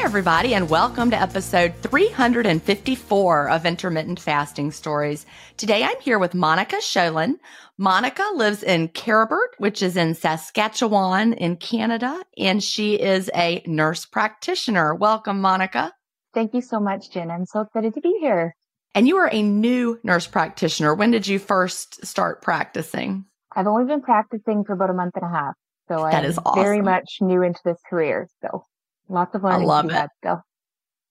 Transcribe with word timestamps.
Hi, 0.00 0.06
everybody, 0.06 0.54
and 0.54 0.70
welcome 0.70 1.10
to 1.10 1.20
episode 1.20 1.74
354 1.82 3.50
of 3.50 3.66
Intermittent 3.66 4.18
Fasting 4.18 4.70
Stories. 4.70 5.26
Today 5.58 5.84
I'm 5.84 6.00
here 6.00 6.18
with 6.18 6.32
Monica 6.32 6.76
Cholin. 6.76 7.34
Monica 7.76 8.24
lives 8.34 8.62
in 8.62 8.88
Kerrobert, 8.88 9.48
which 9.58 9.82
is 9.82 9.98
in 9.98 10.14
Saskatchewan 10.14 11.34
in 11.34 11.56
Canada, 11.56 12.24
and 12.38 12.64
she 12.64 12.94
is 12.94 13.30
a 13.34 13.62
nurse 13.66 14.06
practitioner. 14.06 14.94
Welcome, 14.94 15.42
Monica. 15.42 15.92
Thank 16.32 16.54
you 16.54 16.62
so 16.62 16.80
much, 16.80 17.10
Gin. 17.10 17.30
I'm 17.30 17.44
so 17.44 17.60
excited 17.60 17.92
to 17.92 18.00
be 18.00 18.16
here. 18.22 18.56
And 18.94 19.06
you 19.06 19.18
are 19.18 19.28
a 19.30 19.42
new 19.42 20.00
nurse 20.02 20.26
practitioner. 20.26 20.94
When 20.94 21.10
did 21.10 21.26
you 21.26 21.38
first 21.38 22.06
start 22.06 22.40
practicing? 22.40 23.26
I've 23.54 23.66
only 23.66 23.84
been 23.84 24.00
practicing 24.00 24.64
for 24.64 24.72
about 24.72 24.88
a 24.88 24.94
month 24.94 25.16
and 25.16 25.24
a 25.24 25.28
half. 25.28 25.54
So 25.88 25.96
that 26.04 26.24
I'm 26.24 26.24
is 26.24 26.38
awesome. 26.38 26.62
very 26.62 26.80
much 26.80 27.18
new 27.20 27.42
into 27.42 27.60
this 27.64 27.78
career. 27.90 28.28
So 28.40 28.62
Lots 29.10 29.34
of 29.34 29.42
learning. 29.42 29.62
I 29.62 29.64
love 29.64 29.90
it. 29.90 30.10
Still. 30.18 30.42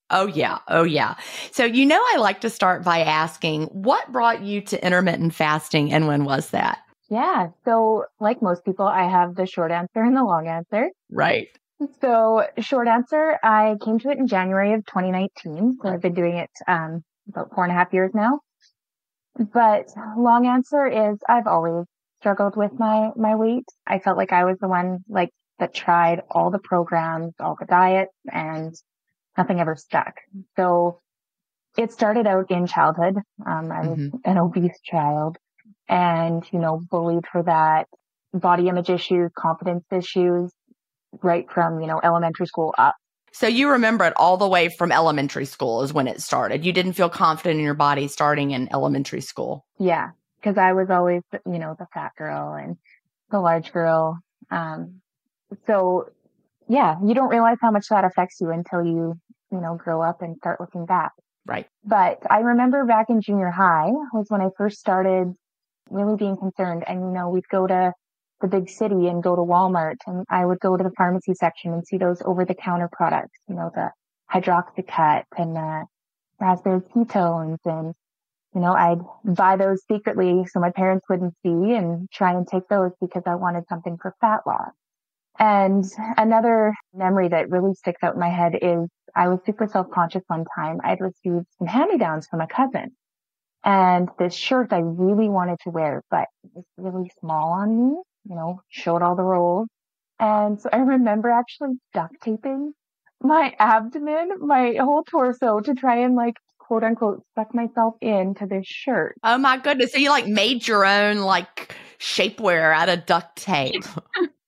Oh, 0.10 0.26
yeah. 0.26 0.60
Oh, 0.68 0.84
yeah. 0.84 1.16
So, 1.52 1.66
you 1.66 1.86
know, 1.86 2.02
I 2.14 2.18
like 2.18 2.42
to 2.42 2.50
start 2.50 2.84
by 2.84 3.02
asking 3.02 3.66
what 3.66 4.12
brought 4.12 4.42
you 4.42 4.62
to 4.62 4.84
intermittent 4.84 5.36
fasting 5.36 5.94
and 5.94 6.08
when 6.08 6.24
was 6.24 6.50
that? 6.50 6.80
Yeah. 7.10 7.50
So, 7.66 8.06
like 8.20 8.42
most 8.42 8.66
people, 8.66 8.88
I 8.88 9.08
have 9.10 9.36
the 9.36 9.46
short 9.46 9.72
answer 9.72 10.02
and 10.02 10.16
the 10.16 10.24
long 10.24 10.48
answer. 10.48 10.90
Right. 11.12 11.50
So, 12.02 12.46
short 12.60 12.88
answer, 12.88 13.38
I 13.44 13.76
came 13.84 14.00
to 14.00 14.10
it 14.10 14.18
in 14.18 14.28
January 14.28 14.74
of 14.74 14.86
2019. 14.86 15.78
So, 15.82 15.90
I've 15.90 16.02
been 16.02 16.14
doing 16.14 16.38
it 16.38 16.52
um, 16.68 17.04
about 17.28 17.54
four 17.54 17.64
and 17.64 17.72
a 17.72 17.76
half 17.76 17.94
years 17.94 18.12
now. 18.14 18.40
But 19.36 19.88
long 20.18 20.48
answer 20.48 20.88
is 20.88 21.20
I've 21.28 21.48
always 21.48 21.86
struggled 22.20 22.58
with 22.58 22.72
my, 22.78 23.12
my 23.16 23.36
weight. 23.36 23.66
I 23.88 24.00
felt 24.00 24.18
like 24.18 24.34
I 24.34 24.44
was 24.44 24.58
the 24.60 24.68
one 24.68 25.00
like 25.08 25.30
that 25.60 25.74
tried 25.74 26.24
all 26.30 26.52
the 26.52 26.60
programs, 26.60 27.34
all 27.40 27.56
the 27.60 27.66
diets, 27.66 28.14
and 28.32 28.74
nothing 29.38 29.60
ever 29.60 29.76
stuck. 29.76 30.16
So 30.56 31.00
it 31.78 31.92
started 31.92 32.28
out 32.28 32.50
in 32.50 32.68
childhood. 32.68 33.16
Um, 33.46 33.72
I 33.72 33.88
was 33.88 34.00
mm-hmm. 34.00 34.18
an 34.26 34.38
obese 34.38 34.80
child 34.84 35.38
and, 35.88 36.44
you 36.52 36.60
know, 36.60 36.82
bullied 36.90 37.26
for 37.32 37.44
that, 37.44 37.88
body 38.34 38.68
image 38.68 38.90
issues, 38.90 39.32
confidence 39.36 39.86
issues, 39.92 40.52
right 41.22 41.50
from, 41.52 41.82
you 41.82 41.88
know, 41.88 42.00
elementary 42.04 42.48
school 42.48 42.74
up. 42.78 42.96
So 43.32 43.48
you 43.48 43.70
remember 43.70 44.06
it 44.06 44.14
all 44.16 44.38
the 44.38 44.48
way 44.48 44.70
from 44.70 44.92
elementary 44.92 45.46
school 45.46 45.84
is 45.84 45.94
when 45.94 46.08
it 46.08 46.22
started. 46.22 46.66
You 46.66 46.74
didn't 46.74 46.94
feel 46.94 47.10
confident 47.10 47.60
in 47.60 47.66
your 47.66 47.76
body 47.76 48.08
starting 48.08 48.52
in 48.52 48.70
elementary 48.74 49.22
school. 49.22 49.66
Yeah, 49.78 50.10
because 50.40 50.58
I 50.58 50.74
was 50.74 50.90
always, 50.90 51.22
you 51.46 51.60
know, 51.60 51.76
the 51.78 51.86
fat 51.94 52.14
girl 52.18 52.54
and 52.54 52.78
the 53.30 53.40
large 53.40 53.72
girl. 53.72 54.20
Um, 54.50 55.02
so 55.68 56.10
yeah, 56.68 56.96
you 57.04 57.14
don't 57.14 57.30
realize 57.30 57.58
how 57.62 57.72
much 57.72 57.88
that 57.90 58.06
affects 58.06 58.40
you 58.40 58.52
until 58.52 58.84
you, 58.84 59.16
you 59.52 59.60
know, 59.60 59.76
grow 59.76 60.02
up 60.02 60.22
and 60.22 60.38
start 60.38 60.60
looking 60.60 60.86
back. 60.86 61.12
Right. 61.46 61.66
But 61.84 62.20
I 62.30 62.40
remember 62.40 62.86
back 62.86 63.10
in 63.10 63.22
junior 63.22 63.50
high 63.50 63.90
was 64.14 64.28
when 64.30 64.42
I 64.42 64.50
first 64.56 64.78
started 64.80 65.34
really 65.90 66.16
being 66.16 66.38
concerned. 66.38 66.84
And, 66.88 67.00
you 67.02 67.08
know, 67.08 67.30
we'd 67.30 67.48
go 67.50 67.66
to 67.66 67.92
the 68.42 68.48
big 68.48 68.70
city 68.70 69.08
and 69.08 69.24
go 69.24 69.36
to 69.36 69.42
Walmart 69.42 69.98
and 70.06 70.26
I 70.30 70.46
would 70.46 70.60
go 70.60 70.78
to 70.78 70.84
the 70.84 70.92
pharmacy 70.96 71.34
section 71.34 71.74
and 71.74 71.86
see 71.86 71.98
those 71.98 72.22
over 72.24 72.46
the 72.46 72.54
counter 72.54 72.90
products, 72.92 73.38
you 73.48 73.56
know, 73.56 73.72
the 73.74 73.90
hydroxycut 74.32 75.24
and 75.38 75.56
the 75.56 75.86
raspberry 76.40 76.82
ketones 76.82 77.58
and 77.66 77.94
you 78.56 78.62
know, 78.62 78.74
I'd 78.74 79.02
buy 79.24 79.58
those 79.58 79.84
secretly 79.88 80.44
so 80.52 80.60
my 80.60 80.72
parents 80.72 81.06
wouldn't 81.08 81.36
see 81.44 81.76
and 81.76 82.10
try 82.12 82.34
and 82.34 82.48
take 82.48 82.68
those 82.68 82.92
because 83.00 83.24
I 83.28 83.36
wanted 83.36 83.66
something 83.70 83.98
for 84.02 84.16
fat 84.20 84.42
loss. 84.48 84.72
And 85.40 85.86
another 86.18 86.74
memory 86.94 87.30
that 87.30 87.50
really 87.50 87.74
sticks 87.74 88.04
out 88.04 88.16
in 88.16 88.20
my 88.20 88.30
head 88.30 88.56
is 88.62 88.88
I 89.16 89.30
was 89.30 89.40
super 89.46 89.68
self-conscious 89.68 90.24
one 90.28 90.46
time. 90.56 90.80
I'd 90.84 91.00
received 91.00 91.46
some 91.58 91.68
hand-me-downs 91.68 92.28
from 92.28 92.42
a 92.42 92.48
cousin 92.48 92.92
and 93.64 94.10
this 94.18 94.34
shirt 94.34 94.72
I 94.72 94.80
really 94.80 95.30
wanted 95.30 95.60
to 95.64 95.70
wear, 95.70 96.04
but 96.10 96.28
it 96.44 96.52
was 96.54 96.66
really 96.78 97.12
small 97.20 97.52
on 97.52 97.76
me, 97.76 97.98
you 98.26 98.36
know, 98.36 98.62
showed 98.70 99.02
all 99.02 99.16
the 99.16 99.24
rolls. 99.24 99.68
And 100.20 100.60
so 100.60 100.70
I 100.72 100.78
remember 100.78 101.30
actually 101.30 101.76
duct 101.94 102.16
taping 102.22 102.74
my 103.22 103.54
abdomen, 103.60 104.32
my 104.40 104.76
whole 104.80 105.04
torso 105.04 105.60
to 105.60 105.74
try 105.74 105.98
and 105.98 106.16
like 106.16 106.36
quote 106.58 106.84
unquote 106.84 107.24
suck 107.36 107.54
myself 107.54 107.96
into 108.02 108.46
this 108.46 108.66
shirt. 108.66 109.16
Oh 109.24 109.38
my 109.38 109.58
goodness. 109.58 109.92
So 109.92 109.98
you 109.98 110.10
like 110.10 110.28
made 110.28 110.68
your 110.68 110.86
own 110.86 111.20
like 111.20 111.76
shapewear 112.00 112.74
out 112.74 112.90
of 112.90 113.06
duct 113.06 113.38
tape. 113.38 113.84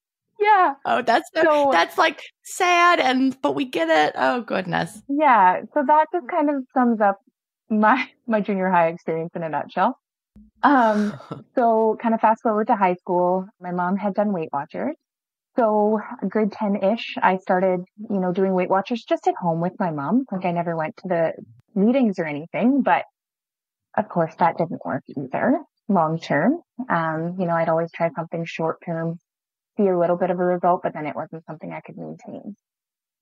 yeah. 0.41 0.73
Oh, 0.85 1.01
that's 1.01 1.29
so, 1.33 1.69
that's 1.71 1.97
like 1.97 2.23
sad 2.43 2.99
and 2.99 3.39
but 3.41 3.55
we 3.55 3.65
get 3.65 3.89
it. 3.89 4.13
Oh 4.17 4.41
goodness. 4.41 5.01
Yeah. 5.07 5.61
So 5.73 5.83
that 5.85 6.07
just 6.11 6.27
kind 6.27 6.49
of 6.49 6.63
sums 6.73 6.99
up 6.99 7.19
my 7.69 8.09
my 8.27 8.41
junior 8.41 8.69
high 8.69 8.87
experience 8.87 9.31
in 9.35 9.43
a 9.43 9.49
nutshell. 9.49 9.97
Um 10.63 11.17
so 11.55 11.97
kind 12.01 12.15
of 12.15 12.21
fast 12.21 12.41
forward 12.41 12.67
to 12.67 12.75
high 12.75 12.95
school, 12.95 13.45
my 13.59 13.71
mom 13.71 13.97
had 13.97 14.13
done 14.13 14.33
Weight 14.33 14.49
Watchers. 14.51 14.95
So 15.57 15.99
grade 16.27 16.51
10 16.53 16.77
ish, 16.77 17.15
I 17.21 17.37
started, 17.37 17.81
you 18.09 18.19
know, 18.19 18.31
doing 18.31 18.53
Weight 18.53 18.69
Watchers 18.69 19.03
just 19.03 19.27
at 19.27 19.35
home 19.35 19.61
with 19.61 19.73
my 19.79 19.91
mom. 19.91 20.25
Like 20.31 20.45
I 20.45 20.51
never 20.51 20.75
went 20.75 20.97
to 20.97 21.07
the 21.07 21.33
meetings 21.75 22.19
or 22.19 22.25
anything, 22.25 22.81
but 22.81 23.03
of 23.97 24.07
course 24.07 24.33
that 24.39 24.57
didn't 24.57 24.85
work 24.85 25.03
either 25.17 25.59
long 25.89 26.19
term. 26.19 26.61
Um, 26.89 27.35
you 27.37 27.45
know, 27.45 27.53
I'd 27.53 27.69
always 27.69 27.91
try 27.91 28.09
something 28.15 28.45
short 28.45 28.77
term, 28.85 29.19
see 29.77 29.87
a 29.87 29.97
little 29.97 30.17
bit 30.17 30.29
of 30.29 30.39
a 30.39 30.43
result, 30.43 30.81
but 30.83 30.93
then 30.93 31.05
it 31.05 31.15
wasn't 31.15 31.45
something 31.45 31.71
I 31.71 31.81
could 31.81 31.97
maintain. 31.97 32.55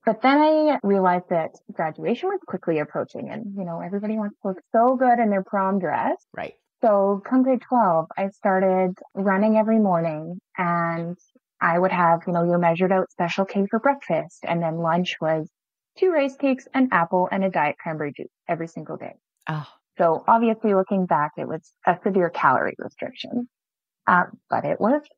But 0.04 0.22
then 0.22 0.38
I 0.38 0.78
realized 0.82 1.26
that 1.30 1.50
graduation 1.72 2.30
was 2.30 2.40
quickly 2.46 2.78
approaching 2.78 3.30
and, 3.30 3.54
you 3.56 3.64
know, 3.64 3.80
everybody 3.80 4.16
wants 4.16 4.36
to 4.40 4.48
look 4.48 4.60
so 4.72 4.96
good 4.96 5.18
in 5.18 5.28
their 5.28 5.44
prom 5.44 5.78
dress. 5.78 6.16
Right. 6.34 6.54
So 6.82 7.22
come 7.28 7.42
grade 7.42 7.60
12, 7.68 8.06
I 8.16 8.28
started 8.28 8.94
running 9.14 9.56
every 9.56 9.78
morning 9.78 10.40
and 10.56 11.18
I 11.60 11.78
would 11.78 11.92
have, 11.92 12.20
you 12.26 12.32
know, 12.32 12.44
your 12.44 12.58
measured 12.58 12.92
out 12.92 13.10
special 13.10 13.44
K 13.44 13.66
for 13.70 13.78
breakfast. 13.78 14.44
And 14.44 14.62
then 14.62 14.78
lunch 14.78 15.16
was 15.20 15.50
two 15.98 16.10
rice 16.10 16.36
cakes, 16.36 16.66
an 16.72 16.88
apple, 16.92 17.28
and 17.30 17.44
a 17.44 17.50
diet 17.50 17.76
cranberry 17.78 18.12
juice 18.16 18.32
every 18.48 18.68
single 18.68 18.96
day. 18.96 19.12
Oh. 19.48 19.66
So 19.98 20.24
obviously 20.26 20.74
looking 20.74 21.04
back, 21.04 21.32
it 21.36 21.46
was 21.46 21.70
a 21.86 21.98
severe 22.02 22.30
calorie 22.30 22.76
restriction, 22.78 23.50
uh, 24.06 24.24
but 24.48 24.64
it 24.64 24.80
worked. 24.80 25.10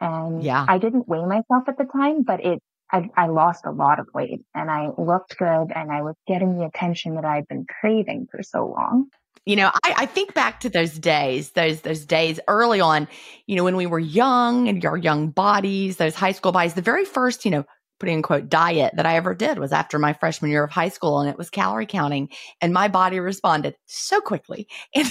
And 0.00 0.42
yeah. 0.42 0.64
I 0.68 0.78
didn't 0.78 1.08
weigh 1.08 1.24
myself 1.24 1.68
at 1.68 1.76
the 1.78 1.84
time, 1.84 2.22
but 2.22 2.44
it, 2.44 2.62
I, 2.90 3.08
I 3.16 3.26
lost 3.28 3.66
a 3.66 3.70
lot 3.70 3.98
of 4.00 4.08
weight 4.14 4.40
and 4.54 4.70
I 4.70 4.88
looked 4.98 5.36
good 5.36 5.66
and 5.74 5.92
I 5.92 6.02
was 6.02 6.16
getting 6.26 6.58
the 6.58 6.64
attention 6.64 7.14
that 7.16 7.24
I'd 7.24 7.46
been 7.48 7.66
craving 7.80 8.28
for 8.30 8.42
so 8.42 8.66
long. 8.66 9.06
You 9.46 9.56
know, 9.56 9.70
I, 9.84 9.94
I, 9.98 10.06
think 10.06 10.34
back 10.34 10.60
to 10.60 10.68
those 10.68 10.98
days, 10.98 11.52
those 11.52 11.80
those 11.80 12.04
days 12.04 12.38
early 12.46 12.80
on, 12.80 13.08
you 13.46 13.56
know, 13.56 13.64
when 13.64 13.74
we 13.74 13.86
were 13.86 13.98
young 13.98 14.68
and 14.68 14.84
our 14.84 14.98
young 14.98 15.30
bodies, 15.30 15.96
those 15.96 16.14
high 16.14 16.32
school 16.32 16.52
bodies, 16.52 16.74
the 16.74 16.82
very 16.82 17.06
first, 17.06 17.46
you 17.46 17.50
know, 17.50 17.64
putting 18.00 18.16
in 18.16 18.22
quote 18.22 18.48
diet 18.48 18.94
that 18.96 19.06
I 19.06 19.16
ever 19.16 19.34
did 19.34 19.58
was 19.58 19.72
after 19.72 19.98
my 19.98 20.14
freshman 20.14 20.50
year 20.50 20.64
of 20.64 20.70
high 20.70 20.88
school 20.88 21.20
and 21.20 21.30
it 21.30 21.38
was 21.38 21.50
calorie 21.50 21.86
counting 21.86 22.30
and 22.60 22.72
my 22.72 22.88
body 22.88 23.20
responded 23.20 23.76
so 23.86 24.20
quickly. 24.20 24.66
And 24.94 25.08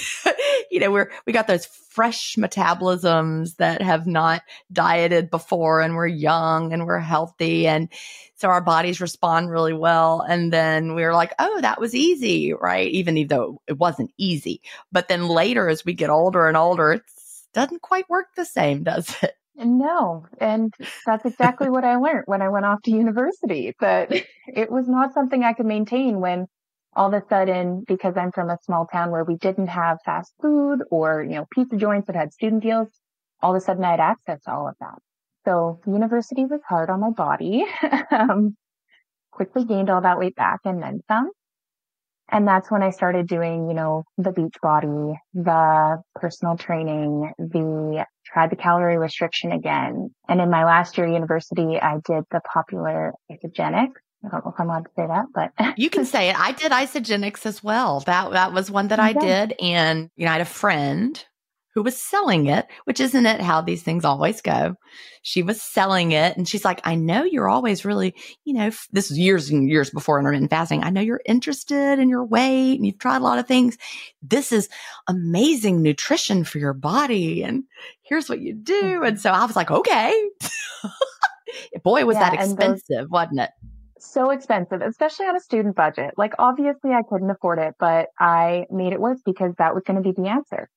you 0.72 0.80
know, 0.80 0.92
we're 0.92 1.12
we 1.26 1.34
got 1.34 1.48
those 1.48 1.66
fresh 1.66 2.36
metabolisms 2.38 3.56
that 3.58 3.82
have 3.82 4.06
not 4.06 4.42
dieted 4.72 5.30
before 5.30 5.82
and 5.82 5.96
we're 5.96 6.08
young 6.08 6.74
and 6.74 6.86
we're 6.86 7.00
healthy 7.00 7.68
and 7.68 7.90
so 8.36 8.50
our 8.50 8.62
bodies 8.62 9.02
respond 9.02 9.50
really 9.50 9.74
well 9.74 10.22
and 10.22 10.52
then 10.52 10.96
we 10.96 11.04
are 11.04 11.14
like, 11.14 11.34
"Oh, 11.40 11.62
that 11.62 11.80
was 11.80 11.96
easy." 11.96 12.54
Right? 12.54 12.90
Even 12.92 13.28
though 13.28 13.62
it 13.68 13.78
wasn't 13.78 14.12
easy. 14.18 14.62
But 14.92 15.08
then 15.08 15.28
later 15.28 15.70
as 15.70 15.86
we 15.86 15.94
get 15.94 16.10
older 16.10 16.48
and 16.48 16.58
older, 16.58 16.94
it 16.94 17.04
doesn't 17.54 17.82
quite 17.82 18.10
work 18.10 18.28
the 18.36 18.46
same, 18.46 18.84
does 18.90 19.16
it? 19.22 19.34
No, 19.62 20.26
and 20.40 20.74
that's 21.06 21.26
exactly 21.26 21.70
what 21.70 21.84
I 21.84 21.98
learned 21.98 22.24
when 22.28 22.42
I 22.42 22.48
went 22.48 22.66
off 22.66 22.82
to 22.84 22.92
university, 22.92 23.76
that 23.82 24.10
it 24.48 24.72
was 24.72 24.88
not 24.88 25.14
something 25.14 25.44
I 25.44 25.52
could 25.52 25.66
maintain 25.66 26.22
when 26.22 26.46
all 26.96 27.14
of 27.14 27.22
a 27.22 27.28
sudden, 27.28 27.84
because 27.86 28.16
I'm 28.16 28.32
from 28.32 28.50
a 28.50 28.58
small 28.64 28.88
town 28.88 29.12
where 29.12 29.26
we 29.26 29.36
didn't 29.36 29.68
have 29.68 29.98
fast 30.06 30.34
food 30.42 30.80
or, 30.90 31.24
you 31.24 31.36
know, 31.36 31.46
pizza 31.52 31.76
joints 31.76 32.08
that 32.08 32.16
had 32.16 32.32
student 32.32 32.64
deals, 32.64 32.88
all 33.42 33.54
of 33.54 33.62
a 33.62 33.64
sudden 33.64 33.84
I 33.84 33.92
had 33.92 34.00
access 34.00 34.42
to 34.44 34.54
all 34.54 34.68
of 34.70 34.76
that. 34.80 34.98
So 35.46 35.82
university 35.86 36.46
was 36.46 36.62
hard 36.68 36.90
on 36.90 37.02
my 37.02 37.12
body. 37.12 37.66
um, 38.12 38.56
quickly 39.32 39.66
gained 39.66 39.90
all 39.90 40.02
that 40.02 40.20
weight 40.20 40.36
back 40.36 40.60
and 40.66 40.82
then 40.82 41.02
some. 41.08 41.32
And 42.32 42.48
that's 42.48 42.70
when 42.70 42.84
I 42.84 42.92
started 42.92 43.28
doing, 43.28 43.68
you 43.68 43.74
know, 43.74 44.04
the 44.18 44.32
beach 44.32 44.56
body, 44.62 45.20
the 45.34 46.02
personal 46.16 46.58
training, 46.58 47.32
the 47.40 48.06
tried 48.32 48.52
the 48.52 48.56
calorie 48.56 48.98
restriction 48.98 49.52
again. 49.52 50.14
And 50.28 50.42
in 50.42 50.50
my 50.50 50.66
last 50.66 50.98
year 50.98 51.08
university, 51.08 51.80
I 51.82 51.96
did 52.06 52.24
the 52.32 52.42
popular 52.42 53.14
Isagenix. 53.32 53.90
I 54.26 54.28
don't 54.30 54.46
know 54.46 54.52
if 54.52 54.60
I'm 54.60 54.70
allowed 54.70 54.86
to 54.86 54.92
say 54.96 55.08
that, 55.08 55.26
but 55.34 55.74
you 55.78 55.90
can 55.90 56.06
say 56.06 56.30
it. 56.30 56.38
I 56.38 56.52
did 56.52 56.72
Isagenix 56.72 57.46
as 57.46 57.64
well. 57.64 58.02
That 58.02 58.32
that 58.32 58.54
was 58.54 58.70
one 58.70 58.90
that 58.90 59.00
I 59.00 59.14
did, 59.14 59.56
and 59.62 60.10
you 60.18 60.26
know, 60.26 60.32
I 60.32 60.34
had 60.34 60.42
a 60.42 60.46
friend 60.46 61.24
who 61.74 61.84
was 61.84 62.02
selling 62.02 62.48
it, 62.48 62.68
which 62.86 63.00
isn't 63.00 63.26
it 63.26 63.42
how 63.42 63.62
these 63.62 63.84
things 63.84 64.04
always 64.04 64.42
go. 64.42 64.76
She 65.22 65.44
was 65.44 65.62
selling 65.62 66.12
it 66.12 66.36
and 66.36 66.48
she's 66.48 66.66
like, 66.66 66.82
I 66.84 66.96
know 66.96 67.24
you're 67.24 67.50
always 67.50 67.86
really, 67.86 68.16
you 68.44 68.54
know, 68.54 68.72
this 68.92 69.12
is 69.12 69.20
years 69.20 69.50
and 69.50 69.70
years 69.70 69.90
before 69.90 70.20
intermittent 70.20 70.50
fasting. 70.50 70.84
I 70.84 70.90
know 70.90 71.02
you're 71.02 71.22
interested 71.26 72.00
in 72.00 72.10
your 72.10 72.26
weight 72.26 72.76
and 72.76 72.86
you've 72.86 72.98
tried 72.98 73.18
a 73.18 73.24
lot 73.24 73.40
of 73.40 73.48
things. 73.48 73.78
This 74.22 74.52
is 74.52 74.68
amazing 75.08 75.82
nutrition 75.82 76.44
for 76.44 76.58
your 76.58 76.74
body. 76.74 77.44
And 77.44 77.64
here's 78.02 78.30
what 78.30 78.42
you 78.42 78.54
do. 78.54 79.04
And 79.04 79.16
mm-hmm. 79.16 79.18
so 79.18 79.32
I 79.32 79.46
was 79.46 79.56
like, 79.56 79.72
okay. 79.72 80.30
Boy, 81.84 82.06
was 82.06 82.16
yeah, 82.16 82.32
that 82.32 82.34
expensive, 82.34 82.84
those- 82.90 83.10
wasn't 83.10 83.42
it? 83.42 83.50
so 84.02 84.30
expensive, 84.30 84.82
especially 84.82 85.26
on 85.26 85.36
a 85.36 85.42
student 85.42 85.76
budget. 85.76 86.14
Like 86.18 86.34
obviously 86.40 86.92
I 86.92 87.02
couldn't 87.08 87.30
afford 87.30 87.60
it, 87.60 87.76
but 87.80 88.08
I 88.18 88.66
made 88.72 88.94
it 88.94 89.00
work 89.02 89.18
because 89.26 89.54
that 89.58 89.76
was 89.76 89.84
going 89.86 90.02
to 90.02 90.02
be 90.02 90.14
the 90.14 90.30
answer 90.30 90.70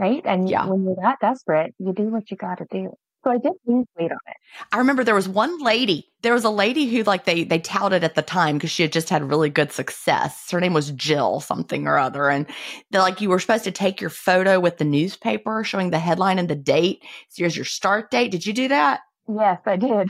right? 0.00 0.22
And 0.24 0.48
yeah. 0.48 0.66
when 0.66 0.84
you're 0.84 0.96
that 1.02 1.18
desperate, 1.20 1.74
you 1.78 1.92
do 1.92 2.04
what 2.04 2.30
you 2.30 2.36
got 2.36 2.58
to 2.58 2.66
do. 2.70 2.94
So 3.22 3.30
I 3.30 3.36
did 3.36 3.52
lose 3.66 3.86
weight 3.98 4.10
on 4.10 4.18
it. 4.28 4.36
I 4.72 4.78
remember 4.78 5.04
there 5.04 5.14
was 5.14 5.28
one 5.28 5.58
lady. 5.62 6.10
There 6.22 6.32
was 6.32 6.44
a 6.44 6.50
lady 6.50 6.86
who 6.86 7.02
like 7.02 7.26
they 7.26 7.44
they 7.44 7.58
touted 7.58 8.02
at 8.02 8.14
the 8.14 8.22
time 8.22 8.56
because 8.56 8.70
she 8.70 8.82
had 8.82 8.92
just 8.92 9.10
had 9.10 9.28
really 9.28 9.50
good 9.50 9.72
success. 9.72 10.50
Her 10.50 10.58
name 10.58 10.72
was 10.72 10.90
Jill 10.92 11.40
something 11.40 11.86
or 11.86 11.98
other, 11.98 12.30
and 12.30 12.46
they're 12.90 13.02
like 13.02 13.20
you 13.20 13.28
were 13.28 13.38
supposed 13.38 13.64
to 13.64 13.72
take 13.72 14.00
your 14.00 14.08
photo 14.08 14.58
with 14.58 14.78
the 14.78 14.86
newspaper 14.86 15.62
showing 15.64 15.90
the 15.90 15.98
headline 15.98 16.38
and 16.38 16.48
the 16.48 16.56
date. 16.56 17.02
So 17.28 17.42
here's 17.42 17.56
your 17.56 17.66
start 17.66 18.10
date. 18.10 18.30
Did 18.30 18.46
you 18.46 18.54
do 18.54 18.68
that? 18.68 19.00
Yes, 19.28 19.60
I 19.66 19.76
did. 19.76 20.08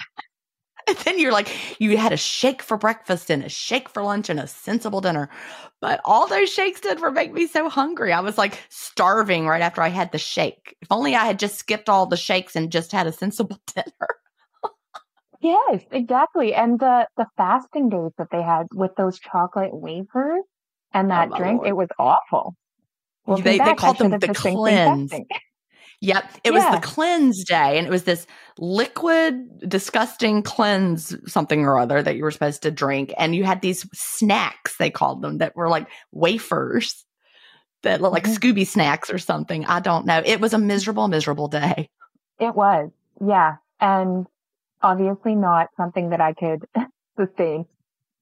And 0.89 0.97
then 0.99 1.19
you're 1.19 1.33
like, 1.33 1.49
you 1.81 1.97
had 1.97 2.13
a 2.13 2.17
shake 2.17 2.63
for 2.63 2.77
breakfast 2.77 3.31
and 3.31 3.45
a 3.45 3.49
shake 3.49 3.89
for 3.89 4.03
lunch 4.03 4.29
and 4.29 4.41
a 4.41 4.47
sensible 4.47 5.01
dinner. 5.01 5.29
But 5.81 6.01
all 6.05 6.27
those 6.27 6.53
shakes 6.53 6.81
did 6.81 7.01
were 7.01 7.11
make 7.11 7.33
me 7.33 7.47
so 7.47 7.69
hungry. 7.69 8.13
I 8.13 8.21
was 8.21 8.37
like 8.37 8.59
starving 8.69 9.47
right 9.47 9.63
after 9.63 9.83
I 9.83 9.89
had 9.89 10.13
the 10.13 10.19
shake. 10.19 10.77
If 10.83 10.89
only 10.91 11.15
I 11.15 11.25
had 11.25 11.39
just 11.39 11.59
skipped 11.59 11.89
all 11.89 12.07
the 12.07 12.17
shakes 12.17 12.57
and 12.57 12.73
just 12.73 12.93
had 12.93 13.07
a 13.07 13.13
sensible 13.13 13.61
dinner. 13.75 14.09
yes, 15.41 15.83
exactly. 15.91 16.55
And 16.55 16.81
the, 16.81 17.07
the 17.17 17.27
fasting 17.37 17.89
days 17.89 18.13
that 18.19 18.29
they 18.33 18.43
had 18.43 18.67
with 18.75 18.95
those 18.97 19.19
chocolate 19.19 19.75
wafers 19.75 20.43
and 20.93 21.07
oh 21.07 21.15
that 21.15 21.31
oh, 21.33 21.37
drink, 21.37 21.59
Lord. 21.59 21.69
it 21.69 21.77
was 21.77 21.89
awful. 21.99 22.57
Well, 23.27 23.39
they, 23.39 23.59
back, 23.59 23.69
they 23.69 23.75
called 23.75 23.99
them 23.99 24.19
the 24.19 24.35
cleanse. 24.35 25.13
Yep. 26.01 26.25
It 26.45 26.53
yeah. 26.53 26.71
was 26.71 26.81
the 26.81 26.87
cleanse 26.87 27.45
day 27.45 27.77
and 27.77 27.87
it 27.87 27.91
was 27.91 28.05
this 28.05 28.27
liquid, 28.59 29.69
disgusting 29.69 30.43
cleanse 30.43 31.15
something 31.31 31.65
or 31.65 31.79
other 31.79 32.03
that 32.03 32.17
you 32.17 32.23
were 32.23 32.31
supposed 32.31 32.63
to 32.63 32.71
drink. 32.71 33.13
And 33.19 33.35
you 33.35 33.45
had 33.45 33.61
these 33.61 33.87
snacks, 33.93 34.77
they 34.79 34.91
called 34.91 35.21
them, 35.21 35.39
that 35.39 35.55
were 35.55 35.69
like 35.69 35.87
wafers 36.11 37.05
that 37.83 38.01
look 38.01 38.13
like 38.13 38.25
mm-hmm. 38.25 38.33
Scooby 38.33 38.67
snacks 38.67 39.11
or 39.11 39.19
something. 39.19 39.67
I 39.67 39.81
don't 39.81 40.07
know. 40.07 40.23
It 40.25 40.41
was 40.41 40.55
a 40.55 40.59
miserable, 40.59 41.09
miserable 41.09 41.49
day. 41.49 41.91
It 42.39 42.55
was. 42.55 42.91
Yeah. 43.27 43.57
And 43.79 44.27
obviously 44.83 45.35
not 45.35 45.69
something 45.77 46.11
that 46.11 46.21
I 46.21 46.33
could 46.33 46.65
sustain, 47.19 47.67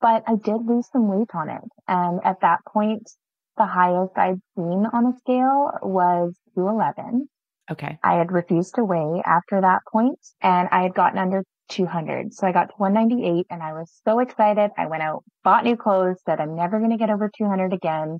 but 0.00 0.24
I 0.26 0.34
did 0.34 0.66
lose 0.66 0.88
some 0.92 1.08
weight 1.08 1.30
on 1.32 1.48
it. 1.48 1.62
And 1.86 2.20
at 2.24 2.40
that 2.40 2.64
point, 2.66 3.08
the 3.56 3.66
highest 3.66 4.16
I'd 4.16 4.40
seen 4.56 4.86
on 4.92 5.06
a 5.06 5.18
scale 5.18 5.72
was 5.82 6.34
211. 6.54 7.28
Okay. 7.70 7.98
I 8.02 8.14
had 8.14 8.32
refused 8.32 8.74
to 8.76 8.84
weigh 8.84 9.22
after 9.24 9.60
that 9.60 9.80
point 9.90 10.18
and 10.40 10.68
I 10.72 10.82
had 10.82 10.94
gotten 10.94 11.18
under 11.18 11.44
200. 11.68 12.32
So 12.32 12.46
I 12.46 12.52
got 12.52 12.70
to 12.70 12.74
198 12.76 13.46
and 13.50 13.62
I 13.62 13.72
was 13.72 14.00
so 14.04 14.20
excited. 14.20 14.70
I 14.76 14.86
went 14.86 15.02
out, 15.02 15.22
bought 15.44 15.64
new 15.64 15.76
clothes, 15.76 16.16
said 16.24 16.40
I'm 16.40 16.56
never 16.56 16.78
going 16.78 16.90
to 16.90 16.96
get 16.96 17.10
over 17.10 17.30
200 17.36 17.72
again. 17.72 18.18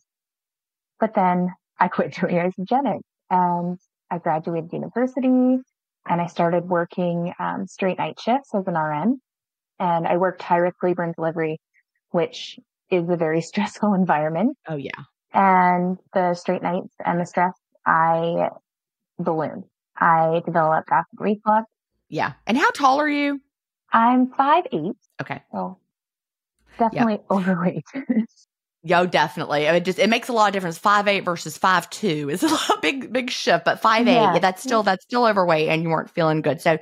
But 1.01 1.15
then 1.15 1.49
I 1.79 1.89
quit 1.89 2.15
doing 2.21 2.35
Isagenix 2.35 3.01
and 3.31 3.79
I 4.11 4.19
graduated 4.19 4.73
university 4.73 5.29
and 6.09 6.21
I 6.21 6.27
started 6.27 6.69
working 6.69 7.33
um, 7.39 7.67
straight 7.67 7.99
night 7.99 8.21
shifts 8.21 8.55
as 8.55 8.67
an 8.67 8.75
RN. 8.75 9.21
And 9.81 10.07
I 10.07 10.17
worked 10.17 10.43
high 10.43 10.57
risk 10.57 10.83
labor 10.83 11.05
and 11.05 11.15
delivery, 11.15 11.61
which 12.11 12.59
is 12.91 13.09
a 13.09 13.17
very 13.17 13.41
stressful 13.43 13.95
environment. 13.95 14.57
Oh 14.69 14.77
yeah. 14.77 14.91
And 15.33 15.99
the 16.15 16.35
straight 16.35 16.63
nights 16.63 16.95
and 17.05 17.21
the 17.21 17.27
stress, 17.27 17.53
I 17.87 18.49
ballooned. 19.19 19.65
I 19.97 20.43
developed 20.45 20.89
acid 20.91 21.07
reflux. 21.19 21.67
Yeah. 22.09 22.33
And 22.47 22.57
how 22.57 22.71
tall 22.71 23.01
are 23.01 23.09
you? 23.09 23.41
I'm 23.93 24.33
five 24.33 24.65
eight. 24.73 24.97
Okay. 25.21 25.43
So 25.53 25.79
definitely 26.79 27.15
yep. 27.15 27.25
overweight. 27.31 27.85
Yo, 28.85 29.07
definitely. 29.07 29.65
It 29.65 29.85
just 29.85 29.99
it 29.99 30.09
makes 30.09 30.29
a 30.29 30.33
lot 30.33 30.49
of 30.49 30.53
difference. 30.53 30.79
Five 30.79 31.09
eight 31.09 31.25
versus 31.25 31.59
five 31.59 31.91
two 31.91 32.31
is 32.31 32.43
a 32.71 32.79
big 32.81 33.13
big 33.13 33.31
shift, 33.31 33.65
but 33.65 33.81
five 33.81 34.07
eight 34.07 34.15
yeah. 34.15 34.39
that's 34.39 34.63
still 34.63 34.83
that's 34.83 35.05
still 35.05 35.25
overweight, 35.27 35.69
and 35.69 35.83
you 35.83 35.89
weren't 35.89 36.11
feeling 36.11 36.43
good. 36.43 36.61
So 36.61 36.79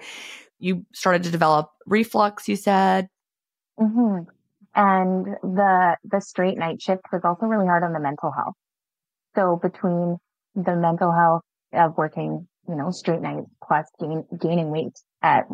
you 0.58 0.84
started 0.92 1.22
to 1.24 1.30
develop 1.30 1.70
reflux. 1.86 2.48
You 2.48 2.56
said, 2.56 3.08
mm-hmm. 3.80 4.28
and 4.74 5.26
the 5.42 5.96
the 6.04 6.20
straight 6.20 6.58
night 6.58 6.82
shift 6.82 7.02
was 7.12 7.22
also 7.24 7.46
really 7.46 7.66
hard 7.66 7.82
on 7.82 7.94
the 7.94 8.00
mental 8.00 8.30
health. 8.30 8.54
So 9.34 9.56
between 9.56 10.18
the 10.54 10.76
mental 10.76 11.12
health 11.12 11.42
of 11.76 11.96
working, 11.96 12.46
you 12.68 12.74
know, 12.74 12.90
straight 12.90 13.20
nights 13.20 13.48
plus 13.62 13.86
gain, 14.00 14.24
gaining 14.40 14.70
weight 14.70 14.98
at 15.22 15.46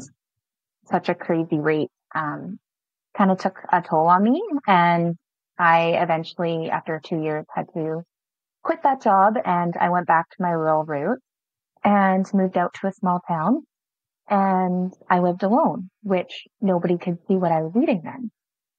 such 0.87 1.09
a 1.09 1.15
crazy 1.15 1.59
rate, 1.59 1.91
um, 2.15 2.59
kind 3.17 3.31
of 3.31 3.39
took 3.39 3.59
a 3.73 3.83
toll 3.83 4.07
on 4.07 4.23
me. 4.23 4.43
And 4.67 5.17
I 5.59 5.99
eventually, 6.01 6.71
after 6.71 7.01
two 7.05 7.21
years, 7.21 7.45
had 7.55 7.67
to 7.75 8.03
quit 8.63 8.83
that 8.83 9.03
job 9.03 9.35
and 9.45 9.77
I 9.77 9.91
went 9.91 10.07
back 10.07 10.29
to 10.31 10.43
my 10.43 10.51
rural 10.51 10.85
route 10.85 11.19
and 11.85 12.27
moved 12.33 12.57
out 12.57 12.75
to 12.81 12.87
a 12.87 12.93
small 12.93 13.21
town 13.27 13.63
and 14.29 14.93
I 15.11 15.19
lived 15.19 15.43
alone, 15.43 15.91
which 16.03 16.47
nobody 16.61 16.97
could 16.97 17.19
see 17.27 17.35
what 17.35 17.53
I 17.53 17.63
was 17.63 17.77
eating 17.77 18.03
then. 18.05 18.31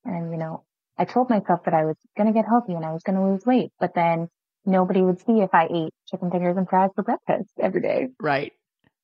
And, 0.05 0.31
you 0.31 0.37
know, 0.37 0.63
I 0.97 1.05
told 1.05 1.29
myself 1.29 1.61
that 1.65 1.73
I 1.73 1.85
was 1.85 1.97
going 2.15 2.27
to 2.27 2.33
get 2.33 2.47
healthy 2.47 2.73
and 2.73 2.85
I 2.85 2.93
was 2.93 3.03
going 3.03 3.15
to 3.15 3.25
lose 3.25 3.45
weight, 3.45 3.71
but 3.79 3.93
then 3.93 4.29
nobody 4.65 5.01
would 5.01 5.19
see 5.19 5.41
if 5.41 5.49
I 5.53 5.67
ate 5.71 5.93
chicken 6.09 6.31
fingers 6.31 6.57
and 6.57 6.67
fries 6.67 6.91
for 6.95 7.03
breakfast 7.03 7.49
every 7.59 7.81
day. 7.81 8.09
Right. 8.19 8.53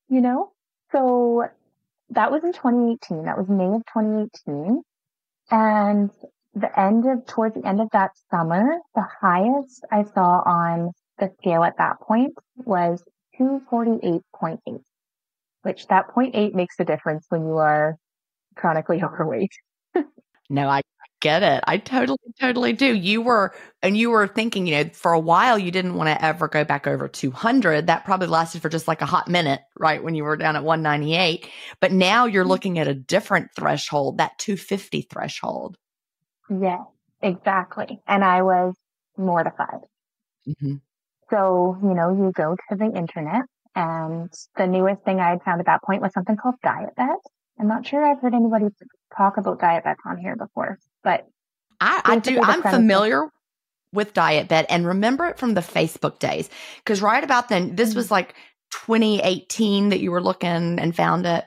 You 0.07 0.21
know? 0.21 0.51
So 0.91 1.45
that 2.11 2.31
was 2.31 2.43
in 2.43 2.53
2018. 2.53 3.25
That 3.25 3.37
was 3.37 3.47
May 3.47 3.65
of 3.65 3.83
2018. 3.93 4.81
And 5.51 6.09
the 6.53 6.79
end 6.79 7.05
of, 7.05 7.25
towards 7.25 7.55
the 7.55 7.67
end 7.67 7.81
of 7.81 7.89
that 7.91 8.11
summer, 8.29 8.77
the 8.95 9.05
highest 9.21 9.85
I 9.91 10.03
saw 10.03 10.41
on 10.45 10.91
the 11.17 11.31
scale 11.39 11.63
at 11.63 11.77
that 11.77 11.99
point 12.01 12.33
was 12.57 13.03
248.8, 13.39 14.59
which 15.63 15.87
that 15.87 16.07
0.8 16.15 16.53
makes 16.53 16.75
a 16.79 16.85
difference 16.85 17.25
when 17.29 17.41
you 17.45 17.57
are 17.57 17.95
chronically 18.55 19.03
overweight. 19.03 19.51
no, 20.49 20.67
I 20.67 20.81
get 21.21 21.43
it. 21.43 21.63
I 21.67 21.77
totally, 21.77 22.17
totally 22.39 22.73
do. 22.73 22.95
You 22.95 23.21
were, 23.21 23.53
and 23.81 23.97
you 23.97 24.09
were 24.09 24.27
thinking, 24.27 24.67
you 24.67 24.83
know, 24.83 24.89
for 24.93 25.13
a 25.13 25.19
while, 25.19 25.57
you 25.57 25.71
didn't 25.71 25.95
want 25.95 26.07
to 26.07 26.23
ever 26.23 26.47
go 26.47 26.63
back 26.63 26.87
over 26.87 27.07
200. 27.07 27.87
That 27.87 28.05
probably 28.05 28.27
lasted 28.27 28.61
for 28.61 28.69
just 28.69 28.87
like 28.87 29.01
a 29.01 29.05
hot 29.05 29.27
minute, 29.27 29.61
right? 29.77 30.03
When 30.03 30.15
you 30.15 30.23
were 30.23 30.37
down 30.37 30.55
at 30.55 30.63
198. 30.63 31.47
But 31.79 31.91
now 31.91 32.25
you're 32.25 32.43
mm-hmm. 32.43 32.51
looking 32.51 32.79
at 32.79 32.87
a 32.87 32.93
different 32.93 33.49
threshold, 33.55 34.17
that 34.17 34.37
250 34.39 35.03
threshold. 35.03 35.77
Yes, 36.49 36.81
exactly. 37.21 37.99
And 38.07 38.23
I 38.23 38.41
was 38.41 38.75
mortified. 39.17 39.81
Mm-hmm. 40.47 40.75
So, 41.29 41.77
you 41.83 41.93
know, 41.93 42.09
you 42.11 42.31
go 42.33 42.55
to 42.69 42.75
the 42.75 42.85
internet 42.85 43.43
and 43.75 44.33
the 44.57 44.65
newest 44.65 45.03
thing 45.03 45.19
I 45.19 45.29
had 45.29 45.43
found 45.43 45.59
at 45.59 45.67
that 45.67 45.83
point 45.83 46.01
was 46.01 46.11
something 46.13 46.35
called 46.37 46.55
Diet 46.63 46.95
Bet. 46.95 47.19
I'm 47.59 47.67
not 47.67 47.85
sure 47.85 48.03
I've 48.03 48.19
heard 48.19 48.33
anybody 48.33 48.67
talk 49.15 49.37
about 49.37 49.59
Diet 49.59 49.83
Bet 49.83 49.97
on 50.05 50.17
here 50.17 50.35
before, 50.35 50.79
but 51.09 51.27
I, 51.81 52.01
I 52.05 52.19
do. 52.19 52.41
I'm 52.41 52.61
familiar 52.61 53.29
with 53.93 54.13
Diet 54.13 54.47
Bet 54.47 54.67
and 54.69 54.85
remember 54.85 55.25
it 55.25 55.39
from 55.39 55.55
the 55.55 55.61
Facebook 55.61 56.19
days 56.19 56.49
because 56.83 57.01
right 57.01 57.23
about 57.23 57.49
then, 57.49 57.75
this 57.75 57.95
was 57.95 58.05
mm-hmm. 58.05 58.15
like 58.15 58.35
2018 58.71 59.89
that 59.89 59.99
you 59.99 60.11
were 60.11 60.21
looking 60.21 60.79
and 60.79 60.95
found 60.95 61.25
it 61.25 61.45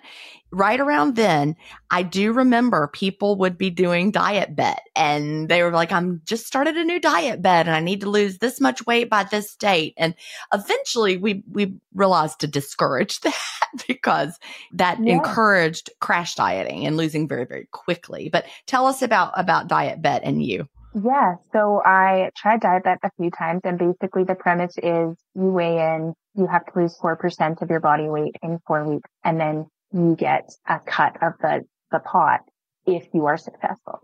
right 0.52 0.78
around 0.78 1.16
then, 1.16 1.56
I 1.90 2.02
do 2.02 2.32
remember 2.32 2.87
people 2.87 3.37
would 3.37 3.56
be 3.56 3.71
doing 3.71 4.11
diet 4.11 4.54
bet 4.54 4.82
and 4.94 5.49
they 5.49 5.62
were 5.62 5.71
like, 5.71 5.90
I'm 5.90 6.21
just 6.25 6.47
started 6.47 6.76
a 6.76 6.85
new 6.85 7.00
diet 7.00 7.40
bet 7.40 7.66
and 7.66 7.75
I 7.75 7.80
need 7.80 8.02
to 8.02 8.11
lose 8.11 8.38
this 8.38 8.61
much 8.61 8.85
weight 8.87 9.09
by 9.09 9.25
this 9.25 9.56
date. 9.56 9.94
And 9.97 10.14
eventually 10.52 11.16
we, 11.16 11.42
we 11.50 11.76
realized 11.94 12.40
to 12.40 12.47
discourage 12.47 13.21
that 13.23 13.71
because 13.88 14.38
that 14.73 14.99
yeah. 15.02 15.14
encouraged 15.14 15.90
crash 16.00 16.35
dieting 16.35 16.87
and 16.87 16.97
losing 16.97 17.26
very, 17.26 17.47
very 17.47 17.66
quickly. 17.73 18.28
But 18.30 18.44
tell 18.66 18.87
us 18.87 19.00
about, 19.00 19.32
about 19.37 19.68
diet 19.68 20.02
bet 20.02 20.23
and 20.23 20.44
you. 20.44 20.68
Yeah. 20.94 21.37
So 21.54 21.80
I 21.82 22.30
tried 22.37 22.61
diet 22.61 22.85
bet 22.85 22.99
a 23.02 23.11
few 23.16 23.30
times 23.30 23.62
and 23.64 23.78
basically 23.78 24.25
the 24.25 24.35
premise 24.35 24.75
is 24.76 25.16
you 25.35 25.50
weigh 25.50 25.94
in, 25.94 26.12
you 26.35 26.47
have 26.47 26.66
to 26.66 26.73
lose 26.78 26.99
4% 27.02 27.62
of 27.62 27.71
your 27.71 27.80
body 27.80 28.11
weight 28.11 28.37
in 28.42 28.59
four 28.66 28.87
weeks 28.87 29.09
and 29.25 29.40
then 29.40 29.66
you 29.92 30.16
get 30.16 30.50
a 30.68 30.80
cut 30.80 31.22
of 31.22 31.34
the, 31.40 31.62
the 31.90 31.99
pot 31.99 32.40
if 32.87 33.06
you 33.12 33.26
are 33.26 33.37
successful. 33.37 34.00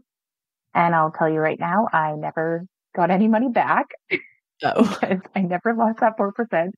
And 0.75 0.95
I'll 0.95 1.11
tell 1.11 1.29
you 1.29 1.41
right 1.41 1.59
now, 1.59 1.89
I 1.93 2.13
never 2.13 2.67
got 2.95 3.11
any 3.11 3.29
money 3.29 3.49
back. 3.49 3.87
Oh. 4.65 4.99
I 5.37 5.43
never 5.43 5.73
lost 5.73 6.01
that 6.01 6.19
4%. 6.19 6.71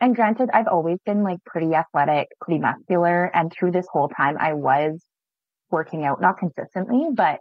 And 0.00 0.14
granted, 0.14 0.50
I've 0.54 0.68
always 0.68 0.98
been 1.04 1.24
like 1.24 1.42
pretty 1.44 1.74
athletic, 1.74 2.28
pretty 2.40 2.60
muscular. 2.60 3.24
And 3.24 3.52
through 3.52 3.72
this 3.72 3.88
whole 3.90 4.08
time, 4.08 4.36
I 4.38 4.52
was 4.52 5.04
working 5.68 6.04
out, 6.04 6.20
not 6.20 6.38
consistently, 6.38 7.08
but 7.12 7.40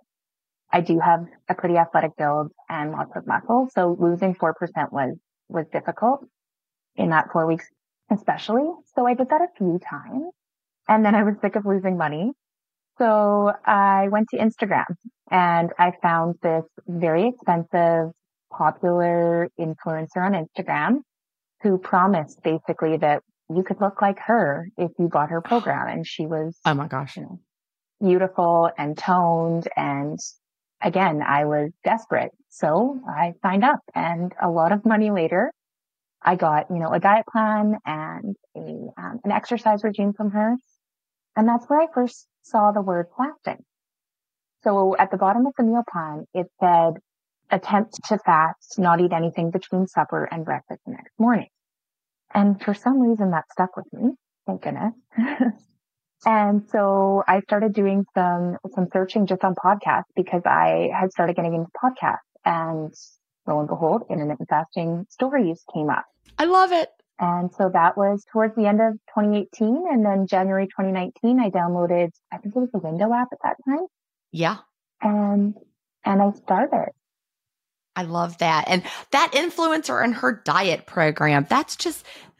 I 0.72 0.82
do 0.82 1.00
have 1.00 1.26
a 1.48 1.54
pretty 1.54 1.78
athletic 1.78 2.18
build 2.18 2.52
and 2.68 2.92
lots 2.92 3.16
of 3.16 3.28
muscle. 3.28 3.70
So 3.72 3.96
losing 4.00 4.34
4% 4.34 4.54
was, 4.92 5.16
was 5.48 5.68
difficult 5.72 6.26
in 6.96 7.10
that 7.10 7.32
four 7.32 7.46
weeks, 7.46 7.66
especially. 8.12 8.70
So 8.96 9.06
I 9.06 9.14
did 9.14 9.30
that 9.30 9.42
a 9.42 9.48
few 9.58 9.80
times. 9.80 10.34
And 10.88 11.06
then 11.06 11.16
I 11.16 11.24
was 11.24 11.36
sick 11.42 11.56
of 11.56 11.66
losing 11.66 11.98
money. 11.98 12.32
So 12.98 13.52
I 13.66 14.08
went 14.10 14.28
to 14.32 14.38
Instagram 14.38 14.86
and 15.30 15.72
I 15.78 15.92
found 16.02 16.36
this 16.42 16.64
very 16.88 17.28
expensive, 17.28 18.12
popular 18.52 19.50
influencer 19.60 20.18
on 20.18 20.34
Instagram 20.34 21.00
who 21.62 21.78
promised 21.78 22.42
basically 22.44 22.98
that 22.98 23.22
you 23.50 23.64
could 23.64 23.80
look 23.80 24.02
like 24.02 24.20
her 24.20 24.70
if 24.78 24.92
you 24.98 25.08
bought 25.08 25.30
her 25.30 25.42
program. 25.42 25.88
And 25.88 26.08
she 26.08 26.26
was, 26.26 26.58
oh 26.66 26.74
my 26.74 26.88
gosh, 26.88 27.18
you 27.18 27.24
know, 27.24 27.40
beautiful 28.02 28.70
and 28.78 28.98
toned. 28.98 29.68
And 29.76 30.18
again, 30.82 31.22
I 31.22 31.46
was 31.46 31.72
desperate. 31.84 32.32
So 32.50 33.00
I 33.08 33.34
signed 33.44 33.64
up 33.64 33.80
and 33.94 34.34
a 34.42 34.50
lot 34.50 34.72
of 34.72 34.86
money 34.86 35.12
later, 35.12 35.52
I 36.22 36.36
got, 36.36 36.66
you 36.72 36.78
know, 36.80 36.92
a 36.92 37.00
diet 37.00 37.26
plan 37.32 37.78
and 37.86 38.36
a, 38.56 38.60
um, 39.00 39.20
an 39.24 39.32
exercise 39.32 39.84
regime 39.84 40.14
from 40.14 40.32
her. 40.32 40.56
And 41.38 41.48
that's 41.48 41.66
where 41.68 41.80
I 41.80 41.88
first 41.94 42.28
saw 42.42 42.72
the 42.72 42.82
word 42.82 43.06
fasting. 43.16 43.64
So 44.64 44.98
at 44.98 45.12
the 45.12 45.18
bottom 45.18 45.46
of 45.46 45.54
the 45.56 45.64
meal 45.64 45.84
plan, 45.90 46.26
it 46.34 46.48
said 46.60 46.96
attempt 47.52 48.00
to 48.06 48.18
fast, 48.18 48.80
not 48.80 49.00
eat 49.00 49.14
anything 49.14 49.52
between 49.52 49.86
supper 49.86 50.26
and 50.26 50.44
breakfast 50.44 50.82
the 50.86 50.94
next 50.94 51.14
morning. 51.20 51.48
And 52.34 52.62
for 52.62 52.74
some 52.74 53.00
reason 53.00 53.32
that 53.32 53.46
stuck 53.52 53.78
with 53.78 53.86
me. 53.94 54.16
Thank 54.48 54.64
goodness. 54.64 54.94
and 56.26 56.68
so 56.70 57.24
I 57.28 57.42
started 57.42 57.74
doing 57.74 58.06
some, 58.16 58.58
some 58.74 58.88
searching 58.92 59.28
just 59.28 59.44
on 59.44 59.54
podcasts 59.54 60.10
because 60.16 60.42
I 60.44 60.90
had 60.92 61.12
started 61.12 61.36
getting 61.36 61.54
into 61.54 61.70
podcasts 61.82 62.18
and 62.44 62.92
lo 63.46 63.60
and 63.60 63.68
behold, 63.68 64.04
intermittent 64.10 64.50
fasting 64.50 65.06
stories 65.10 65.64
came 65.72 65.92
up. 65.92 66.06
I 66.40 66.46
love 66.46 66.72
it. 66.72 66.90
And 67.20 67.52
so 67.54 67.70
that 67.74 67.98
was 67.98 68.26
towards 68.32 68.56
the 68.56 68.68
end 68.68 68.80
of 68.80 68.94
2018. 69.16 69.86
And 69.90 70.06
then 70.06 70.28
January 70.28 70.68
2019, 70.68 71.40
I 71.40 71.50
downloaded, 71.50 72.12
I 72.32 72.38
think 72.38 72.56
it 72.56 72.60
was 72.60 72.70
the 72.72 72.80
Window 72.80 73.12
app 73.14 73.30
at 73.32 73.40
that 73.44 73.58
time. 73.68 73.88
Yeah. 74.32 74.58
And, 75.02 75.56
and 76.06 76.22
I 76.22 76.32
started. 76.32 76.92
I 77.96 78.04
love 78.04 78.38
that. 78.38 78.66
And 78.68 78.84
that 79.12 79.32
influencer 79.34 80.04
and 80.04 80.14
her 80.16 80.42
diet 80.46 80.86
program, 80.86 81.48
that's 81.50 81.76
just, 81.76 82.06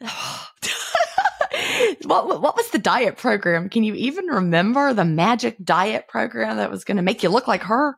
what, 2.04 2.40
what 2.40 2.56
was 2.56 2.70
the 2.70 2.78
diet 2.78 3.16
program? 3.16 3.68
Can 3.68 3.82
you 3.82 3.94
even 3.94 4.26
remember 4.26 4.94
the 4.94 5.04
magic 5.04 5.56
diet 5.64 6.06
program 6.06 6.58
that 6.58 6.70
was 6.70 6.84
going 6.84 6.98
to 6.98 7.02
make 7.02 7.24
you 7.24 7.30
look 7.30 7.48
like 7.48 7.64
her? 7.64 7.96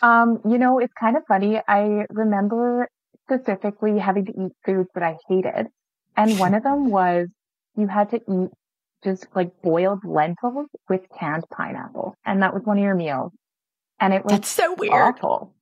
Um, 0.00 0.40
you 0.48 0.56
know, 0.56 0.78
it's 0.78 0.94
kind 0.98 1.18
of 1.18 1.24
funny. 1.28 1.60
I 1.68 2.06
remember 2.08 2.88
specifically 3.26 3.98
having 3.98 4.24
to 4.26 4.32
eat 4.32 4.52
foods 4.64 4.88
that 4.94 5.02
I 5.02 5.18
hated. 5.28 5.68
And 6.16 6.38
one 6.38 6.54
of 6.54 6.62
them 6.62 6.90
was 6.90 7.28
you 7.76 7.86
had 7.86 8.10
to 8.10 8.16
eat 8.16 8.50
just 9.04 9.26
like 9.34 9.50
boiled 9.62 10.04
lentils 10.04 10.68
with 10.88 11.02
canned 11.18 11.44
pineapple. 11.50 12.14
And 12.24 12.42
that 12.42 12.54
was 12.54 12.62
one 12.64 12.78
of 12.78 12.84
your 12.84 12.94
meals. 12.94 13.32
And 14.00 14.12
it 14.12 14.24
was 14.24 14.32
That's 14.32 14.48
so 14.48 14.74
weird. 14.74 14.92
Awful. 14.92 15.54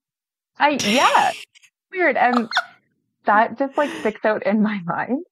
I, 0.59 0.79
yeah, 0.83 1.33
weird. 1.93 2.17
And 2.17 2.49
that 3.25 3.59
just 3.59 3.77
like 3.77 3.91
sticks 4.01 4.25
out 4.25 4.45
in 4.47 4.63
my 4.63 4.81
mind. 4.85 5.25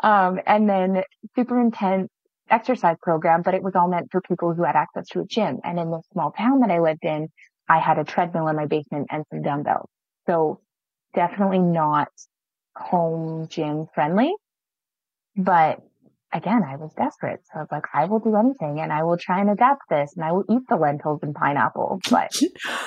Um, 0.00 0.40
and 0.46 0.68
then 0.68 1.02
super 1.34 1.60
intense 1.60 2.08
exercise 2.50 2.96
program, 3.02 3.42
but 3.42 3.54
it 3.54 3.62
was 3.62 3.74
all 3.74 3.88
meant 3.88 4.10
for 4.10 4.20
people 4.20 4.52
who 4.52 4.64
had 4.64 4.76
access 4.76 5.06
to 5.08 5.20
a 5.20 5.24
gym. 5.24 5.60
And 5.64 5.78
in 5.78 5.90
the 5.90 6.02
small 6.12 6.32
town 6.32 6.60
that 6.60 6.70
I 6.70 6.80
lived 6.80 7.04
in, 7.04 7.28
I 7.68 7.78
had 7.78 7.98
a 7.98 8.04
treadmill 8.04 8.48
in 8.48 8.56
my 8.56 8.66
basement 8.66 9.06
and 9.10 9.24
some 9.30 9.42
dumbbells. 9.42 9.88
So 10.26 10.60
definitely 11.14 11.60
not 11.60 12.08
home 12.76 13.48
gym 13.48 13.86
friendly. 13.94 14.34
But 15.36 15.80
again, 16.32 16.62
I 16.68 16.76
was 16.76 16.92
desperate. 16.94 17.40
So 17.44 17.58
I 17.58 17.62
was 17.62 17.68
like, 17.70 17.84
I 17.92 18.04
will 18.06 18.20
do 18.20 18.36
anything 18.36 18.80
and 18.80 18.92
I 18.92 19.04
will 19.04 19.16
try 19.16 19.40
and 19.40 19.50
adapt 19.50 19.82
this 19.88 20.14
and 20.16 20.24
I 20.24 20.32
will 20.32 20.44
eat 20.50 20.62
the 20.68 20.76
lentils 20.76 21.20
and 21.22 21.34
pineapple. 21.34 22.00
But 22.10 22.32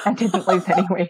I 0.06 0.14
didn't 0.14 0.48
lose 0.48 0.68
any 0.70 0.88
weight. 0.90 1.10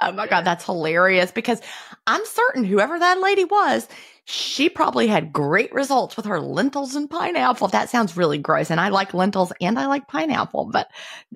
Oh 0.00 0.12
my 0.12 0.26
God, 0.26 0.42
that's 0.44 0.64
hilarious 0.64 1.32
because 1.32 1.60
I'm 2.06 2.24
certain 2.24 2.64
whoever 2.64 2.98
that 2.98 3.20
lady 3.20 3.44
was, 3.44 3.88
she 4.24 4.68
probably 4.68 5.06
had 5.06 5.32
great 5.32 5.72
results 5.72 6.16
with 6.16 6.26
her 6.26 6.40
lentils 6.40 6.94
and 6.94 7.10
pineapple. 7.10 7.68
That 7.68 7.90
sounds 7.90 8.16
really 8.16 8.38
gross. 8.38 8.70
And 8.70 8.80
I 8.80 8.88
like 8.88 9.14
lentils 9.14 9.52
and 9.60 9.78
I 9.78 9.86
like 9.86 10.08
pineapple, 10.08 10.66
but 10.72 10.88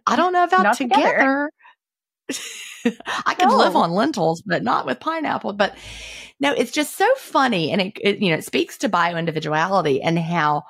I 0.06 0.16
don't 0.16 0.32
know 0.32 0.44
about 0.44 0.62
Not 0.62 0.76
together. 0.76 1.50
I 3.26 3.34
could 3.34 3.48
No. 3.48 3.56
live 3.58 3.76
on 3.76 3.92
lentils, 3.92 4.42
but 4.42 4.62
not 4.62 4.86
with 4.86 5.00
pineapple. 5.00 5.52
But 5.52 5.76
no, 6.40 6.52
it's 6.52 6.72
just 6.72 6.96
so 6.96 7.12
funny. 7.16 7.70
And 7.72 7.80
it, 7.80 7.98
it 8.00 8.18
you 8.20 8.30
know, 8.30 8.36
it 8.36 8.44
speaks 8.44 8.78
to 8.78 8.88
bio 8.88 9.16
individuality 9.16 10.00
and 10.02 10.18
how 10.18 10.64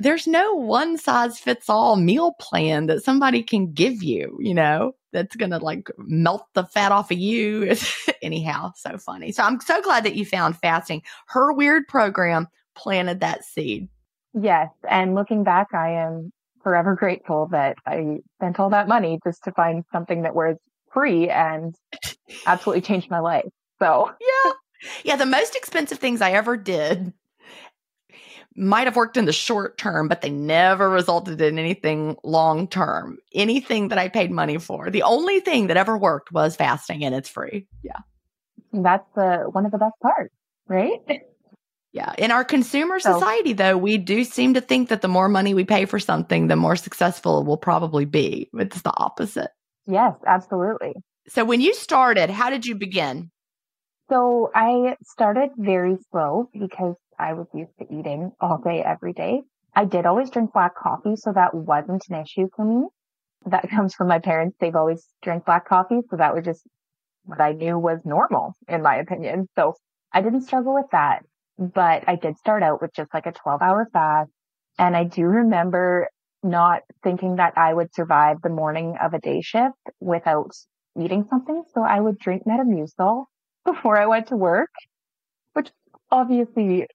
there's 0.00 0.26
no 0.26 0.54
one 0.54 0.98
size 0.98 1.38
fits 1.38 1.68
all 1.68 1.96
meal 1.96 2.32
plan 2.40 2.86
that 2.86 3.04
somebody 3.04 3.42
can 3.42 3.72
give 3.72 4.02
you, 4.02 4.36
you 4.40 4.54
know, 4.54 4.94
that's 5.12 5.36
going 5.36 5.50
to 5.50 5.58
like 5.58 5.88
melt 5.96 6.46
the 6.54 6.64
fat 6.64 6.92
off 6.92 7.10
of 7.10 7.18
you. 7.18 7.74
Anyhow, 8.22 8.72
so 8.76 8.98
funny. 8.98 9.32
So 9.32 9.42
I'm 9.42 9.60
so 9.60 9.80
glad 9.82 10.04
that 10.04 10.16
you 10.16 10.24
found 10.24 10.58
fasting. 10.58 11.02
Her 11.26 11.52
weird 11.52 11.86
program 11.88 12.48
planted 12.74 13.20
that 13.20 13.44
seed. 13.44 13.88
Yes. 14.34 14.70
And 14.88 15.14
looking 15.14 15.44
back, 15.44 15.68
I 15.72 15.92
am 15.92 16.32
forever 16.62 16.96
grateful 16.96 17.48
that 17.52 17.76
I 17.86 18.18
spent 18.38 18.58
all 18.58 18.70
that 18.70 18.88
money 18.88 19.20
just 19.24 19.44
to 19.44 19.52
find 19.52 19.84
something 19.92 20.22
that 20.22 20.34
was 20.34 20.56
free 20.92 21.28
and 21.28 21.74
absolutely 22.46 22.82
changed 22.82 23.10
my 23.10 23.20
life. 23.20 23.46
So 23.78 24.10
Yeah. 24.20 24.52
Yeah. 25.04 25.16
The 25.16 25.26
most 25.26 25.54
expensive 25.54 25.98
things 25.98 26.20
I 26.20 26.32
ever 26.32 26.56
did 26.56 27.12
might 28.56 28.86
have 28.86 28.96
worked 28.96 29.16
in 29.16 29.24
the 29.24 29.32
short 29.32 29.78
term, 29.78 30.08
but 30.08 30.20
they 30.20 30.30
never 30.30 30.88
resulted 30.88 31.40
in 31.40 31.58
anything 31.58 32.16
long 32.22 32.68
term. 32.68 33.18
Anything 33.34 33.88
that 33.88 33.98
I 33.98 34.08
paid 34.08 34.30
money 34.30 34.58
for. 34.58 34.90
The 34.90 35.02
only 35.02 35.40
thing 35.40 35.66
that 35.68 35.76
ever 35.76 35.98
worked 35.98 36.32
was 36.32 36.56
fasting 36.56 37.04
and 37.04 37.14
it's 37.14 37.28
free. 37.28 37.66
Yeah. 37.82 37.98
that's 38.72 39.06
the 39.14 39.48
one 39.50 39.66
of 39.66 39.72
the 39.72 39.78
best 39.78 39.94
parts, 40.02 40.34
right? 40.68 40.98
Yeah. 41.92 42.12
In 42.18 42.30
our 42.32 42.44
consumer 42.44 42.98
So- 42.98 43.14
society, 43.14 43.52
though, 43.52 43.76
we 43.78 43.98
do 43.98 44.24
seem 44.24 44.54
to 44.54 44.60
think 44.60 44.88
that 44.88 45.00
the 45.00 45.08
more 45.08 45.28
money 45.28 45.54
we 45.54 45.64
pay 45.64 45.84
for 45.84 46.00
something, 46.00 46.48
the 46.48 46.56
more 46.56 46.74
successful 46.76 47.40
it 47.40 47.46
will 47.46 47.56
probably 47.56 48.04
be. 48.04 48.50
It's 48.54 48.82
the 48.82 48.92
opposite. 48.96 49.50
Yes, 49.86 50.14
absolutely. 50.26 50.94
So 51.28 51.44
when 51.44 51.60
you 51.60 51.72
started, 51.74 52.30
how 52.30 52.50
did 52.50 52.66
you 52.66 52.74
begin? 52.74 53.30
So 54.10 54.50
I 54.54 54.96
started 55.04 55.50
very 55.56 55.96
slow 56.10 56.50
because 56.52 56.96
I 57.18 57.34
was 57.34 57.46
used 57.54 57.72
to 57.78 57.86
eating 57.92 58.32
all 58.40 58.58
day, 58.58 58.82
every 58.82 59.12
day. 59.12 59.42
I 59.74 59.84
did 59.84 60.06
always 60.06 60.30
drink 60.30 60.52
black 60.52 60.76
coffee, 60.76 61.16
so 61.16 61.32
that 61.32 61.54
wasn't 61.54 62.04
an 62.08 62.22
issue 62.22 62.48
for 62.54 62.64
me. 62.64 62.86
That 63.46 63.68
comes 63.74 63.94
from 63.94 64.08
my 64.08 64.18
parents. 64.18 64.56
They've 64.60 64.74
always 64.74 65.06
drank 65.22 65.44
black 65.44 65.68
coffee, 65.68 66.00
so 66.10 66.16
that 66.16 66.34
was 66.34 66.44
just 66.44 66.62
what 67.24 67.40
I 67.40 67.52
knew 67.52 67.78
was 67.78 68.00
normal, 68.04 68.54
in 68.68 68.82
my 68.82 68.96
opinion. 68.96 69.48
So 69.56 69.74
I 70.12 70.20
didn't 70.20 70.42
struggle 70.42 70.74
with 70.74 70.90
that, 70.92 71.24
but 71.58 72.04
I 72.06 72.16
did 72.16 72.36
start 72.36 72.62
out 72.62 72.80
with 72.80 72.92
just 72.94 73.12
like 73.12 73.26
a 73.26 73.32
12 73.32 73.62
hour 73.62 73.88
fast. 73.92 74.30
And 74.78 74.96
I 74.96 75.04
do 75.04 75.24
remember 75.24 76.08
not 76.42 76.82
thinking 77.02 77.36
that 77.36 77.54
I 77.56 77.72
would 77.72 77.94
survive 77.94 78.42
the 78.42 78.50
morning 78.50 78.96
of 79.00 79.14
a 79.14 79.18
day 79.18 79.40
shift 79.40 79.78
without 80.00 80.50
eating 81.00 81.26
something. 81.30 81.64
So 81.74 81.82
I 81.82 82.00
would 82.00 82.18
drink 82.18 82.42
Metamucil 82.46 83.24
before 83.64 83.98
I 83.98 84.06
went 84.06 84.28
to 84.28 84.36
work, 84.36 84.70
which 85.54 85.70
obviously 86.10 86.86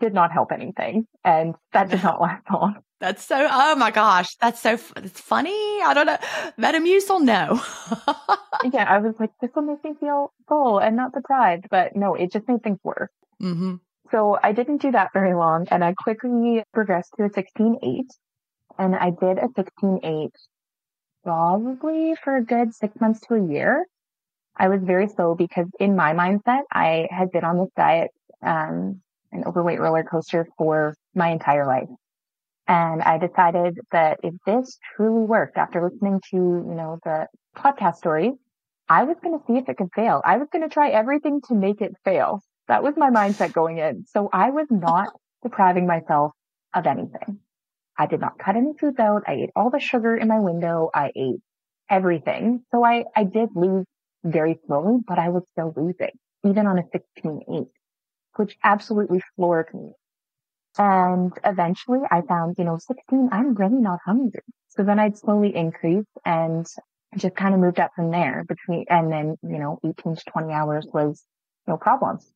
did 0.00 0.14
not 0.14 0.32
help 0.32 0.52
anything. 0.52 1.06
And 1.24 1.54
that 1.72 1.90
did 1.90 2.02
not 2.02 2.20
last 2.20 2.44
long. 2.50 2.76
That's 3.00 3.22
so, 3.22 3.46
oh 3.50 3.76
my 3.76 3.90
gosh, 3.90 4.34
that's 4.36 4.62
so 4.62 4.78
it's 4.96 5.20
funny. 5.20 5.50
I 5.82 5.92
don't 5.92 6.06
know. 6.06 6.16
Metamucil, 6.58 7.20
no. 7.20 7.60
yeah, 8.72 8.84
I 8.88 8.98
was 8.98 9.14
like, 9.20 9.28
this 9.42 9.50
will 9.54 9.64
make 9.64 9.84
me 9.84 9.92
feel 10.00 10.32
full 10.48 10.78
and 10.78 10.96
not 10.96 11.12
deprived. 11.12 11.66
But 11.70 11.96
no, 11.96 12.14
it 12.14 12.32
just 12.32 12.48
made 12.48 12.62
things 12.62 12.78
worse. 12.82 13.10
hmm 13.40 13.74
So 14.10 14.38
I 14.42 14.52
didn't 14.52 14.80
do 14.80 14.90
that 14.92 15.10
very 15.12 15.34
long 15.34 15.66
and 15.70 15.84
I 15.84 15.92
quickly 15.92 16.62
progressed 16.72 17.12
to 17.18 17.24
a 17.24 17.28
16-8 17.28 18.04
and 18.78 18.96
I 18.96 19.10
did 19.10 19.38
a 19.38 19.48
16-8 19.48 20.30
probably 21.24 22.14
for 22.22 22.36
a 22.36 22.44
good 22.44 22.74
six 22.74 22.98
months 23.00 23.20
to 23.26 23.34
a 23.34 23.46
year. 23.46 23.86
I 24.56 24.68
was 24.68 24.80
very 24.82 25.08
slow 25.08 25.34
because 25.34 25.66
in 25.80 25.96
my 25.96 26.12
mindset, 26.12 26.62
I 26.72 27.08
had 27.10 27.32
been 27.32 27.44
on 27.44 27.58
this 27.58 27.70
diet, 27.76 28.10
um, 28.40 29.02
an 29.34 29.44
overweight 29.44 29.80
roller 29.80 30.04
coaster 30.04 30.46
for 30.56 30.94
my 31.14 31.30
entire 31.30 31.66
life. 31.66 31.88
And 32.66 33.02
I 33.02 33.18
decided 33.18 33.78
that 33.92 34.20
if 34.22 34.34
this 34.46 34.78
truly 34.96 35.26
worked 35.26 35.58
after 35.58 35.82
listening 35.82 36.20
to, 36.30 36.36
you 36.36 36.74
know, 36.74 36.98
the 37.04 37.26
podcast 37.56 37.96
stories, 37.96 38.32
I 38.88 39.04
was 39.04 39.16
going 39.22 39.38
to 39.38 39.44
see 39.46 39.58
if 39.58 39.68
it 39.68 39.76
could 39.76 39.90
fail. 39.94 40.22
I 40.24 40.38
was 40.38 40.48
going 40.50 40.62
to 40.62 40.72
try 40.72 40.90
everything 40.90 41.40
to 41.48 41.54
make 41.54 41.80
it 41.80 41.92
fail. 42.04 42.40
That 42.68 42.82
was 42.82 42.94
my 42.96 43.10
mindset 43.10 43.52
going 43.52 43.78
in. 43.78 44.04
So 44.06 44.30
I 44.32 44.50
was 44.50 44.66
not 44.70 45.08
depriving 45.42 45.86
myself 45.86 46.32
of 46.74 46.86
anything. 46.86 47.40
I 47.98 48.06
did 48.06 48.20
not 48.20 48.38
cut 48.38 48.56
any 48.56 48.72
foods 48.78 48.98
out. 48.98 49.22
I 49.26 49.34
ate 49.34 49.50
all 49.54 49.70
the 49.70 49.78
sugar 49.78 50.16
in 50.16 50.28
my 50.28 50.40
window. 50.40 50.90
I 50.94 51.10
ate 51.14 51.40
everything. 51.88 52.64
So 52.72 52.84
I, 52.84 53.04
I 53.14 53.24
did 53.24 53.50
lose 53.54 53.86
very 54.24 54.58
slowly, 54.66 54.98
but 55.06 55.18
I 55.18 55.28
was 55.28 55.42
still 55.52 55.72
losing, 55.76 56.10
even 56.44 56.66
on 56.66 56.78
a 56.78 56.82
16-8, 56.82 57.66
which 58.36 58.56
absolutely 58.62 59.20
floored 59.36 59.72
me. 59.74 59.92
And 60.76 61.32
eventually 61.44 62.00
I 62.10 62.22
found, 62.22 62.56
you 62.58 62.64
know, 62.64 62.78
16, 62.78 63.28
I'm 63.32 63.54
really 63.54 63.80
not 63.80 64.00
hungry. 64.04 64.42
So 64.68 64.82
then 64.82 64.98
I'd 64.98 65.16
slowly 65.16 65.54
increase 65.54 66.06
and 66.24 66.66
just 67.16 67.36
kind 67.36 67.54
of 67.54 67.60
moved 67.60 67.78
up 67.78 67.92
from 67.94 68.10
there 68.10 68.44
between, 68.48 68.86
and 68.88 69.10
then, 69.10 69.36
you 69.42 69.58
know, 69.58 69.78
18 69.84 70.16
to 70.16 70.24
20 70.24 70.52
hours 70.52 70.86
was 70.92 71.22
no 71.68 71.76
problems. 71.76 72.28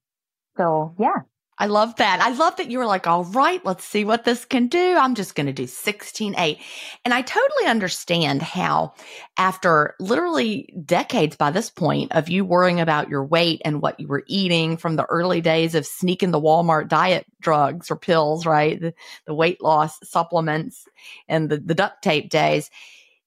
So 0.57 0.95
yeah, 0.99 1.23
I 1.61 1.67
love 1.67 1.97
that. 1.97 2.21
I 2.21 2.31
love 2.31 2.57
that 2.57 2.71
you 2.71 2.79
were 2.79 2.87
like, 2.87 3.09
all 3.09 3.25
right, 3.25 3.65
let's 3.65 3.85
see 3.85 4.05
what 4.05 4.25
this 4.25 4.45
can 4.45 4.69
do. 4.69 4.97
I'm 4.97 5.17
just 5.17 5.35
going 5.35 5.47
to 5.47 5.53
do 5.53 5.67
16 5.67 6.35
8. 6.39 6.59
And 7.05 7.13
I 7.13 7.23
totally 7.23 7.67
understand 7.67 8.43
how, 8.43 8.95
after 9.37 9.97
literally 9.99 10.73
decades 10.85 11.37
by 11.37 11.51
this 11.51 11.69
point 11.69 12.13
of 12.13 12.29
you 12.29 12.45
worrying 12.45 12.81
about 12.81 13.09
your 13.09 13.25
weight 13.25 13.61
and 13.65 13.83
what 13.83 13.99
you 13.99 14.07
were 14.07 14.25
eating 14.29 14.77
from 14.77 14.95
the 14.95 15.07
early 15.07 15.41
days 15.41 15.75
of 15.75 15.85
sneaking 15.85 16.31
the 16.31 16.41
Walmart 16.41 16.89
diet 16.89 17.27
drugs 17.41 17.91
or 17.91 17.97
pills, 17.97 18.47
right? 18.47 18.81
The, 18.81 18.95
the 19.27 19.35
weight 19.35 19.61
loss 19.61 19.99
supplements 20.05 20.87
and 21.29 21.51
the, 21.51 21.59
the 21.59 21.75
duct 21.75 22.03
tape 22.03 22.31
days. 22.31 22.71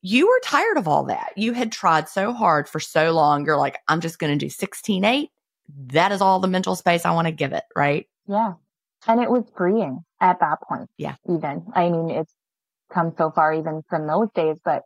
You 0.01 0.27
were 0.27 0.41
tired 0.43 0.77
of 0.77 0.87
all 0.87 1.03
that. 1.05 1.33
You 1.35 1.53
had 1.53 1.71
tried 1.71 2.07
so 2.07 2.33
hard 2.33 2.67
for 2.69 2.79
so 2.79 3.11
long. 3.11 3.45
You're 3.45 3.57
like, 3.57 3.79
I'm 3.87 4.01
just 4.01 4.19
going 4.19 4.31
to 4.37 4.45
do 4.45 4.49
16 4.49 5.03
8 5.03 5.29
that 5.87 6.11
is 6.11 6.21
all 6.21 6.39
the 6.39 6.47
mental 6.47 6.75
space 6.75 7.05
I 7.05 7.11
want 7.11 7.27
to 7.27 7.31
give 7.31 7.53
it, 7.53 7.63
right? 7.75 8.07
Yeah. 8.27 8.53
And 9.07 9.19
it 9.21 9.29
was 9.29 9.43
freeing 9.57 9.99
at 10.19 10.39
that 10.39 10.59
point. 10.67 10.89
Yeah. 10.97 11.15
Even. 11.27 11.65
I 11.73 11.89
mean, 11.89 12.09
it's 12.09 12.33
come 12.93 13.13
so 13.17 13.31
far 13.31 13.53
even 13.53 13.81
from 13.89 14.07
those 14.07 14.29
days, 14.35 14.57
but 14.63 14.83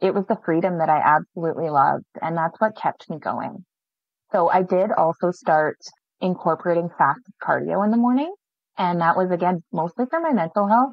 it 0.00 0.14
was 0.14 0.26
the 0.26 0.38
freedom 0.44 0.78
that 0.78 0.90
I 0.90 0.98
absolutely 0.98 1.70
loved. 1.70 2.04
And 2.20 2.36
that's 2.36 2.60
what 2.60 2.76
kept 2.76 3.08
me 3.08 3.18
going. 3.18 3.64
So 4.32 4.48
I 4.50 4.62
did 4.62 4.92
also 4.92 5.30
start 5.30 5.78
incorporating 6.20 6.90
fasted 6.98 7.34
cardio 7.42 7.84
in 7.84 7.90
the 7.90 7.96
morning. 7.96 8.32
And 8.76 9.00
that 9.00 9.16
was 9.16 9.30
again, 9.30 9.62
mostly 9.72 10.04
for 10.10 10.20
my 10.20 10.32
mental 10.32 10.68
health. 10.68 10.92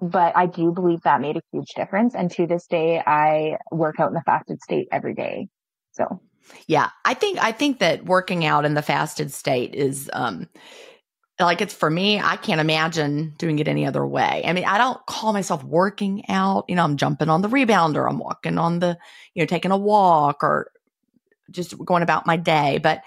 But 0.00 0.36
I 0.36 0.44
do 0.44 0.72
believe 0.72 1.00
that 1.02 1.22
made 1.22 1.36
a 1.36 1.42
huge 1.52 1.68
difference. 1.74 2.14
And 2.14 2.30
to 2.32 2.46
this 2.46 2.66
day, 2.66 3.02
I 3.06 3.56
work 3.70 3.98
out 3.98 4.08
in 4.08 4.14
the 4.14 4.22
fasted 4.26 4.60
state 4.60 4.88
every 4.92 5.14
day. 5.14 5.48
So 5.92 6.20
yeah, 6.66 6.90
I 7.04 7.14
think, 7.14 7.42
I 7.42 7.52
think 7.52 7.78
that 7.78 8.04
working 8.04 8.44
out 8.44 8.66
in 8.66 8.74
the 8.74 8.82
fasted 8.82 9.32
state 9.32 9.74
is, 9.74 10.10
um, 10.12 10.48
like 11.44 11.60
it's 11.60 11.74
for 11.74 11.90
me, 11.90 12.18
I 12.18 12.36
can't 12.36 12.60
imagine 12.60 13.34
doing 13.36 13.58
it 13.58 13.68
any 13.68 13.86
other 13.86 14.06
way. 14.06 14.42
I 14.46 14.52
mean, 14.52 14.64
I 14.64 14.78
don't 14.78 15.04
call 15.06 15.32
myself 15.32 15.62
working 15.64 16.24
out. 16.28 16.64
You 16.68 16.76
know, 16.76 16.84
I'm 16.84 16.96
jumping 16.96 17.28
on 17.28 17.42
the 17.42 17.48
rebounder, 17.48 18.08
I'm 18.08 18.18
walking 18.18 18.58
on 18.58 18.78
the, 18.78 18.96
you 19.34 19.42
know, 19.42 19.46
taking 19.46 19.70
a 19.70 19.76
walk 19.76 20.42
or 20.42 20.70
just 21.50 21.76
going 21.84 22.02
about 22.02 22.26
my 22.26 22.36
day. 22.36 22.78
But 22.82 23.02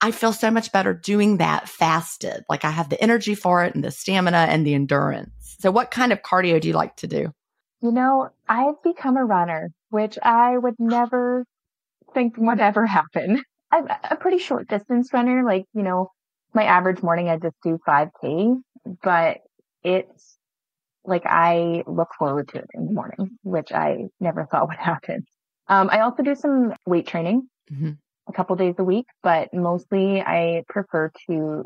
I 0.00 0.12
feel 0.12 0.32
so 0.32 0.50
much 0.50 0.72
better 0.72 0.94
doing 0.94 1.38
that 1.38 1.68
fasted. 1.68 2.44
Like 2.48 2.64
I 2.64 2.70
have 2.70 2.88
the 2.88 3.00
energy 3.02 3.34
for 3.34 3.64
it 3.64 3.74
and 3.74 3.84
the 3.84 3.90
stamina 3.90 4.46
and 4.48 4.66
the 4.66 4.74
endurance. 4.74 5.56
So, 5.60 5.70
what 5.70 5.90
kind 5.90 6.12
of 6.12 6.22
cardio 6.22 6.60
do 6.60 6.68
you 6.68 6.74
like 6.74 6.96
to 6.96 7.06
do? 7.06 7.32
You 7.80 7.92
know, 7.92 8.30
I've 8.48 8.82
become 8.82 9.16
a 9.16 9.24
runner, 9.24 9.70
which 9.90 10.18
I 10.22 10.56
would 10.56 10.76
never 10.78 11.44
think 12.14 12.34
would 12.38 12.60
ever 12.60 12.86
happen. 12.86 13.42
I'm 13.70 13.88
a 14.10 14.16
pretty 14.16 14.38
short 14.38 14.68
distance 14.68 15.12
runner, 15.12 15.44
like, 15.44 15.66
you 15.74 15.82
know, 15.82 16.10
my 16.58 16.64
average 16.64 17.04
morning, 17.04 17.28
I 17.28 17.36
just 17.36 17.54
do 17.62 17.78
5K, 17.86 18.60
but 19.04 19.38
it's 19.84 20.36
like 21.04 21.22
I 21.24 21.84
look 21.86 22.08
forward 22.18 22.48
to 22.48 22.58
it 22.58 22.66
in 22.74 22.86
the 22.86 22.92
morning, 22.92 23.38
which 23.44 23.70
I 23.70 24.08
never 24.18 24.44
thought 24.44 24.66
would 24.66 24.76
happen. 24.92 25.24
Um, 25.68 25.88
I 25.92 26.00
also 26.00 26.24
do 26.24 26.34
some 26.34 26.74
weight 26.84 27.06
training 27.06 27.48
mm-hmm. 27.72 27.92
a 28.26 28.32
couple 28.32 28.56
days 28.56 28.74
a 28.78 28.82
week, 28.82 29.06
but 29.22 29.54
mostly 29.54 30.20
I 30.20 30.64
prefer 30.68 31.12
to 31.30 31.64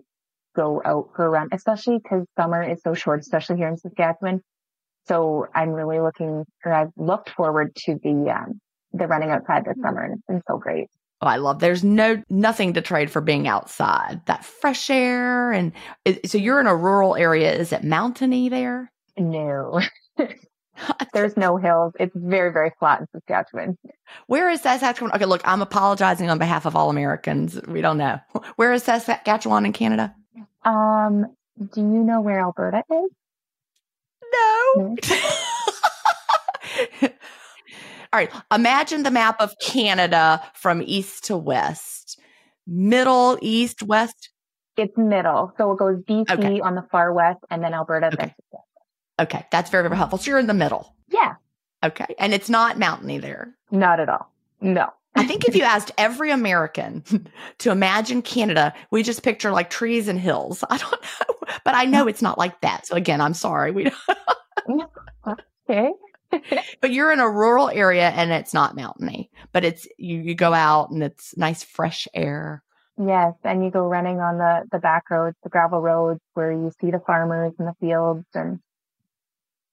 go 0.54 0.82
out 0.84 1.08
for 1.16 1.24
a 1.24 1.30
run, 1.30 1.48
especially 1.52 1.96
because 1.96 2.26
summer 2.38 2.62
is 2.62 2.82
so 2.82 2.92
short, 2.92 3.20
especially 3.20 3.56
here 3.56 3.68
in 3.68 3.78
Saskatchewan. 3.78 4.42
So 5.06 5.46
I'm 5.54 5.70
really 5.70 6.00
looking, 6.00 6.44
or 6.66 6.72
I've 6.72 6.92
looked 6.96 7.30
forward 7.30 7.74
to 7.86 7.98
the, 8.02 8.30
um, 8.30 8.60
the 8.92 9.06
running 9.06 9.30
outside 9.30 9.64
this 9.64 9.80
summer 9.82 10.02
and 10.02 10.18
it's 10.18 10.26
been 10.28 10.42
so 10.46 10.58
great. 10.58 10.90
Oh, 11.22 11.28
I 11.28 11.36
love. 11.36 11.60
There's 11.60 11.84
no 11.84 12.20
nothing 12.28 12.72
to 12.72 12.82
trade 12.82 13.08
for 13.08 13.20
being 13.20 13.46
outside. 13.46 14.20
That 14.26 14.44
fresh 14.44 14.90
air, 14.90 15.52
and 15.52 15.72
so 16.26 16.36
you're 16.36 16.60
in 16.60 16.66
a 16.66 16.74
rural 16.74 17.14
area. 17.14 17.52
Is 17.52 17.72
it 17.72 17.84
mountainy 17.84 18.48
there? 18.48 18.90
No, 19.16 19.80
there's 21.14 21.36
no 21.36 21.58
hills. 21.58 21.92
It's 22.00 22.12
very 22.16 22.52
very 22.52 22.72
flat 22.76 23.02
in 23.02 23.06
Saskatchewan. 23.12 23.78
Where 24.26 24.50
is 24.50 24.62
Saskatchewan? 24.62 25.12
Okay, 25.12 25.26
look, 25.26 25.42
I'm 25.44 25.62
apologizing 25.62 26.28
on 26.28 26.38
behalf 26.38 26.66
of 26.66 26.74
all 26.74 26.90
Americans. 26.90 27.60
We 27.68 27.82
don't 27.82 27.98
know 27.98 28.18
where 28.56 28.72
is 28.72 28.82
Saskatchewan 28.82 29.64
in 29.64 29.72
Canada. 29.72 30.12
Um, 30.64 31.26
do 31.56 31.80
you 31.80 32.02
know 32.02 32.20
where 32.20 32.40
Alberta 32.40 32.82
is? 32.90 33.10
No. 34.32 34.96
All 38.12 38.18
right. 38.18 38.30
Imagine 38.52 39.02
the 39.02 39.10
map 39.10 39.40
of 39.40 39.54
Canada 39.58 40.42
from 40.54 40.82
east 40.84 41.24
to 41.24 41.36
west. 41.36 42.20
Middle, 42.66 43.38
east, 43.40 43.82
west. 43.82 44.30
It's 44.76 44.96
middle. 44.96 45.52
So 45.56 45.72
it 45.72 45.78
goes 45.78 45.98
BC 45.98 46.30
okay. 46.30 46.60
on 46.60 46.74
the 46.74 46.86
far 46.90 47.12
west 47.12 47.40
and 47.50 47.62
then 47.62 47.74
Alberta. 47.74 48.10
Okay. 48.12 48.34
okay. 49.20 49.46
That's 49.50 49.70
very, 49.70 49.84
very 49.84 49.96
helpful. 49.96 50.18
So 50.18 50.30
you're 50.30 50.38
in 50.38 50.46
the 50.46 50.54
middle. 50.54 50.94
Yeah. 51.08 51.34
Okay. 51.84 52.14
And 52.18 52.32
it's 52.32 52.48
not 52.48 52.78
mountainy 52.78 53.18
there. 53.18 53.54
Not 53.70 54.00
at 54.00 54.08
all. 54.08 54.30
No. 54.60 54.90
I 55.14 55.26
think 55.26 55.46
if 55.46 55.54
you 55.54 55.62
asked 55.62 55.90
every 55.98 56.30
American 56.30 57.04
to 57.58 57.70
imagine 57.70 58.22
Canada, 58.22 58.72
we 58.90 59.02
just 59.02 59.22
picture 59.22 59.50
like 59.50 59.68
trees 59.68 60.08
and 60.08 60.18
hills. 60.18 60.64
I 60.70 60.78
don't 60.78 60.92
know, 60.92 61.34
but 61.64 61.74
I 61.74 61.84
know 61.84 62.06
it's 62.08 62.22
not 62.22 62.38
like 62.38 62.60
that. 62.62 62.86
So 62.86 62.94
again, 62.94 63.20
I'm 63.20 63.34
sorry. 63.34 63.72
We 63.72 63.84
don't. 63.84 64.90
okay. 65.68 65.90
But 66.80 66.92
you're 66.92 67.12
in 67.12 67.20
a 67.20 67.28
rural 67.28 67.68
area 67.68 68.10
and 68.10 68.32
it's 68.32 68.54
not 68.54 68.76
mountainy, 68.76 69.30
but 69.52 69.64
it's 69.64 69.86
you, 69.98 70.18
you 70.18 70.34
go 70.34 70.52
out 70.52 70.90
and 70.90 71.02
it's 71.02 71.36
nice 71.36 71.62
fresh 71.62 72.08
air. 72.14 72.62
Yes, 72.98 73.34
and 73.42 73.64
you 73.64 73.70
go 73.70 73.86
running 73.86 74.20
on 74.20 74.38
the 74.38 74.64
the 74.70 74.78
back 74.78 75.10
roads, 75.10 75.36
the 75.42 75.48
gravel 75.48 75.80
roads 75.80 76.20
where 76.34 76.52
you 76.52 76.70
see 76.80 76.90
the 76.90 77.00
farmers 77.06 77.52
and 77.58 77.68
the 77.68 77.74
fields 77.80 78.26
and 78.34 78.60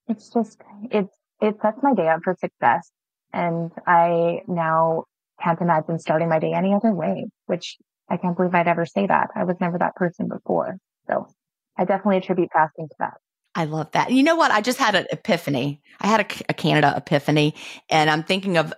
it's 0.08 0.28
just 0.30 0.60
it's 0.90 1.14
it 1.40 1.56
sets 1.62 1.78
my 1.82 1.94
day 1.94 2.08
up 2.08 2.20
for 2.24 2.34
success. 2.38 2.90
And 3.32 3.70
I 3.86 4.40
now 4.48 5.04
can't 5.42 5.60
imagine 5.60 5.98
starting 5.98 6.28
my 6.28 6.38
day 6.38 6.52
any 6.52 6.74
other 6.74 6.92
way, 6.92 7.26
which 7.46 7.76
I 8.08 8.16
can't 8.16 8.36
believe 8.36 8.54
I'd 8.54 8.68
ever 8.68 8.86
say 8.86 9.06
that. 9.06 9.28
I 9.34 9.44
was 9.44 9.56
never 9.60 9.78
that 9.78 9.94
person 9.94 10.28
before. 10.28 10.76
So 11.06 11.28
I 11.76 11.84
definitely 11.84 12.18
attribute 12.18 12.50
fasting 12.52 12.88
to 12.88 12.94
that. 12.98 13.14
I 13.54 13.64
love 13.64 13.90
that. 13.92 14.10
You 14.10 14.22
know 14.22 14.36
what? 14.36 14.50
I 14.50 14.60
just 14.60 14.78
had 14.78 14.94
an 14.94 15.06
epiphany. 15.10 15.82
I 16.00 16.06
had 16.06 16.20
a, 16.20 16.50
a, 16.50 16.54
Canada 16.54 16.94
epiphany, 16.96 17.54
and 17.88 18.08
I'm 18.08 18.22
thinking 18.22 18.56
of, 18.56 18.72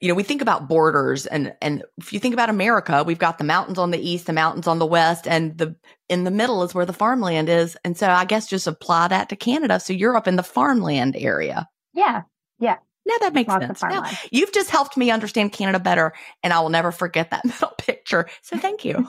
you 0.00 0.08
know, 0.08 0.14
we 0.14 0.22
think 0.22 0.42
about 0.42 0.68
borders, 0.68 1.26
and 1.26 1.54
and 1.62 1.84
if 1.98 2.12
you 2.12 2.18
think 2.18 2.34
about 2.34 2.50
America, 2.50 3.04
we've 3.04 3.18
got 3.18 3.38
the 3.38 3.44
mountains 3.44 3.78
on 3.78 3.90
the 3.90 3.98
east, 3.98 4.26
the 4.26 4.32
mountains 4.32 4.66
on 4.66 4.78
the 4.78 4.86
west, 4.86 5.28
and 5.28 5.56
the 5.56 5.76
in 6.08 6.24
the 6.24 6.30
middle 6.30 6.62
is 6.64 6.74
where 6.74 6.86
the 6.86 6.92
farmland 6.92 7.48
is. 7.48 7.76
And 7.84 7.96
so 7.96 8.08
I 8.08 8.24
guess 8.24 8.48
just 8.48 8.66
apply 8.66 9.08
that 9.08 9.28
to 9.28 9.36
Canada. 9.36 9.78
So 9.78 9.92
you're 9.92 10.16
up 10.16 10.26
in 10.26 10.36
the 10.36 10.42
farmland 10.42 11.16
area. 11.16 11.68
Yeah, 11.94 12.22
yeah. 12.58 12.76
Now 13.06 13.14
that 13.20 13.34
makes 13.34 13.48
Lots 13.48 13.66
sense. 13.66 13.82
Now, 13.82 14.04
you've 14.30 14.52
just 14.52 14.70
helped 14.70 14.96
me 14.96 15.10
understand 15.10 15.52
Canada 15.52 15.78
better, 15.78 16.12
and 16.42 16.52
I 16.52 16.60
will 16.60 16.70
never 16.70 16.92
forget 16.92 17.30
that 17.30 17.44
middle 17.44 17.74
picture. 17.78 18.28
So 18.42 18.58
thank 18.58 18.84
you. 18.84 19.06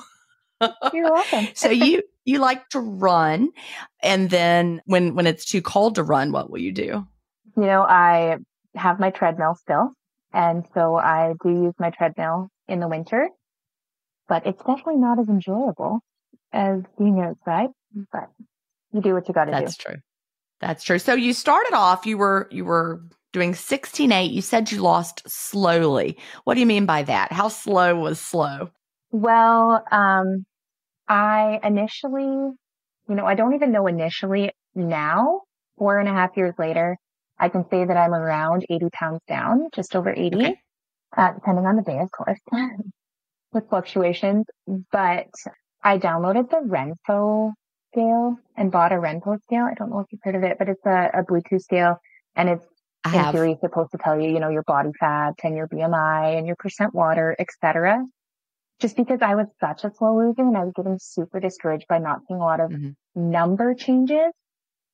You're 0.93 1.12
welcome. 1.12 1.47
so 1.54 1.69
you 1.69 2.04
you 2.26 2.39
like 2.39 2.67
to 2.69 2.80
run, 2.80 3.50
and 4.02 4.30
then 4.30 4.82
when 4.86 5.15
when 5.15 5.28
it's 5.28 5.45
too 5.45 5.62
cold 5.62 5.95
to 5.95 6.04
run, 6.04 6.32
what 6.32 6.50
will 6.50 6.60
you 6.60 6.71
do? 6.71 7.08
You 7.58 7.63
know, 7.63 7.82
I 7.82 8.38
have 8.76 9.00
my 9.00 9.10
treadmill 9.10 9.56
still, 9.56 9.91
and 10.34 10.65
so 10.74 10.95
I 10.95 11.34
do 11.43 11.50
use 11.50 11.74
my 11.80 11.89
treadmill 11.89 12.50
in 12.67 12.80
the 12.80 12.88
winter, 12.88 13.30
but 14.28 14.45
it's 14.45 14.60
definitely 14.60 14.97
not 14.97 15.19
as 15.19 15.28
enjoyable 15.28 16.00
as 16.54 16.82
being 16.97 17.19
outside. 17.19 17.69
But 18.12 18.30
you 18.93 19.02
do 19.02 19.13
what 19.13 19.28
you 19.28 19.34
got 19.34 19.45
to 19.45 19.52
do. 19.52 19.60
That's 19.60 19.78
true. 19.78 19.95
That's 20.60 20.84
true. 20.84 21.00
So 21.00 21.13
you 21.13 21.34
started 21.34 21.74
off. 21.74 22.06
You 22.06 22.17
were 22.17 22.47
you 22.52 22.65
were 22.65 23.02
doing 23.34 23.54
16.8. 23.54 24.32
You 24.32 24.41
said 24.41 24.71
you 24.71 24.82
lost 24.82 25.24
slowly. 25.28 26.17
What 26.43 26.56
do 26.56 26.60
you 26.60 26.65
mean 26.65 26.86
by 26.86 27.04
that? 27.04 27.32
How 27.32 27.47
slow 27.47 27.95
was 27.95 28.19
slow? 28.19 28.69
Well, 29.12 29.84
um, 29.91 30.45
I 31.12 31.60
initially, 31.62 32.24
you 32.24 32.56
know, 33.15 33.26
I 33.26 33.36
don't 33.36 33.54
even 33.54 33.74
know 33.74 33.88
initially 33.88 34.52
now 34.74 35.41
four 35.78 36.00
and 36.00 36.08
a 36.08 36.13
half 36.13 36.38
years 36.38 36.54
later, 36.58 36.95
I 37.38 37.50
can 37.50 37.65
say 37.69 37.84
that 37.84 37.97
I'm 37.97 38.13
around 38.13 38.65
80 38.69 38.88
pounds 38.93 39.19
down, 39.28 39.67
just 39.76 39.93
over 39.93 40.10
80, 40.10 40.38
okay. 40.38 40.56
uh, 41.17 41.34
depending 41.34 41.65
on 41.65 41.76
the 41.76 41.82
day, 41.82 42.00
of 42.00 42.10
course, 42.12 42.39
with 43.52 43.67
fluctuations. 43.69 44.45
But 44.93 45.28
I 45.84 45.97
downloaded 45.97 46.50
the 46.50 46.62
Renpho 46.65 47.52
scale 47.91 48.38
and 48.56 48.71
bought 48.71 48.93
a 48.93 48.95
Renpho 48.95 49.38
scale. 49.41 49.67
I 49.69 49.74
don't 49.74 49.89
know 49.89 50.00
if 50.00 50.08
you've 50.12 50.21
heard 50.24 50.36
of 50.36 50.43
it, 50.43 50.58
but 50.58 50.69
it's 50.69 50.86
a, 50.86 51.10
a 51.13 51.24
Bluetooth 51.24 51.62
scale 51.62 51.97
and 52.38 52.47
it's 52.47 52.65
I 53.04 53.28
in 53.28 53.34
theory 53.34 53.58
supposed 53.60 53.91
to 53.91 53.97
tell 53.97 54.17
you, 54.17 54.30
you 54.30 54.39
know, 54.39 54.47
your 54.47 54.63
body 54.63 54.91
fat 54.97 55.34
and 55.43 55.58
your 55.58 55.67
BMI 55.67 56.38
and 56.38 56.47
your 56.47 56.56
percent 56.56 56.95
water, 56.95 57.36
etc. 57.38 58.06
Just 58.82 58.98
because 58.98 59.20
I 59.22 59.36
was 59.36 59.46
such 59.60 59.84
a 59.84 59.91
slow 59.96 60.17
loser 60.17 60.41
and 60.41 60.58
I 60.58 60.63
was 60.63 60.74
getting 60.76 60.98
super 61.00 61.39
discouraged 61.39 61.86
by 61.88 62.00
not 62.00 62.22
seeing 62.28 62.39
a 62.39 62.44
lot 62.44 62.60
of 62.60 62.72
mm-hmm. 62.72 62.89
number 63.15 63.76
changes 63.76 64.34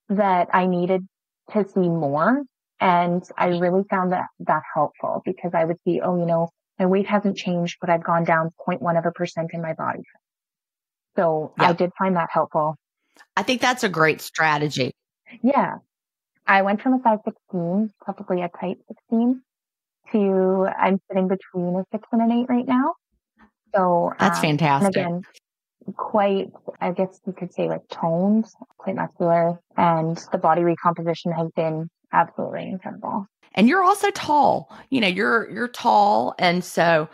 that 0.09 0.49
I 0.53 0.67
needed 0.67 1.07
to 1.53 1.65
see 1.67 1.87
more. 1.87 2.43
And 2.79 3.23
I 3.37 3.47
really 3.47 3.83
found 3.89 4.11
that 4.11 4.25
that 4.39 4.61
helpful 4.73 5.21
because 5.25 5.51
I 5.53 5.63
would 5.63 5.77
see, 5.85 6.01
oh, 6.03 6.17
you 6.17 6.25
know, 6.25 6.49
my 6.77 6.85
weight 6.85 7.07
hasn't 7.07 7.37
changed, 7.37 7.77
but 7.81 7.89
I've 7.89 8.03
gone 8.03 8.23
down 8.23 8.51
0.1 8.67 8.97
of 8.97 9.05
a 9.05 9.11
percent 9.11 9.51
in 9.53 9.61
my 9.61 9.73
body. 9.73 10.03
So 11.15 11.53
I 11.57 11.73
did 11.73 11.91
find 11.97 12.15
that 12.17 12.29
helpful. 12.31 12.75
I 13.35 13.43
think 13.43 13.61
that's 13.61 13.83
a 13.83 13.89
great 13.89 14.21
strategy. 14.21 14.91
Yeah. 15.41 15.77
I 16.45 16.61
went 16.61 16.81
from 16.81 16.93
a 16.93 17.01
size 17.01 17.19
16, 17.25 17.91
probably 18.01 18.41
a 18.41 18.49
tight 18.49 18.77
16, 18.87 19.41
to 20.11 20.67
I'm 20.77 20.99
sitting 21.07 21.27
between 21.27 21.75
a 21.75 21.83
six 21.91 22.07
and 22.11 22.21
an 22.21 22.31
eight 22.31 22.49
right 22.49 22.67
now. 22.67 22.93
So 23.75 24.13
that's 24.19 24.39
um, 24.39 24.43
fantastic. 24.43 24.95
again, 24.95 25.21
quite, 25.95 26.51
I 26.81 26.91
guess 26.91 27.19
you 27.25 27.33
could 27.33 27.53
say 27.53 27.67
like 27.67 27.87
toned, 27.89 28.45
quite 28.77 28.95
muscular, 28.95 29.59
and 29.75 30.17
the 30.31 30.37
body 30.37 30.63
recomposition 30.63 31.31
has 31.31 31.49
been 31.55 31.89
absolutely 32.11 32.69
incredible. 32.69 33.27
And 33.53 33.67
you're 33.67 33.83
also 33.83 34.11
tall. 34.11 34.71
You 34.89 35.01
know, 35.01 35.07
you're 35.07 35.49
you're 35.49 35.67
tall, 35.67 36.35
and 36.37 36.63
so 36.63 37.09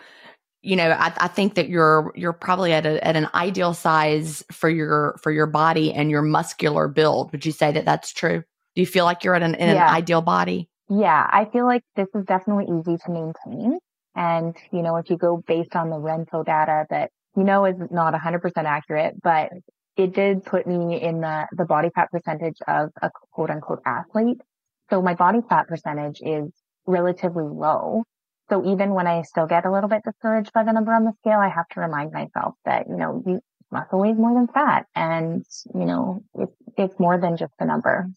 you 0.63 0.78
know, 0.78 0.92
I, 0.92 1.13
I, 1.18 1.28
think 1.28 1.56
that 1.56 1.68
you're 1.68 2.12
you're 2.16 2.34
probably 2.34 2.72
at 2.72 2.86
a, 2.86 3.06
at 3.06 3.18
an 3.18 3.28
ideal 3.34 3.74
size 3.74 4.44
for 4.52 4.70
your 4.70 5.18
for 5.22 5.32
your 5.32 5.46
body 5.46 5.94
and 5.94 6.10
your 6.10 6.22
muscular 6.22 6.88
build. 6.88 7.32
Would 7.34 7.46
you 7.46 7.52
say 7.52 7.72
that 7.74 7.86
that's 7.86 8.13
true? 8.13 8.44
Do 8.76 8.82
you 8.82 8.88
feel 8.88 9.06
like 9.06 9.24
you're 9.24 9.36
at 9.36 9.44
an, 9.44 9.56
in 9.56 9.70
yeah. 9.70 9.89
an 9.89 9.94
ideal 9.94 10.22
body? 10.22 10.70
Yeah, 10.89 11.28
I 11.32 11.46
feel 11.46 11.66
like 11.66 11.84
this 11.96 12.08
is 12.16 12.26
definitely 12.26 12.66
easy 12.66 12.98
to 12.98 13.12
maintain. 13.12 13.80
And, 14.15 14.56
you 14.71 14.82
know, 14.82 14.97
if 14.97 15.10
you 15.10 15.17
go 15.17 15.43
based 15.45 15.76
on 15.76 15.89
the 15.89 15.97
Renpho 15.97 16.45
data 16.45 16.86
that, 16.89 17.12
you 17.36 17.43
know, 17.43 17.65
is 17.65 17.76
not 17.91 18.13
100% 18.13 18.52
accurate, 18.58 19.15
but 19.21 19.49
it 19.97 20.13
did 20.13 20.45
put 20.45 20.67
me 20.67 21.02
in 21.02 21.21
the, 21.21 21.47
the 21.52 21.65
body 21.65 21.89
fat 21.93 22.12
percentage 22.12 22.58
of 22.67 22.89
a 23.02 23.10
quote 23.32 23.49
unquote 23.49 23.82
athlete. 23.86 24.41
So 24.89 25.02
my 25.02 25.13
body 25.13 25.39
fat 25.47 25.67
percentage 25.67 26.19
is 26.21 26.52
relatively 26.86 27.43
low. 27.43 28.04
So 28.49 28.65
even 28.71 28.93
when 28.93 29.08
I 29.08 29.21
still 29.23 29.47
get 29.47 29.65
a 29.65 29.71
little 29.71 29.89
bit 29.89 30.04
discouraged 30.04 30.52
by 30.54 30.63
the 30.63 30.73
number 30.73 30.91
on 30.91 31.06
the 31.06 31.13
scale, 31.21 31.39
I 31.39 31.49
have 31.49 31.67
to 31.69 31.80
remind 31.80 32.12
myself 32.12 32.56
that, 32.65 32.88
you 32.88 32.97
know, 32.97 33.23
you, 33.26 33.39
muscle 33.71 33.99
weighs 33.99 34.17
more 34.17 34.34
than 34.34 34.47
fat 34.47 34.86
and, 34.95 35.43
you 35.73 35.86
know, 35.86 36.23
it's, 36.36 36.56
it's 36.78 36.99
more 36.99 37.19
than 37.19 37.38
just 37.38 37.54
the 37.60 37.65
number. 37.65 38.08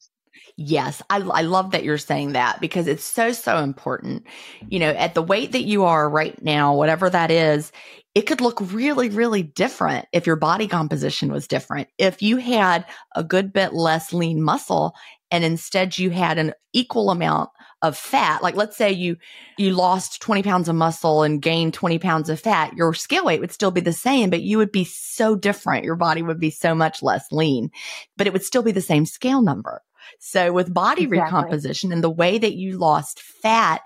Yes, 0.57 1.03
I, 1.11 1.19
I 1.19 1.43
love 1.43 1.73
that 1.73 1.85
you're 1.85 1.99
saying 1.99 2.33
that 2.33 2.61
because 2.61 2.87
it's 2.87 3.05
so, 3.05 3.33
so 3.33 3.59
important. 3.59 4.27
You 4.69 4.79
know, 4.79 4.91
at 4.91 5.15
the 5.15 5.23
weight 5.23 5.53
that 5.53 5.65
you 5.65 5.85
are 5.85 6.09
right 6.09 6.41
now, 6.43 6.75
whatever 6.75 7.11
that 7.11 7.31
is, 7.31 7.73
it 8.15 8.23
could 8.23 8.41
look 8.41 8.59
really, 8.73 9.11
really 9.11 9.43
different 9.43 10.07
if 10.13 10.27
your 10.27 10.37
body 10.37 10.67
composition 10.67 11.31
was 11.31 11.47
different. 11.47 11.89
If 11.99 12.23
you 12.23 12.39
had 12.39 12.87
a 13.15 13.23
good 13.23 13.53
bit 13.53 13.75
less 13.75 14.15
lean 14.15 14.43
muscle 14.43 14.95
and 15.31 15.45
instead 15.45 15.99
you 15.99 16.09
had 16.09 16.39
an 16.39 16.55
equal 16.73 17.11
amount 17.11 17.51
of 17.83 17.99
fat, 17.99 18.43
like 18.43 18.57
let's 18.57 18.79
say 18.79 18.91
you, 18.91 19.19
you 19.59 19.73
lost 19.73 20.23
20 20.23 20.43
pounds 20.43 20.71
of 20.71 20.75
muscle 20.75 21.23
and 21.23 21.43
gained 21.43 21.75
20 21.75 21.99
pounds 21.99 22.31
of 22.31 22.41
fat, 22.41 22.73
your 22.73 22.95
scale 22.95 23.27
weight 23.27 23.41
would 23.41 23.53
still 23.53 23.71
be 23.71 23.83
the 23.83 23.93
same, 23.93 24.31
but 24.31 24.41
you 24.41 24.57
would 24.57 24.73
be 24.73 24.85
so 24.85 25.37
different. 25.37 25.85
Your 25.85 25.97
body 25.97 26.23
would 26.23 26.41
be 26.41 26.51
so 26.51 26.75
much 26.75 27.03
less 27.03 27.31
lean, 27.31 27.71
but 28.17 28.27
it 28.27 28.33
would 28.33 28.45
still 28.45 28.63
be 28.63 28.73
the 28.73 28.81
same 28.81 29.05
scale 29.05 29.43
number. 29.43 29.83
So 30.19 30.53
with 30.53 30.73
body 30.73 31.05
exactly. 31.05 31.21
recomposition 31.21 31.93
and 31.93 32.03
the 32.03 32.11
way 32.11 32.39
that 32.39 32.55
you 32.55 32.79
lost 32.79 33.21
fat, 33.21 33.83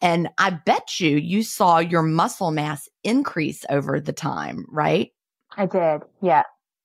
and 0.00 0.28
I 0.38 0.50
bet 0.50 1.00
you 1.00 1.16
you 1.16 1.42
saw 1.42 1.78
your 1.78 2.02
muscle 2.02 2.50
mass 2.50 2.88
increase 3.02 3.64
over 3.70 4.00
the 4.00 4.12
time, 4.12 4.66
right? 4.68 5.10
I 5.56 5.66
did. 5.66 6.02
Yeah. 6.20 6.42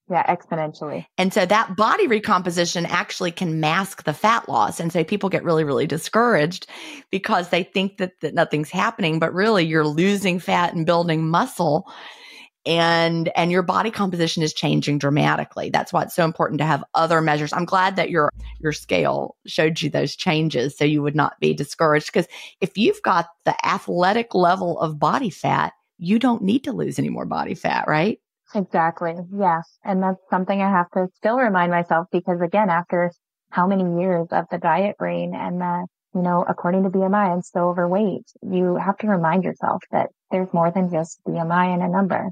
Yeah, 0.10 0.26
exponentially. 0.26 1.06
And 1.18 1.34
so 1.34 1.46
that 1.46 1.78
body 1.78 2.06
recomposition 2.06 2.86
actually 2.86 3.32
can 3.32 3.62
mask 3.62 4.04
the 4.04 4.14
fat 4.14 4.50
loss. 4.50 4.82
And 4.82 4.92
so 4.92 5.06
people 5.06 5.30
get 5.30 5.46
really, 5.46 5.64
really 5.64 5.88
discouraged 5.88 6.68
because 7.12 7.48
they 7.48 7.64
think 7.64 7.96
that, 7.98 8.20
that 8.20 8.34
nothing's 8.34 8.70
happening, 8.70 9.20
but 9.20 9.34
really 9.34 9.66
you're 9.66 9.88
losing 9.88 10.38
fat 10.38 10.74
and 10.74 10.86
building 10.86 11.30
muscle 11.30 11.90
and 12.66 13.32
and 13.36 13.52
your 13.52 13.64
body 13.64 13.90
composition 13.90 14.44
is 14.44 14.54
changing 14.54 15.00
dramatically 15.00 15.70
that's 15.70 15.92
why 15.92 16.04
it's 16.04 16.16
so 16.16 16.24
important 16.24 16.60
to 16.60 16.66
have 16.66 16.84
other 16.94 17.20
measures 17.20 17.52
i'm 17.54 17.66
glad 17.66 17.96
that 17.96 18.12
your 18.12 18.30
your 18.60 18.72
scale 18.72 19.36
showed 19.48 19.82
you 19.82 19.90
those 19.90 20.16
changes 20.16 20.78
so 20.78 20.86
you 20.86 21.02
would 21.02 21.16
not 21.16 21.40
be 21.40 21.54
discouraged 21.54 22.08
because 22.08 22.28
if 22.60 22.78
you've 22.78 23.02
got 23.02 23.28
the 23.46 23.66
athletic 23.66 24.36
level 24.36 24.80
of 24.80 25.00
body 25.00 25.30
fat 25.30 25.74
you 25.98 26.20
don't 26.20 26.44
need 26.44 26.64
to 26.64 26.72
lose 26.72 27.00
any 27.00 27.10
more 27.10 27.26
body 27.26 27.56
fat 27.56 27.86
right 27.88 28.20
exactly 28.54 29.16
yes 29.34 29.78
and 29.84 30.04
that's 30.04 30.22
something 30.30 30.62
i 30.62 30.70
have 30.70 30.90
to 30.92 31.08
still 31.16 31.38
remind 31.38 31.72
myself 31.72 32.06
because 32.12 32.42
again 32.42 32.70
after 32.70 33.12
how 33.50 33.66
many 33.66 34.02
years 34.02 34.28
of 34.32 34.46
the 34.52 34.58
diet 34.60 34.98
brain 34.98 35.34
and 35.34 35.60
the 35.60 35.88
you 36.14 36.22
know, 36.22 36.44
according 36.48 36.84
to 36.84 36.90
BMI, 36.90 37.32
I'm 37.32 37.42
still 37.42 37.70
overweight. 37.70 38.26
You 38.42 38.76
have 38.76 38.98
to 38.98 39.08
remind 39.08 39.46
yourself 39.46 39.82
that 39.92 40.10
there's 40.30 40.54
more 40.54 40.70
than 40.70 40.92
just 40.92 41.22
BMI 41.26 41.74
and 41.74 41.82
a 41.82 41.88
number. 41.88 42.32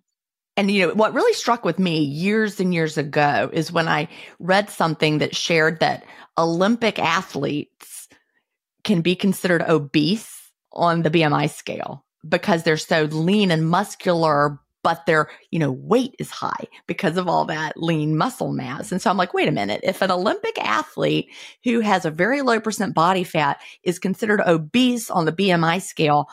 And 0.59 0.69
you 0.69 0.87
know, 0.87 0.93
what 0.93 1.13
really 1.13 1.31
struck 1.31 1.63
with 1.63 1.79
me 1.79 1.99
years 2.01 2.59
and 2.59 2.73
years 2.73 2.97
ago 2.97 3.49
is 3.53 3.71
when 3.71 3.87
I 3.87 4.09
read 4.39 4.69
something 4.69 5.19
that 5.19 5.33
shared 5.33 5.79
that 5.79 6.03
Olympic 6.37 6.99
athletes 6.99 8.09
can 8.83 8.99
be 8.99 9.15
considered 9.15 9.61
obese 9.61 10.51
on 10.73 11.01
the 11.01 11.09
BMI 11.09 11.49
scale 11.49 12.03
because 12.27 12.63
they're 12.63 12.75
so 12.75 13.03
lean 13.03 13.51
and 13.51 13.69
muscular, 13.69 14.59
but 14.83 15.05
their, 15.05 15.29
you 15.49 15.59
know, 15.59 15.71
weight 15.71 16.13
is 16.19 16.29
high 16.29 16.65
because 16.87 17.15
of 17.15 17.29
all 17.29 17.45
that 17.45 17.77
lean 17.77 18.17
muscle 18.17 18.51
mass. 18.51 18.91
And 18.91 19.01
so 19.01 19.09
I'm 19.09 19.15
like, 19.15 19.33
wait 19.33 19.47
a 19.47 19.53
minute. 19.53 19.79
If 19.83 20.01
an 20.01 20.11
Olympic 20.11 20.59
athlete 20.59 21.29
who 21.63 21.79
has 21.79 22.03
a 22.03 22.11
very 22.11 22.41
low 22.41 22.59
percent 22.59 22.93
body 22.93 23.23
fat 23.23 23.61
is 23.83 23.97
considered 23.97 24.41
obese 24.45 25.09
on 25.09 25.23
the 25.23 25.31
BMI 25.31 25.81
scale, 25.81 26.27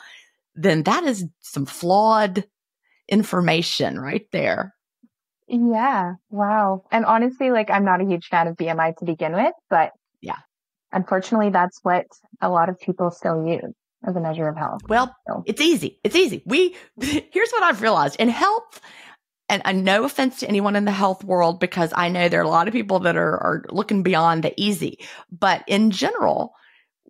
then 0.53 0.83
that 0.83 1.05
is 1.05 1.23
some 1.39 1.65
flawed 1.65 2.43
information 3.07 3.99
right 3.99 4.27
there. 4.31 4.73
Yeah. 5.47 6.15
Wow. 6.29 6.83
And 6.91 7.05
honestly, 7.05 7.51
like 7.51 7.69
I'm 7.69 7.85
not 7.85 8.01
a 8.01 8.05
huge 8.05 8.27
fan 8.27 8.47
of 8.47 8.57
BMI 8.57 8.97
to 8.97 9.05
begin 9.05 9.33
with, 9.33 9.53
but 9.69 9.91
yeah, 10.21 10.39
unfortunately, 10.91 11.49
that's 11.49 11.79
what 11.83 12.05
a 12.41 12.49
lot 12.49 12.69
of 12.69 12.79
people 12.79 13.11
still 13.11 13.45
use 13.45 13.73
as 14.05 14.15
a 14.15 14.19
measure 14.19 14.47
of 14.47 14.57
health. 14.57 14.81
Well, 14.87 15.15
so. 15.27 15.43
it's 15.45 15.61
easy. 15.61 15.99
It's 16.03 16.15
easy. 16.15 16.43
We, 16.45 16.75
here's 17.01 17.51
what 17.51 17.63
I've 17.63 17.81
realized 17.81 18.17
in 18.19 18.29
health. 18.29 18.81
And, 19.49 19.61
and 19.63 19.85
no 19.85 20.03
offense 20.03 20.41
to 20.41 20.47
anyone 20.49 20.75
in 20.75 20.83
the 20.83 20.91
health 20.91 21.23
world, 21.23 21.61
because 21.61 21.93
I 21.95 22.09
know 22.09 22.27
there 22.27 22.41
are 22.41 22.43
a 22.43 22.49
lot 22.49 22.67
of 22.67 22.73
people 22.73 22.99
that 22.99 23.15
are, 23.15 23.37
are 23.37 23.63
looking 23.69 24.03
beyond 24.03 24.43
the 24.43 24.53
easy, 24.57 24.99
but 25.31 25.63
in 25.67 25.89
general, 25.89 26.51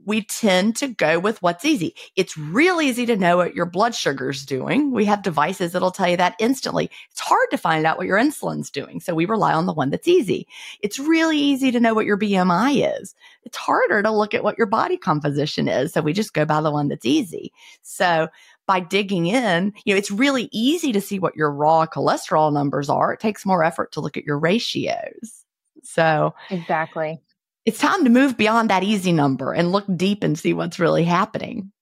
we 0.08 0.24
tend 0.24 0.78
to 0.78 0.88
go 0.88 1.20
with 1.20 1.42
what's 1.42 1.66
easy. 1.66 1.94
It's 2.16 2.38
real 2.38 2.80
easy 2.82 3.06
to 3.08 3.18
know 3.18 3.36
what 3.36 3.54
your 3.54 3.66
blood 3.66 3.94
sugar's 3.94 4.46
doing. 4.46 4.92
We 4.92 5.04
have 5.04 5.22
devices 5.22 5.74
that'll 5.74 5.92
tell 5.92 6.08
you 6.08 6.16
that 6.16 6.38
instantly. 6.40 6.90
It's 7.12 7.20
hard 7.20 7.52
to 7.52 7.58
find 7.58 7.86
out 7.86 7.98
what 7.98 8.08
your 8.08 8.18
insulin's 8.18 8.72
doing. 8.72 9.02
So 9.02 9.14
we 9.14 9.26
rely 9.26 9.54
on 9.54 9.66
the 9.66 9.74
one 9.74 9.90
that's 9.90 10.08
easy. 10.08 10.48
It's 10.82 10.98
really 10.98 11.38
easy 11.38 11.72
to 11.72 11.82
know 11.82 11.94
what 11.94 12.06
your 12.06 12.18
BMI 12.18 13.02
is. 13.02 13.16
It's 13.44 13.58
harder 13.58 14.02
to 14.02 14.10
look 14.10 14.34
at 14.34 14.46
what 14.46 14.58
your 14.58 14.68
body 14.68 14.96
composition 14.96 15.68
is. 15.68 15.92
So 15.92 16.00
we 16.00 16.14
just 16.14 16.34
go 16.34 16.46
by 16.46 16.62
the 16.62 16.72
one 16.72 16.88
that's 16.88 17.06
easy. 17.06 17.52
So 17.82 18.30
by 18.66 18.80
digging 18.80 19.26
in, 19.26 19.74
you 19.84 19.94
know, 19.94 19.98
it's 19.98 20.10
really 20.10 20.48
easy 20.54 20.94
to 20.94 21.02
see 21.02 21.20
what 21.20 21.36
your 21.36 21.52
raw 21.52 21.86
cholesterol 21.86 22.54
numbers 22.54 22.88
are. 22.88 23.12
It 23.12 23.20
takes 23.20 23.46
more 23.46 23.62
effort 23.62 23.92
to 23.92 24.00
look 24.00 24.16
at 24.16 24.24
your 24.24 24.40
ratios. 24.40 25.44
So 25.84 26.34
exactly 26.50 27.20
it's 27.68 27.80
time 27.80 28.06
to 28.06 28.10
move 28.10 28.38
beyond 28.38 28.70
that 28.70 28.84
easy 28.84 29.12
number 29.12 29.52
and 29.52 29.74
look 29.74 29.84
deep 29.98 30.24
and 30.24 30.40
see 30.40 30.54
what's 30.54 30.80
really 30.80 31.04
happening. 31.04 31.74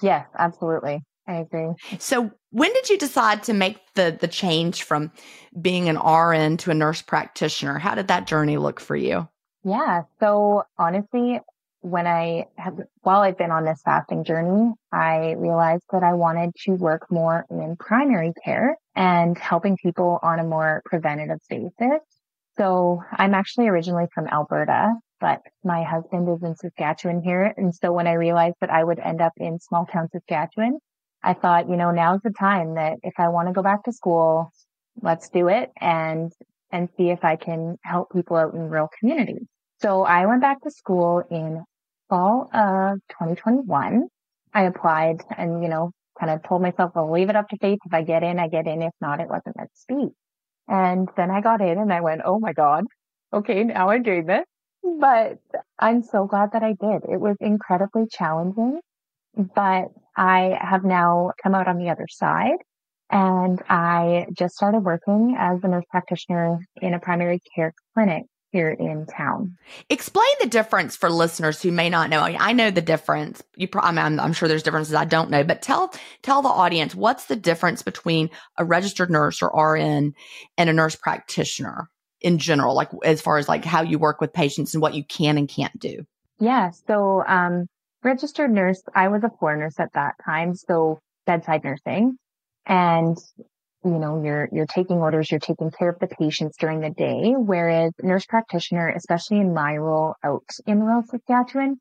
Yes, 0.00 0.28
absolutely. 0.38 1.02
I 1.26 1.34
agree. 1.38 1.70
So 1.98 2.30
when 2.50 2.72
did 2.72 2.88
you 2.88 2.96
decide 2.96 3.42
to 3.44 3.52
make 3.52 3.80
the 3.96 4.16
the 4.20 4.28
change 4.28 4.84
from 4.84 5.10
being 5.60 5.88
an 5.88 5.98
RN 5.98 6.56
to 6.58 6.70
a 6.70 6.74
nurse 6.74 7.02
practitioner? 7.02 7.78
How 7.78 7.96
did 7.96 8.08
that 8.08 8.28
journey 8.28 8.58
look 8.58 8.78
for 8.78 8.94
you? 8.94 9.28
Yeah. 9.64 10.02
So 10.20 10.62
honestly, 10.78 11.40
when 11.80 12.06
I 12.06 12.46
have, 12.56 12.78
while 13.02 13.22
I've 13.22 13.36
been 13.36 13.50
on 13.50 13.64
this 13.64 13.80
fasting 13.84 14.22
journey, 14.22 14.72
I 14.92 15.32
realized 15.32 15.84
that 15.90 16.04
I 16.04 16.12
wanted 16.12 16.54
to 16.66 16.72
work 16.74 17.10
more 17.10 17.44
in 17.50 17.76
primary 17.76 18.32
care 18.44 18.76
and 18.94 19.36
helping 19.36 19.76
people 19.78 20.20
on 20.22 20.38
a 20.38 20.44
more 20.44 20.80
preventative 20.84 21.40
basis. 21.48 22.00
So 22.56 23.02
I'm 23.10 23.34
actually 23.34 23.66
originally 23.68 24.06
from 24.14 24.28
Alberta, 24.28 24.94
but 25.24 25.40
my 25.64 25.82
husband 25.82 26.28
is 26.28 26.42
in 26.42 26.54
Saskatchewan 26.54 27.22
here. 27.22 27.54
And 27.56 27.74
so 27.74 27.90
when 27.94 28.06
I 28.06 28.12
realized 28.12 28.56
that 28.60 28.68
I 28.68 28.84
would 28.84 28.98
end 28.98 29.22
up 29.22 29.32
in 29.38 29.58
small 29.58 29.86
town 29.86 30.10
Saskatchewan, 30.12 30.76
I 31.22 31.32
thought, 31.32 31.70
you 31.70 31.76
know, 31.76 31.90
now's 31.92 32.20
the 32.22 32.30
time 32.38 32.74
that 32.74 32.98
if 33.02 33.14
I 33.16 33.30
want 33.30 33.48
to 33.48 33.54
go 33.54 33.62
back 33.62 33.84
to 33.84 33.92
school, 33.92 34.52
let's 35.00 35.30
do 35.30 35.48
it 35.48 35.70
and, 35.80 36.30
and 36.70 36.90
see 36.98 37.08
if 37.08 37.24
I 37.24 37.36
can 37.36 37.78
help 37.84 38.12
people 38.12 38.36
out 38.36 38.52
in 38.52 38.68
rural 38.68 38.90
communities. 39.00 39.46
So 39.80 40.02
I 40.02 40.26
went 40.26 40.42
back 40.42 40.60
to 40.60 40.70
school 40.70 41.22
in 41.30 41.64
fall 42.10 42.50
of 42.52 42.98
2021. 43.08 44.06
I 44.52 44.64
applied 44.64 45.22
and, 45.38 45.62
you 45.62 45.70
know, 45.70 45.92
kind 46.20 46.32
of 46.32 46.46
told 46.46 46.60
myself, 46.60 46.92
I'll 46.96 47.10
leave 47.10 47.30
it 47.30 47.36
up 47.36 47.48
to 47.48 47.56
fate. 47.56 47.78
If 47.86 47.94
I 47.94 48.02
get 48.02 48.22
in, 48.22 48.38
I 48.38 48.48
get 48.48 48.66
in. 48.66 48.82
If 48.82 48.92
not, 49.00 49.20
it 49.20 49.28
wasn't 49.30 49.56
meant 49.56 49.70
to 49.88 49.94
be. 49.94 50.08
And 50.68 51.08
then 51.16 51.30
I 51.30 51.40
got 51.40 51.62
in 51.62 51.78
and 51.78 51.90
I 51.90 52.02
went, 52.02 52.20
Oh 52.26 52.38
my 52.38 52.52
God. 52.52 52.84
Okay. 53.32 53.64
Now 53.64 53.88
I'm 53.88 54.02
doing 54.02 54.26
this, 54.26 54.44
but 55.00 55.38
I'm 55.78 56.02
so 56.02 56.26
glad 56.26 56.52
that 56.52 56.62
I 56.62 56.74
did. 56.80 57.02
It 57.10 57.20
was 57.20 57.36
incredibly 57.40 58.06
challenging, 58.10 58.80
but 59.36 59.88
I 60.16 60.58
have 60.60 60.84
now 60.84 61.32
come 61.42 61.54
out 61.54 61.68
on 61.68 61.78
the 61.78 61.90
other 61.90 62.06
side 62.08 62.58
and 63.10 63.62
I 63.68 64.26
just 64.36 64.54
started 64.54 64.80
working 64.80 65.36
as 65.38 65.60
a 65.62 65.68
nurse 65.68 65.84
practitioner 65.90 66.58
in 66.80 66.94
a 66.94 67.00
primary 67.00 67.40
care 67.54 67.74
clinic 67.94 68.24
here 68.52 68.70
in 68.70 69.04
town. 69.06 69.56
Explain 69.90 70.26
the 70.40 70.46
difference 70.46 70.96
for 70.96 71.10
listeners 71.10 71.60
who 71.60 71.72
may 71.72 71.90
not 71.90 72.08
know. 72.08 72.20
I 72.20 72.52
know 72.52 72.70
the 72.70 72.80
difference. 72.80 73.42
You, 73.56 73.66
pro- 73.66 73.82
I'm, 73.82 73.98
I'm 73.98 74.32
sure 74.32 74.48
there's 74.48 74.62
differences 74.62 74.94
I 74.94 75.04
don't 75.04 75.30
know, 75.30 75.42
but 75.42 75.60
tell 75.60 75.92
tell 76.22 76.40
the 76.40 76.48
audience 76.48 76.94
what's 76.94 77.26
the 77.26 77.36
difference 77.36 77.82
between 77.82 78.30
a 78.56 78.64
registered 78.64 79.10
nurse 79.10 79.42
or 79.42 79.74
RN 79.74 80.14
and 80.56 80.70
a 80.70 80.72
nurse 80.72 80.94
practitioner 80.94 81.90
in 82.24 82.38
general, 82.38 82.74
like 82.74 82.88
as 83.04 83.20
far 83.20 83.36
as 83.36 83.48
like 83.48 83.64
how 83.64 83.82
you 83.82 83.98
work 83.98 84.20
with 84.20 84.32
patients 84.32 84.74
and 84.74 84.80
what 84.80 84.94
you 84.94 85.04
can 85.04 85.36
and 85.36 85.48
can't 85.48 85.78
do. 85.78 86.04
Yeah. 86.40 86.70
So, 86.88 87.22
um, 87.26 87.66
registered 88.02 88.50
nurse, 88.50 88.82
I 88.94 89.08
was 89.08 89.22
a 89.22 89.30
floor 89.38 89.56
nurse 89.56 89.78
at 89.78 89.92
that 89.92 90.14
time, 90.24 90.54
so 90.54 90.98
bedside 91.26 91.62
nursing, 91.62 92.16
and 92.66 93.16
you 93.84 93.98
know, 93.98 94.22
you're, 94.24 94.48
you're 94.50 94.66
taking 94.66 94.96
orders, 94.96 95.30
you're 95.30 95.38
taking 95.38 95.70
care 95.70 95.90
of 95.90 95.98
the 95.98 96.06
patients 96.06 96.56
during 96.58 96.80
the 96.80 96.88
day. 96.88 97.34
Whereas 97.36 97.92
nurse 98.02 98.24
practitioner, 98.24 98.88
especially 98.88 99.40
in 99.40 99.52
my 99.52 99.76
role 99.76 100.14
out 100.24 100.48
in 100.66 100.80
rural 100.80 101.02
Saskatchewan, 101.02 101.76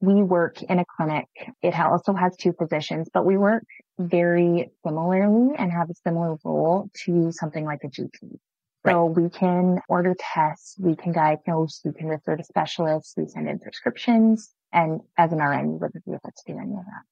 we 0.00 0.14
work 0.24 0.60
in 0.62 0.80
a 0.80 0.84
clinic. 0.96 1.28
It 1.62 1.78
also 1.78 2.12
has 2.12 2.36
two 2.36 2.54
physicians, 2.58 3.08
but 3.14 3.24
we 3.24 3.38
work 3.38 3.62
very 4.00 4.70
similarly 4.84 5.54
and 5.56 5.70
have 5.70 5.90
a 5.90 5.94
similar 6.02 6.36
role 6.44 6.90
to 7.04 7.30
something 7.30 7.64
like 7.64 7.84
a 7.84 7.88
GP. 7.88 8.38
Right. 8.84 8.92
So 8.92 9.06
we 9.06 9.30
can 9.30 9.80
order 9.88 10.14
tests, 10.18 10.76
we 10.78 10.94
can 10.94 11.12
diagnose, 11.12 11.80
we 11.84 11.92
can 11.92 12.08
refer 12.08 12.36
to 12.36 12.44
specialists, 12.44 13.14
we 13.16 13.26
send 13.26 13.48
in 13.48 13.58
prescriptions, 13.58 14.52
and 14.72 15.00
as 15.16 15.32
an 15.32 15.38
RN, 15.38 15.72
you 15.72 15.78
wouldn't 15.80 16.04
be 16.04 16.10
able 16.10 16.20
to 16.24 16.52
do 16.52 16.58
any 16.58 16.72
of 16.72 16.84
that. 16.84 17.02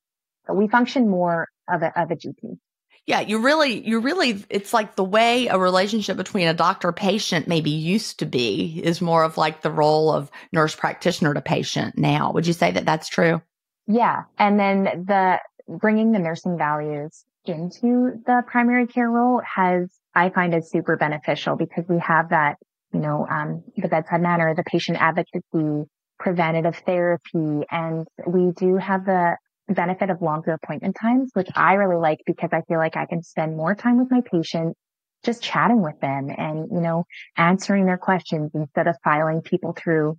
But 0.46 0.56
we 0.56 0.68
function 0.68 1.08
more 1.08 1.48
of 1.68 1.82
a, 1.82 1.98
of 1.98 2.10
a 2.10 2.16
GP. 2.16 2.58
Yeah, 3.06 3.20
you 3.20 3.38
really, 3.38 3.86
you 3.86 3.98
really, 3.98 4.44
it's 4.48 4.72
like 4.72 4.94
the 4.94 5.04
way 5.04 5.48
a 5.48 5.58
relationship 5.58 6.16
between 6.16 6.46
a 6.46 6.54
doctor 6.54 6.92
patient 6.92 7.48
maybe 7.48 7.70
used 7.70 8.20
to 8.20 8.26
be 8.26 8.80
is 8.84 9.00
more 9.00 9.24
of 9.24 9.36
like 9.36 9.62
the 9.62 9.72
role 9.72 10.12
of 10.12 10.30
nurse 10.52 10.76
practitioner 10.76 11.34
to 11.34 11.40
patient 11.40 11.98
now. 11.98 12.32
Would 12.32 12.46
you 12.46 12.52
say 12.52 12.70
that 12.70 12.84
that's 12.84 13.08
true? 13.08 13.42
Yeah. 13.88 14.24
And 14.38 14.58
then 14.58 14.84
the 15.06 15.40
bringing 15.68 16.12
the 16.12 16.20
nursing 16.20 16.56
values 16.56 17.24
into 17.44 18.20
the 18.26 18.42
primary 18.46 18.86
care 18.86 19.10
role 19.10 19.40
has, 19.44 19.90
I 20.14 20.30
find 20.30 20.54
is 20.54 20.70
super 20.70 20.96
beneficial 20.96 21.56
because 21.56 21.84
we 21.88 21.98
have 21.98 22.30
that, 22.30 22.56
you 22.92 23.00
know, 23.00 23.26
um, 23.28 23.64
the 23.76 23.88
bedside 23.88 24.22
manner, 24.22 24.54
the 24.54 24.64
patient 24.64 24.98
advocacy, 25.00 25.88
preventative 26.18 26.76
therapy, 26.86 27.66
and 27.70 28.06
we 28.26 28.52
do 28.56 28.76
have 28.76 29.04
the 29.04 29.36
benefit 29.68 30.10
of 30.10 30.22
longer 30.22 30.52
appointment 30.52 30.96
times, 31.00 31.30
which 31.34 31.48
I 31.54 31.74
really 31.74 32.00
like 32.00 32.18
because 32.26 32.50
I 32.52 32.62
feel 32.68 32.78
like 32.78 32.96
I 32.96 33.06
can 33.06 33.22
spend 33.22 33.56
more 33.56 33.74
time 33.74 33.98
with 33.98 34.10
my 34.10 34.20
patients 34.20 34.78
just 35.24 35.42
chatting 35.42 35.82
with 35.82 35.98
them 36.00 36.30
and, 36.36 36.68
you 36.70 36.80
know, 36.80 37.04
answering 37.36 37.86
their 37.86 37.98
questions 37.98 38.50
instead 38.54 38.88
of 38.88 38.96
filing 39.04 39.40
people 39.40 39.72
through 39.72 40.18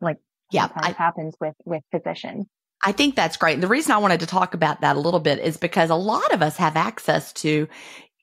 like 0.00 0.18
yeah, 0.50 0.68
I, 0.74 0.92
happens 0.92 1.34
with, 1.40 1.54
with 1.64 1.82
physicians. 1.90 2.46
I 2.84 2.92
think 2.92 3.14
that's 3.14 3.36
great. 3.36 3.54
And 3.54 3.62
the 3.62 3.68
reason 3.68 3.92
I 3.92 3.98
wanted 3.98 4.20
to 4.20 4.26
talk 4.26 4.54
about 4.54 4.80
that 4.80 4.96
a 4.96 5.00
little 5.00 5.20
bit 5.20 5.38
is 5.38 5.56
because 5.56 5.90
a 5.90 5.94
lot 5.94 6.32
of 6.32 6.42
us 6.42 6.56
have 6.56 6.76
access 6.76 7.32
to, 7.34 7.68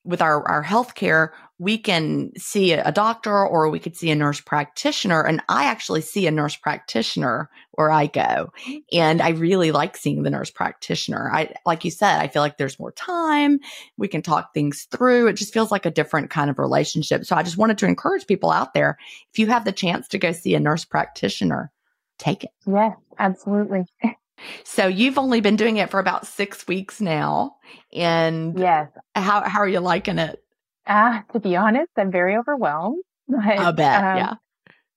with 0.03 0.21
our, 0.21 0.45
our 0.47 0.63
healthcare, 0.63 1.29
we 1.59 1.77
can 1.77 2.31
see 2.37 2.71
a 2.71 2.91
doctor 2.91 3.45
or 3.45 3.69
we 3.69 3.79
could 3.79 3.95
see 3.95 4.09
a 4.09 4.15
nurse 4.15 4.39
practitioner. 4.39 5.21
And 5.21 5.41
I 5.49 5.65
actually 5.65 6.01
see 6.01 6.25
a 6.25 6.31
nurse 6.31 6.55
practitioner 6.55 7.49
where 7.71 7.91
I 7.91 8.07
go. 8.07 8.49
Mm-hmm. 8.65 8.77
And 8.93 9.21
I 9.21 9.29
really 9.29 9.73
like 9.73 9.97
seeing 9.97 10.23
the 10.23 10.29
nurse 10.29 10.51
practitioner. 10.51 11.29
I, 11.31 11.53
like 11.65 11.83
you 11.83 11.91
said, 11.91 12.19
I 12.19 12.29
feel 12.29 12.41
like 12.41 12.57
there's 12.57 12.79
more 12.79 12.93
time. 12.93 13.59
We 13.97 14.07
can 14.07 14.21
talk 14.21 14.53
things 14.53 14.87
through. 14.89 15.27
It 15.27 15.33
just 15.33 15.53
feels 15.53 15.69
like 15.69 15.85
a 15.85 15.91
different 15.91 16.29
kind 16.29 16.49
of 16.49 16.59
relationship. 16.59 17.25
So 17.25 17.35
I 17.35 17.43
just 17.43 17.57
wanted 17.57 17.77
to 17.79 17.85
encourage 17.85 18.25
people 18.25 18.51
out 18.51 18.73
there. 18.73 18.97
If 19.33 19.39
you 19.39 19.47
have 19.47 19.65
the 19.65 19.73
chance 19.73 20.07
to 20.09 20.17
go 20.17 20.31
see 20.31 20.55
a 20.55 20.59
nurse 20.61 20.85
practitioner, 20.85 21.71
take 22.17 22.45
it. 22.45 22.51
Yes, 22.65 22.95
absolutely. 23.17 23.83
So 24.63 24.87
you've 24.87 25.17
only 25.17 25.41
been 25.41 25.55
doing 25.55 25.77
it 25.77 25.89
for 25.89 25.99
about 25.99 26.27
six 26.27 26.67
weeks 26.67 27.01
now. 27.01 27.57
And 27.93 28.57
yes. 28.59 28.89
how, 29.15 29.47
how 29.47 29.59
are 29.59 29.67
you 29.67 29.79
liking 29.79 30.19
it? 30.19 30.43
Uh, 30.85 31.21
to 31.33 31.39
be 31.39 31.55
honest, 31.55 31.91
I'm 31.97 32.11
very 32.11 32.35
overwhelmed. 32.35 33.03
But, 33.27 33.59
I 33.59 33.71
bet. 33.71 34.03
Um, 34.03 34.17
yeah. 34.17 34.33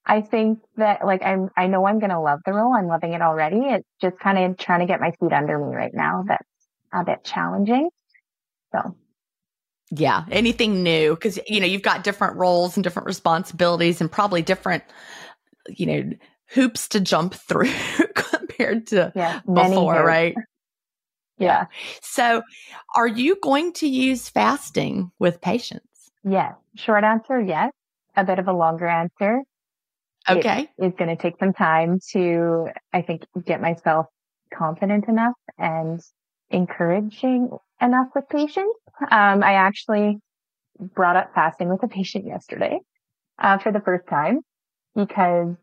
I 0.06 0.22
think 0.22 0.60
that 0.76 1.04
like 1.04 1.22
I'm, 1.22 1.50
I 1.56 1.66
know 1.66 1.86
I'm 1.86 1.98
going 1.98 2.10
to 2.10 2.20
love 2.20 2.40
the 2.46 2.52
role. 2.52 2.72
I'm 2.74 2.86
loving 2.86 3.12
it 3.12 3.20
already. 3.20 3.58
It's 3.58 3.86
just 4.00 4.18
kind 4.18 4.38
of 4.38 4.56
trying 4.56 4.80
to 4.80 4.86
get 4.86 5.00
my 5.00 5.12
feet 5.20 5.32
under 5.32 5.58
me 5.58 5.74
right 5.74 5.92
now. 5.92 6.24
That's 6.26 6.48
a 6.92 7.04
bit 7.04 7.22
challenging. 7.24 7.90
So. 8.72 8.96
Yeah. 9.90 10.24
Anything 10.30 10.82
new? 10.82 11.14
Cause 11.16 11.38
you 11.46 11.60
know, 11.60 11.66
you've 11.66 11.82
got 11.82 12.04
different 12.04 12.36
roles 12.36 12.76
and 12.76 12.82
different 12.82 13.06
responsibilities 13.06 14.00
and 14.00 14.10
probably 14.10 14.40
different, 14.40 14.82
you 15.68 15.86
know, 15.86 16.10
hoops 16.52 16.88
to 16.88 17.00
jump 17.00 17.34
through 17.34 17.72
compared 18.14 18.86
to 18.88 19.12
yeah, 19.14 19.40
before, 19.46 20.04
right? 20.04 20.34
Yeah. 21.38 21.66
So 22.02 22.42
are 22.94 23.08
you 23.08 23.36
going 23.42 23.72
to 23.74 23.88
use 23.88 24.28
fasting 24.28 25.10
with 25.18 25.40
patients? 25.40 26.12
Yes. 26.22 26.52
Short 26.76 27.02
answer, 27.02 27.40
yes. 27.40 27.72
A 28.14 28.22
bit 28.22 28.38
of 28.38 28.46
a 28.46 28.52
longer 28.52 28.86
answer. 28.86 29.40
Okay. 30.28 30.68
It's 30.78 30.96
going 30.96 31.08
to 31.08 31.20
take 31.20 31.38
some 31.40 31.52
time 31.52 31.98
to, 32.12 32.68
I 32.92 33.02
think, 33.02 33.24
get 33.44 33.60
myself 33.60 34.06
confident 34.56 35.08
enough 35.08 35.34
and 35.58 36.00
encouraging 36.50 37.50
enough 37.80 38.08
with 38.14 38.28
patients. 38.28 38.78
Um, 39.00 39.42
I 39.42 39.54
actually 39.54 40.18
brought 40.78 41.16
up 41.16 41.34
fasting 41.34 41.70
with 41.70 41.82
a 41.82 41.88
patient 41.88 42.24
yesterday, 42.26 42.78
uh, 43.38 43.58
for 43.58 43.72
the 43.72 43.80
first 43.80 44.06
time 44.06 44.40
because 44.94 45.54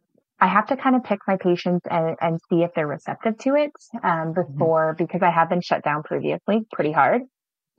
I 0.41 0.47
have 0.47 0.67
to 0.67 0.77
kind 0.77 0.95
of 0.95 1.03
pick 1.03 1.19
my 1.27 1.37
patients 1.37 1.85
and, 1.89 2.15
and 2.21 2.39
see 2.49 2.63
if 2.63 2.71
they're 2.73 2.87
receptive 2.87 3.37
to 3.39 3.55
it 3.55 3.71
um, 4.03 4.33
mm-hmm. 4.33 4.41
before 4.41 4.93
mm-hmm. 4.93 5.03
because 5.03 5.21
I 5.21 5.31
have 5.31 5.49
been 5.49 5.61
shut 5.61 5.83
down 5.83 6.03
previously 6.03 6.65
pretty 6.71 6.91
hard. 6.91 7.23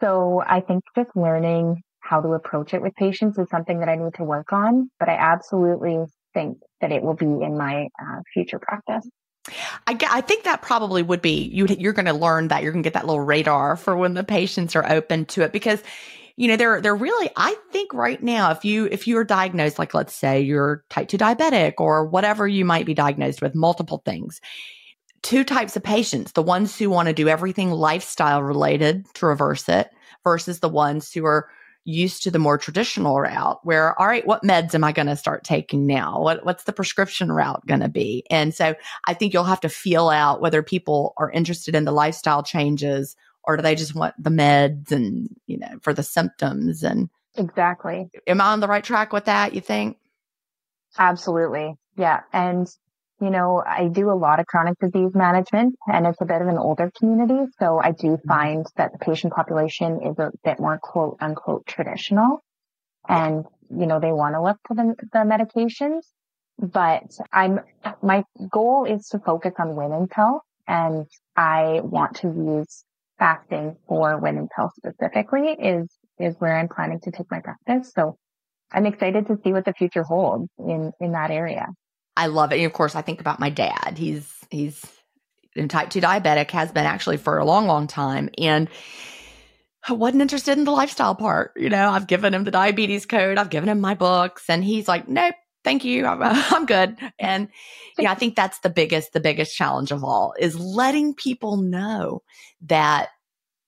So 0.00 0.42
I 0.46 0.60
think 0.60 0.84
just 0.96 1.10
learning 1.14 1.82
how 2.00 2.20
to 2.20 2.28
approach 2.28 2.74
it 2.74 2.82
with 2.82 2.94
patients 2.96 3.38
is 3.38 3.48
something 3.50 3.80
that 3.80 3.88
I 3.88 3.96
need 3.96 4.14
to 4.14 4.24
work 4.24 4.52
on, 4.52 4.90
but 4.98 5.08
I 5.08 5.14
absolutely 5.14 5.98
think 6.32 6.58
that 6.80 6.92
it 6.92 7.02
will 7.02 7.14
be 7.14 7.26
in 7.26 7.56
my 7.56 7.88
uh, 8.00 8.20
future 8.32 8.58
practice. 8.58 9.08
I, 9.86 9.96
I 10.10 10.20
think 10.20 10.44
that 10.44 10.62
probably 10.62 11.02
would 11.02 11.22
be 11.22 11.42
you. 11.44 11.66
You're 11.66 11.92
going 11.92 12.06
to 12.06 12.12
learn 12.12 12.48
that 12.48 12.62
you're 12.62 12.72
going 12.72 12.82
to 12.82 12.86
get 12.86 12.94
that 12.94 13.06
little 13.06 13.22
radar 13.22 13.76
for 13.76 13.96
when 13.96 14.14
the 14.14 14.24
patients 14.24 14.76
are 14.76 14.90
open 14.90 15.24
to 15.26 15.42
it 15.42 15.52
because 15.52 15.82
you 16.40 16.48
know, 16.48 16.57
they're, 16.57 16.81
they're 16.81 16.96
really, 16.96 17.29
I 17.37 17.55
think 17.70 17.92
right 17.92 18.22
now, 18.22 18.50
if 18.50 18.64
you, 18.64 18.87
if 18.87 19.07
you're 19.07 19.24
diagnosed, 19.24 19.79
like 19.79 19.92
let's 19.92 20.14
say 20.14 20.40
you're 20.40 20.83
type 20.88 21.09
2 21.09 21.18
diabetic 21.18 21.74
or 21.76 22.07
whatever 22.07 22.48
you 22.48 22.64
might 22.64 22.87
be 22.87 22.94
diagnosed 22.94 23.42
with, 23.42 23.55
multiple 23.55 24.00
things, 24.07 24.40
two 25.20 25.44
types 25.44 25.76
of 25.76 25.83
patients 25.83 26.32
the 26.32 26.43
ones 26.43 26.78
who 26.78 26.88
want 26.88 27.09
to 27.09 27.12
do 27.12 27.28
everything 27.28 27.70
lifestyle 27.70 28.43
related 28.43 29.05
to 29.12 29.26
reverse 29.26 29.68
it 29.68 29.91
versus 30.24 30.61
the 30.61 30.68
ones 30.68 31.12
who 31.12 31.26
are 31.26 31.51
used 31.84 32.22
to 32.22 32.30
the 32.30 32.38
more 32.38 32.57
traditional 32.57 33.20
route 33.20 33.61
where 33.62 33.99
all 34.01 34.07
right 34.07 34.26
what 34.26 34.43
meds 34.43 34.74
am 34.74 34.82
i 34.82 34.93
going 34.93 35.07
to 35.07 35.16
start 35.16 35.45
taking 35.45 35.86
now? 35.86 36.22
What, 36.22 36.47
what's 36.47 36.64
the 36.64 36.72
prescription 36.72 37.30
route 37.30 37.66
going 37.66 37.80
to 37.80 37.88
be? 37.88 38.24
And 38.30 38.55
so 38.55 38.74
i 39.07 39.12
think 39.12 39.34
you'll 39.34 39.45
have 39.45 39.61
to 39.61 39.68
feel 39.68 40.09
out 40.09 40.41
whether 40.41 40.62
people 40.62 41.12
are 41.18 41.30
interested 41.30 41.74
in 41.74 41.84
the 41.84 41.93
lifestyle 41.93 42.43
changes 42.43 43.14
or 43.45 43.57
do 43.57 43.62
they 43.62 43.74
just 43.74 43.95
want 43.95 44.14
the 44.18 44.30
meds 44.30 44.93
and 44.93 45.28
you 45.47 45.59
know 45.59 45.78
for 45.82 45.93
the 45.93 46.03
symptoms? 46.03 46.82
And 46.82 47.09
exactly. 47.36 48.11
am 48.26 48.41
i 48.41 48.53
on 48.53 48.61
the 48.61 48.68
right 48.68 48.84
track 48.84 49.12
with 49.12 49.26
that 49.26 49.55
you 49.55 49.61
think? 49.61 49.97
Absolutely. 50.99 51.74
Yeah. 51.97 52.20
And 52.32 52.68
you 53.20 53.28
know 53.30 53.62
i 53.66 53.86
do 53.86 54.11
a 54.11 54.16
lot 54.16 54.41
of 54.41 54.47
chronic 54.47 54.78
disease 54.78 55.12
management 55.14 55.74
and 55.86 56.07
it's 56.07 56.20
a 56.22 56.24
bit 56.24 56.41
of 56.41 56.49
an 56.49 56.59
older 56.59 56.91
community. 56.99 57.51
So 57.59 57.78
i 57.82 57.93
do 57.93 58.09
mm-hmm. 58.09 58.28
find 58.28 58.66
that 58.76 58.93
the 58.93 58.99
patient 58.99 59.32
population 59.32 60.01
is 60.03 60.18
a 60.18 60.30
bit 60.45 60.59
more 60.59 60.78
quote 60.82 61.18
unquote 61.20 61.66
traditional 61.66 62.43
and 63.09 63.45
you 63.70 63.86
know 63.86 64.01
they 64.01 64.12
want 64.12 64.34
to 64.34 64.43
look 64.43 64.59
for 64.66 64.74
the, 64.74 64.95
the 65.12 65.18
medications. 65.18 66.03
But 66.59 67.05
I'm, 67.32 67.61
my 68.03 68.24
goal 68.51 68.84
is 68.84 69.09
to 69.09 69.18
focus 69.18 69.55
on 69.59 69.76
women's 69.76 70.11
health 70.12 70.43
and 70.68 71.07
I 71.34 71.80
want 71.82 72.16
to 72.16 72.28
use 72.28 72.84
fasting 73.20 73.76
for 73.86 74.18
women's 74.18 74.48
health 74.56 74.72
specifically 74.76 75.52
is, 75.52 75.88
is 76.18 76.34
where 76.40 76.58
I'm 76.58 76.68
planning 76.68 76.98
to 77.02 77.12
take 77.12 77.30
my 77.30 77.40
practice. 77.40 77.92
So 77.94 78.16
I'm 78.72 78.86
excited 78.86 79.28
to 79.28 79.38
see 79.44 79.52
what 79.52 79.64
the 79.64 79.72
future 79.74 80.02
holds 80.02 80.48
in, 80.58 80.92
in 81.00 81.12
that 81.12 81.30
area. 81.30 81.68
I 82.16 82.26
love 82.26 82.52
it. 82.52 82.56
And 82.56 82.66
of 82.66 82.72
course, 82.72 82.96
I 82.96 83.02
think 83.02 83.20
about 83.20 83.38
my 83.38 83.50
dad. 83.50 83.96
He's, 83.96 84.28
he's 84.50 84.84
in 85.54 85.68
type 85.68 85.90
2 85.90 86.00
diabetic, 86.00 86.50
has 86.50 86.72
been 86.72 86.86
actually 86.86 87.18
for 87.18 87.38
a 87.38 87.44
long, 87.44 87.66
long 87.66 87.86
time. 87.86 88.30
And 88.38 88.68
I 89.88 89.92
wasn't 89.92 90.22
interested 90.22 90.58
in 90.58 90.64
the 90.64 90.72
lifestyle 90.72 91.14
part. 91.14 91.52
You 91.56 91.68
know, 91.68 91.90
I've 91.90 92.06
given 92.06 92.34
him 92.34 92.44
the 92.44 92.50
diabetes 92.50 93.06
code, 93.06 93.38
I've 93.38 93.50
given 93.50 93.68
him 93.68 93.80
my 93.80 93.94
books, 93.94 94.44
and 94.48 94.64
he's 94.64 94.88
like, 94.88 95.08
nope, 95.08 95.34
thank 95.64 95.84
you. 95.84 96.06
I'm, 96.06 96.22
I'm 96.22 96.66
good. 96.66 96.96
And 97.18 97.48
yeah, 97.98 98.12
I 98.12 98.14
think 98.14 98.36
that's 98.36 98.61
the 98.61 98.70
biggest, 98.70 99.12
the 99.12 99.18
biggest 99.20 99.56
challenge 99.56 99.90
of 99.92 100.04
all 100.04 100.34
is 100.38 100.58
letting 100.58 101.14
people 101.14 101.56
know 101.56 102.22
that 102.62 103.08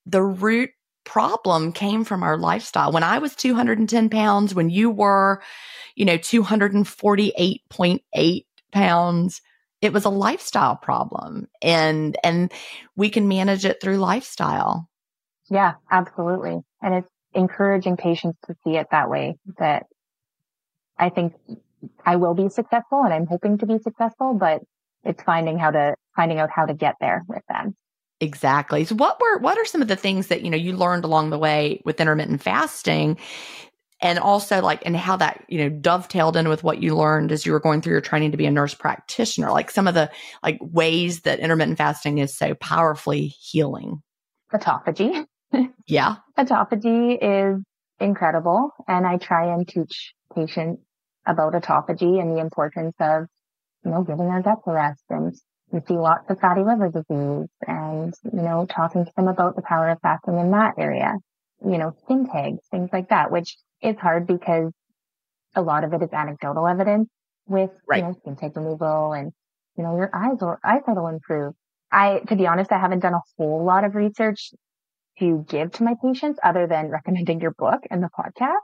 the 0.07 0.23
root 0.23 0.71
problem 1.05 1.73
came 1.73 2.05
from 2.05 2.23
our 2.23 2.39
lifestyle. 2.39 2.93
When 2.93 3.03
I 3.03 3.19
was 3.19 3.35
210 3.35 4.09
pounds, 4.09 4.55
when 4.55 4.71
you 4.71 4.89
were, 4.91 5.43
you 5.95 6.05
know, 6.05 6.19
248.8 6.19 8.45
pounds, 8.71 9.43
it 9.81 9.93
was 9.93 10.05
a 10.05 10.11
lifestyle 10.11 10.77
problem 10.77 11.49
and, 11.61 12.17
and 12.23 12.53
we 12.95 13.11
can 13.11 13.27
manage 13.27 13.65
it 13.65 13.81
through 13.81 13.97
lifestyle. 13.97 14.89
Yeah, 15.51 15.73
absolutely. 15.91 16.61
And 16.81 16.95
it's 16.95 17.09
encouraging 17.35 17.97
patients 17.97 18.39
to 18.47 18.55
see 18.63 18.77
it 18.77 18.87
that 18.93 19.11
way 19.11 19.39
that 19.59 19.87
I 20.99 21.09
think 21.09 21.35
I 22.05 22.17
will 22.17 22.35
be 22.35 22.49
successful 22.49 23.03
and 23.03 23.13
I'm 23.13 23.27
hoping 23.27 23.59
to 23.59 23.67
be 23.67 23.79
successful, 23.79 24.35
but 24.35 24.63
it's 25.05 25.23
finding 25.23 25.59
how 25.59 25.71
to, 25.71 25.95
finding 26.17 26.39
out 26.39 26.51
how 26.51 26.67
to 26.67 26.75
get 26.75 26.97
there 27.01 27.25
with 27.29 27.43
them. 27.49 27.77
Exactly. 28.21 28.85
So 28.85 28.95
what 28.95 29.21
were, 29.21 29.39
what 29.39 29.59
are 29.59 29.65
some 29.65 29.83
of 29.83 29.89
the 29.89 29.97
things 29.97 30.29
that, 30.29 30.43
you 30.43 30.51
know, 30.51 30.57
you 30.57 30.77
learned 30.77 31.05
along 31.05 31.31
the 31.31 31.39
way 31.39 31.83
with 31.85 32.01
intermittent 32.01 32.41
fasting 32.41 33.19
and 34.01 34.19
also 34.19 34.61
like, 34.63 34.83
and 34.87 34.97
how 34.97 35.17
that, 35.17 35.45
you 35.49 35.59
know, 35.59 35.69
dovetailed 35.69 36.37
in 36.37 36.49
with 36.49 36.63
what 36.63 36.81
you 36.81 36.97
learned 36.97 37.33
as 37.33 37.45
you 37.45 37.53
were 37.53 37.61
going 37.61 37.83
through 37.83 37.93
your 37.93 38.01
training 38.01 38.31
to 38.31 38.37
be 38.37 38.47
a 38.47 38.51
nurse 38.51 38.75
practitioner, 38.75 39.51
like 39.51 39.71
some 39.71 39.89
of 39.89 39.95
the 39.95 40.11
like 40.43 40.59
ways 40.61 41.23
that 41.23 41.41
intermittent 41.41 41.79
fasting 41.79 42.19
is 42.19 42.37
so 42.37 42.55
powerfully 42.55 43.27
healing. 43.27 44.03
Autophagy. 44.53 45.27
yeah. 45.87 46.17
Autophagy 46.39 47.19
is 47.21 47.61
incredible. 47.99 48.71
And 48.87 49.05
I 49.07 49.17
try 49.17 49.53
and 49.53 49.67
teach 49.67 50.13
patients 50.35 50.83
about 51.27 51.55
autophagy 51.55 52.21
and 52.21 52.37
the 52.37 52.41
importance 52.41 52.95
of, 53.01 53.27
you 53.85 53.91
know, 53.91 54.03
giving 54.03 54.27
our 54.27 54.43
guts 54.43 54.63
a 54.67 54.73
rest 54.73 55.03
and 55.11 55.35
we 55.71 55.81
see 55.89 55.95
lots 55.95 56.29
of 56.29 56.39
fatty 56.39 56.63
liver 56.63 56.89
disease 56.89 57.49
and, 57.67 58.15
you 58.33 58.43
know, 58.43 58.67
talking 58.69 59.05
to 59.05 59.13
them 59.17 59.29
about 59.29 59.57
the 59.57 59.63
power 59.63 59.89
of 59.89 59.99
fasting 60.03 60.39
in 60.39 60.51
that 60.51 60.75
area, 60.79 61.15
you 61.65 61.79
know, 61.79 61.95
skin 62.05 62.29
tags, 62.29 62.61
things 62.71 62.91
like 62.93 63.09
that, 63.09 63.31
which 63.31 63.57
is 63.81 63.97
hard 63.97 64.27
because 64.27 64.71
a 65.55 65.63
lot 65.63 65.85
of 65.85 65.93
it 65.95 66.03
is 66.03 66.11
anecdotal 66.13 66.67
evidence 66.67 67.09
with, 67.47 67.71
right. 67.89 67.99
you 67.99 68.09
know, 68.09 68.15
skin 68.21 68.37
tag 68.37 68.57
removal 68.57 69.13
and, 69.13 69.33
you 69.77 69.83
know, 69.83 69.97
your 69.97 70.11
eyes 70.15 70.39
or 70.43 70.59
eyesight 70.63 70.97
will 70.97 71.09
improve. 71.09 71.55
I, 71.91 72.21
to 72.29 72.37
be 72.37 72.47
honest, 72.47 72.73
I 72.73 72.79
haven't 72.79 73.01
done 73.01 73.15
a 73.15 73.21
whole 73.37 73.65
lot 73.65 73.85
of 73.85 73.95
research 73.95 74.53
to 75.19 75.45
give 75.49 75.73
to 75.73 75.85
my 75.85 75.95
patients 76.03 76.39
other 76.43 76.67
than 76.67 76.89
recommending 76.89 77.41
your 77.41 77.53
book 77.53 77.81
and 77.91 78.03
the 78.03 78.09
podcast. 78.19 78.61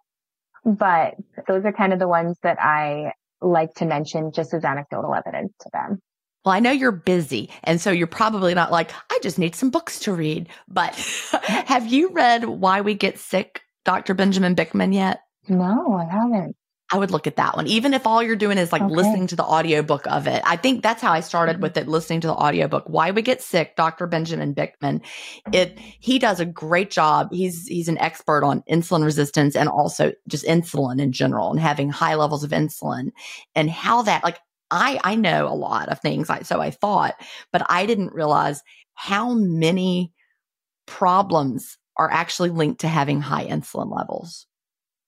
But 0.68 1.14
those 1.46 1.64
are 1.64 1.72
kind 1.72 1.94
of 1.94 1.98
the 1.98 2.08
ones 2.08 2.36
that 2.42 2.60
I 2.60 3.12
like 3.40 3.74
to 3.76 3.86
mention 3.86 4.32
just 4.32 4.52
as 4.52 4.64
anecdotal 4.64 5.14
evidence 5.14 5.52
to 5.60 5.70
them. 5.72 6.02
Well, 6.44 6.54
I 6.54 6.60
know 6.60 6.70
you're 6.70 6.92
busy. 6.92 7.50
And 7.64 7.80
so 7.80 7.90
you're 7.90 8.06
probably 8.06 8.54
not 8.54 8.70
like, 8.70 8.90
I 9.10 9.18
just 9.22 9.38
need 9.38 9.54
some 9.54 9.70
books 9.70 9.98
to 10.00 10.12
read. 10.12 10.48
But 10.68 10.94
have 11.42 11.86
you 11.86 12.10
read 12.10 12.44
Why 12.44 12.82
We 12.82 12.94
Get 12.94 13.18
Sick, 13.18 13.62
Dr. 13.84 14.12
Benjamin 14.14 14.54
Bikman 14.54 14.92
yet? 14.92 15.20
No, 15.48 15.94
I 15.94 16.04
haven't. 16.04 16.54
I 16.90 16.96
would 16.96 17.10
look 17.10 17.26
at 17.26 17.36
that 17.36 17.54
one. 17.54 17.66
Even 17.66 17.92
if 17.92 18.06
all 18.06 18.22
you're 18.22 18.36
doing 18.36 18.56
is 18.56 18.72
like 18.72 18.80
okay. 18.80 18.94
listening 18.94 19.26
to 19.26 19.36
the 19.36 19.44
audiobook 19.44 20.06
of 20.06 20.26
it. 20.26 20.42
I 20.46 20.56
think 20.56 20.82
that's 20.82 21.02
how 21.02 21.12
I 21.12 21.20
started 21.20 21.54
mm-hmm. 21.54 21.62
with 21.62 21.76
it, 21.76 21.86
listening 21.86 22.20
to 22.22 22.28
the 22.28 22.34
audiobook. 22.34 22.84
Why 22.86 23.10
We 23.10 23.20
Get 23.20 23.42
Sick, 23.42 23.76
Dr. 23.76 24.06
Benjamin 24.06 24.54
Bikman. 24.54 25.02
It 25.52 25.78
he 25.78 26.18
does 26.18 26.40
a 26.40 26.46
great 26.46 26.90
job. 26.90 27.28
He's 27.30 27.66
he's 27.66 27.88
an 27.88 27.98
expert 27.98 28.42
on 28.42 28.62
insulin 28.70 29.04
resistance 29.04 29.54
and 29.54 29.68
also 29.68 30.12
just 30.28 30.46
insulin 30.46 31.00
in 31.00 31.12
general 31.12 31.50
and 31.50 31.60
having 31.60 31.90
high 31.90 32.14
levels 32.14 32.42
of 32.42 32.50
insulin 32.50 33.10
and 33.54 33.68
how 33.68 34.02
that 34.02 34.24
like 34.24 34.38
I 34.70 34.98
I 35.04 35.14
know 35.14 35.46
a 35.46 35.54
lot 35.54 35.90
of 35.90 36.00
things, 36.00 36.30
I, 36.30 36.42
so 36.42 36.60
I 36.60 36.70
thought, 36.70 37.14
but 37.52 37.66
I 37.68 37.84
didn't 37.84 38.14
realize 38.14 38.62
how 38.94 39.34
many 39.34 40.12
problems 40.86 41.76
are 41.98 42.10
actually 42.10 42.50
linked 42.50 42.80
to 42.80 42.88
having 42.88 43.20
high 43.20 43.46
insulin 43.46 43.94
levels. 43.94 44.46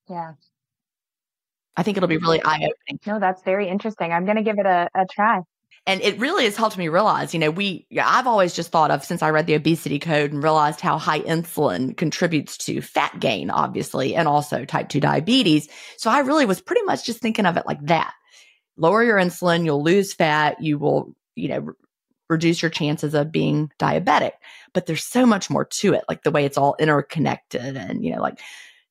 Yeah. 0.09 0.33
I 1.77 1.83
think 1.83 1.97
it'll 1.97 2.09
be 2.09 2.19
really 2.19 2.43
eye 2.43 2.57
opening. 2.57 3.01
No, 3.07 3.19
that's 3.19 3.43
very 3.43 3.69
interesting. 3.69 4.13
I'm 4.13 4.25
going 4.25 4.37
to 4.37 4.43
give 4.43 4.59
it 4.59 4.67
a, 4.67 4.89
a 4.95 5.07
try. 5.11 5.41
And 5.87 6.03
it 6.03 6.19
really 6.19 6.45
has 6.45 6.57
helped 6.57 6.77
me 6.77 6.89
realize, 6.89 7.33
you 7.33 7.41
know, 7.41 7.51
we, 7.51 7.87
I've 8.01 8.27
always 8.27 8.55
just 8.55 8.71
thought 8.71 8.91
of 8.91 9.03
since 9.03 9.23
I 9.23 9.31
read 9.31 9.47
the 9.47 9.55
obesity 9.55 9.99
code 9.99 10.33
and 10.33 10.43
realized 10.43 10.81
how 10.81 10.99
high 10.99 11.21
insulin 11.21 11.97
contributes 11.97 12.59
to 12.59 12.83
fat 12.83 13.19
gain, 13.19 13.51
obviously, 13.51 14.15
and 14.15 14.29
also 14.29 14.65
type 14.65 14.91
2 14.91 15.01
diabetes. 15.01 15.69
So 15.97 16.11
I 16.11 16.21
really 16.21 16.45
was 16.45 16.61
pretty 16.61 16.83
much 16.83 17.07
just 17.07 17.21
thinking 17.21 17.47
of 17.47 17.57
it 17.57 17.67
like 17.67 17.85
that. 17.87 18.13
Lower 18.77 19.03
your 19.03 19.19
insulin, 19.19 19.65
you'll 19.65 19.83
lose 19.83 20.13
fat, 20.13 20.61
you 20.61 20.79
will, 20.79 21.15
you 21.35 21.49
know, 21.49 21.59
re- 21.59 21.75
reduce 22.29 22.63
your 22.63 22.71
chances 22.71 23.15
of 23.15 23.33
being 23.33 23.73
diabetic. 23.79 24.33
But 24.75 24.87
there's 24.87 25.05
so 25.05 25.25
much 25.25 25.49
more 25.49 25.65
to 25.65 25.95
it, 25.95 26.05
like 26.09 26.23
the 26.23 26.31
way 26.31 26.45
it's 26.45 26.59
all 26.59 26.77
interconnected 26.79 27.77
and, 27.77 28.05
you 28.05 28.15
know, 28.15 28.21
like 28.21 28.39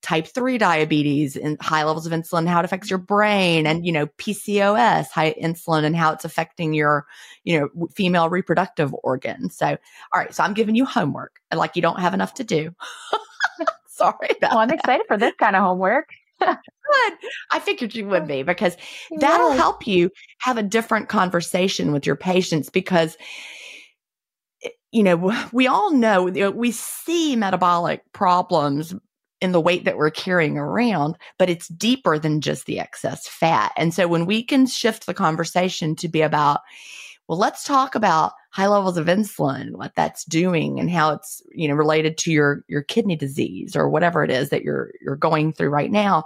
type 0.01 0.27
3 0.27 0.57
diabetes 0.57 1.35
and 1.35 1.61
high 1.61 1.83
levels 1.83 2.05
of 2.05 2.13
insulin, 2.13 2.47
how 2.47 2.59
it 2.59 2.65
affects 2.65 2.89
your 2.89 2.99
brain 2.99 3.67
and, 3.67 3.85
you 3.85 3.91
know, 3.91 4.07
PCOS, 4.17 5.09
high 5.09 5.33
insulin 5.41 5.83
and 5.83 5.95
how 5.95 6.11
it's 6.11 6.25
affecting 6.25 6.73
your, 6.73 7.05
you 7.43 7.59
know, 7.59 7.87
female 7.93 8.29
reproductive 8.29 8.95
organs. 9.03 9.57
So, 9.57 9.67
all 9.67 10.19
right. 10.19 10.33
So 10.33 10.43
I'm 10.43 10.53
giving 10.53 10.75
you 10.75 10.85
homework 10.85 11.39
like 11.53 11.75
you 11.75 11.81
don't 11.81 11.99
have 11.99 12.13
enough 12.13 12.33
to 12.35 12.43
do. 12.43 12.73
Sorry. 13.87 14.29
well, 14.41 14.59
I'm 14.59 14.71
excited 14.71 15.05
for 15.07 15.17
this 15.17 15.33
kind 15.37 15.55
of 15.55 15.63
homework. 15.63 16.09
Good. 16.39 17.13
I 17.51 17.59
figured 17.59 17.93
you 17.93 18.07
would 18.07 18.27
be 18.27 18.43
because 18.43 18.77
that'll 19.17 19.51
help 19.51 19.85
you 19.85 20.09
have 20.39 20.57
a 20.57 20.63
different 20.63 21.09
conversation 21.09 21.91
with 21.91 22.05
your 22.05 22.15
patients 22.15 22.69
because 22.69 23.17
eh, 24.63 24.69
you 24.91 25.03
know, 25.03 25.47
we 25.51 25.67
all 25.67 25.91
know 25.91 26.23
we 26.23 26.71
see 26.71 27.35
metabolic 27.35 28.01
problems 28.13 28.95
in 29.41 29.51
the 29.51 29.61
weight 29.61 29.85
that 29.85 29.97
we're 29.97 30.09
carrying 30.09 30.57
around, 30.57 31.17
but 31.37 31.49
it's 31.49 31.67
deeper 31.67 32.19
than 32.19 32.41
just 32.41 32.65
the 32.65 32.79
excess 32.79 33.27
fat. 33.27 33.71
And 33.77 33.93
so 33.93 34.07
when 34.07 34.25
we 34.25 34.43
can 34.43 34.65
shift 34.65 35.05
the 35.05 35.13
conversation 35.13 35.95
to 35.97 36.07
be 36.07 36.21
about, 36.21 36.61
well, 37.27 37.37
let's 37.37 37.63
talk 37.63 37.95
about 37.95 38.33
high 38.49 38.67
levels 38.67 38.97
of 38.97 39.05
insulin, 39.05 39.71
what 39.71 39.95
that's 39.95 40.25
doing 40.25 40.79
and 40.79 40.89
how 40.89 41.13
it's, 41.13 41.41
you 41.53 41.67
know, 41.67 41.75
related 41.75 42.17
to 42.17 42.31
your, 42.31 42.65
your 42.67 42.81
kidney 42.81 43.15
disease 43.15 43.75
or 43.75 43.87
whatever 43.87 44.23
it 44.23 44.31
is 44.31 44.49
that 44.49 44.63
you're, 44.63 44.91
you're 45.01 45.15
going 45.15 45.53
through 45.53 45.69
right 45.69 45.91
now. 45.91 46.23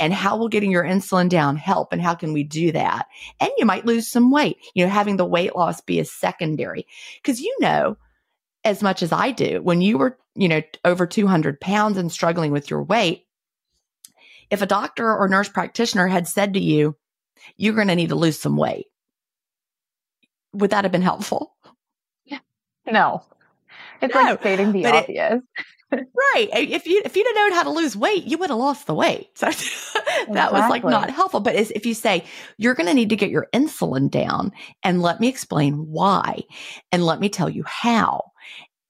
And 0.00 0.12
how 0.12 0.36
will 0.36 0.48
getting 0.48 0.70
your 0.70 0.84
insulin 0.84 1.28
down 1.28 1.56
help? 1.56 1.92
And 1.92 2.00
how 2.00 2.14
can 2.14 2.32
we 2.32 2.44
do 2.44 2.72
that? 2.72 3.08
And 3.40 3.50
you 3.58 3.66
might 3.66 3.84
lose 3.84 4.08
some 4.08 4.30
weight, 4.30 4.56
you 4.74 4.84
know, 4.84 4.90
having 4.90 5.16
the 5.16 5.24
weight 5.24 5.54
loss 5.54 5.80
be 5.80 6.00
a 6.00 6.04
secondary. 6.04 6.86
Cause 7.24 7.40
you 7.40 7.54
know, 7.60 7.96
as 8.68 8.82
much 8.82 9.02
as 9.02 9.12
I 9.12 9.30
do. 9.30 9.60
When 9.62 9.80
you 9.80 9.98
were, 9.98 10.18
you 10.34 10.48
know, 10.48 10.62
over 10.84 11.06
200 11.06 11.60
pounds 11.60 11.98
and 11.98 12.10
struggling 12.10 12.52
with 12.52 12.70
your 12.70 12.82
weight, 12.82 13.26
if 14.50 14.62
a 14.62 14.66
doctor 14.66 15.14
or 15.14 15.28
nurse 15.28 15.48
practitioner 15.48 16.06
had 16.06 16.26
said 16.26 16.54
to 16.54 16.60
you, 16.60 16.96
you're 17.56 17.74
going 17.74 17.88
to 17.88 17.96
need 17.96 18.10
to 18.10 18.14
lose 18.14 18.38
some 18.38 18.56
weight, 18.56 18.86
would 20.52 20.70
that 20.70 20.84
have 20.84 20.92
been 20.92 21.02
helpful? 21.02 21.54
No. 22.90 23.22
It's 24.00 24.14
no, 24.14 24.20
like 24.20 24.40
stating 24.40 24.72
the 24.72 24.86
obvious. 24.86 25.42
It, 25.42 25.42
right. 25.92 26.48
If 26.52 26.86
you 26.86 27.02
if 27.04 27.16
you'd 27.16 27.26
have 27.26 27.36
known 27.36 27.52
how 27.52 27.62
to 27.64 27.70
lose 27.70 27.96
weight, 27.96 28.24
you 28.24 28.38
would 28.38 28.50
have 28.50 28.58
lost 28.58 28.86
the 28.86 28.94
weight. 28.94 29.30
So 29.34 29.46
that 29.46 29.56
exactly. 30.28 30.60
was 30.60 30.70
like 30.70 30.84
not 30.84 31.10
helpful. 31.10 31.40
But 31.40 31.56
if 31.56 31.86
you 31.86 31.94
say 31.94 32.24
you're 32.58 32.74
going 32.74 32.86
to 32.86 32.94
need 32.94 33.10
to 33.10 33.16
get 33.16 33.30
your 33.30 33.48
insulin 33.54 34.10
down, 34.10 34.52
and 34.82 35.02
let 35.02 35.18
me 35.20 35.28
explain 35.28 35.86
why, 35.88 36.42
and 36.92 37.04
let 37.04 37.20
me 37.20 37.28
tell 37.28 37.48
you 37.48 37.64
how, 37.66 38.32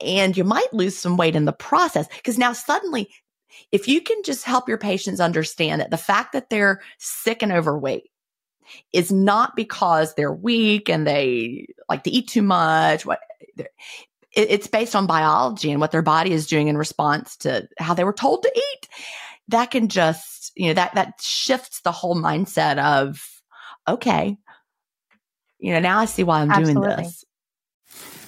and 0.00 0.36
you 0.36 0.44
might 0.44 0.72
lose 0.72 0.96
some 0.96 1.16
weight 1.16 1.36
in 1.36 1.44
the 1.44 1.52
process 1.52 2.06
because 2.08 2.38
now 2.38 2.52
suddenly 2.52 3.10
if 3.72 3.88
you 3.88 4.00
can 4.00 4.22
just 4.22 4.44
help 4.44 4.68
your 4.68 4.78
patients 4.78 5.20
understand 5.20 5.80
that 5.80 5.90
the 5.90 5.96
fact 5.96 6.32
that 6.32 6.50
they're 6.50 6.80
sick 6.98 7.42
and 7.42 7.52
overweight 7.52 8.10
is 8.92 9.10
not 9.10 9.56
because 9.56 10.14
they're 10.14 10.32
weak 10.32 10.88
and 10.88 11.06
they 11.06 11.66
like 11.88 12.04
to 12.04 12.10
eat 12.10 12.28
too 12.28 12.42
much 12.42 13.06
what 13.06 13.20
it's 14.32 14.66
based 14.66 14.94
on 14.94 15.06
biology 15.06 15.70
and 15.70 15.80
what 15.80 15.90
their 15.90 16.02
body 16.02 16.32
is 16.32 16.46
doing 16.46 16.68
in 16.68 16.76
response 16.76 17.36
to 17.36 17.66
how 17.78 17.94
they 17.94 18.04
were 18.04 18.12
told 18.12 18.42
to 18.42 18.52
eat 18.54 18.88
that 19.48 19.70
can 19.70 19.88
just 19.88 20.52
you 20.54 20.68
know 20.68 20.74
that 20.74 20.94
that 20.94 21.14
shifts 21.20 21.80
the 21.80 21.92
whole 21.92 22.14
mindset 22.14 22.78
of 22.78 23.42
okay 23.88 24.36
you 25.58 25.72
know, 25.72 25.80
now 25.80 25.98
I 25.98 26.04
see 26.04 26.22
why 26.22 26.40
I'm 26.40 26.50
Absolutely. 26.50 26.74
doing 26.82 26.96
this. 26.96 27.24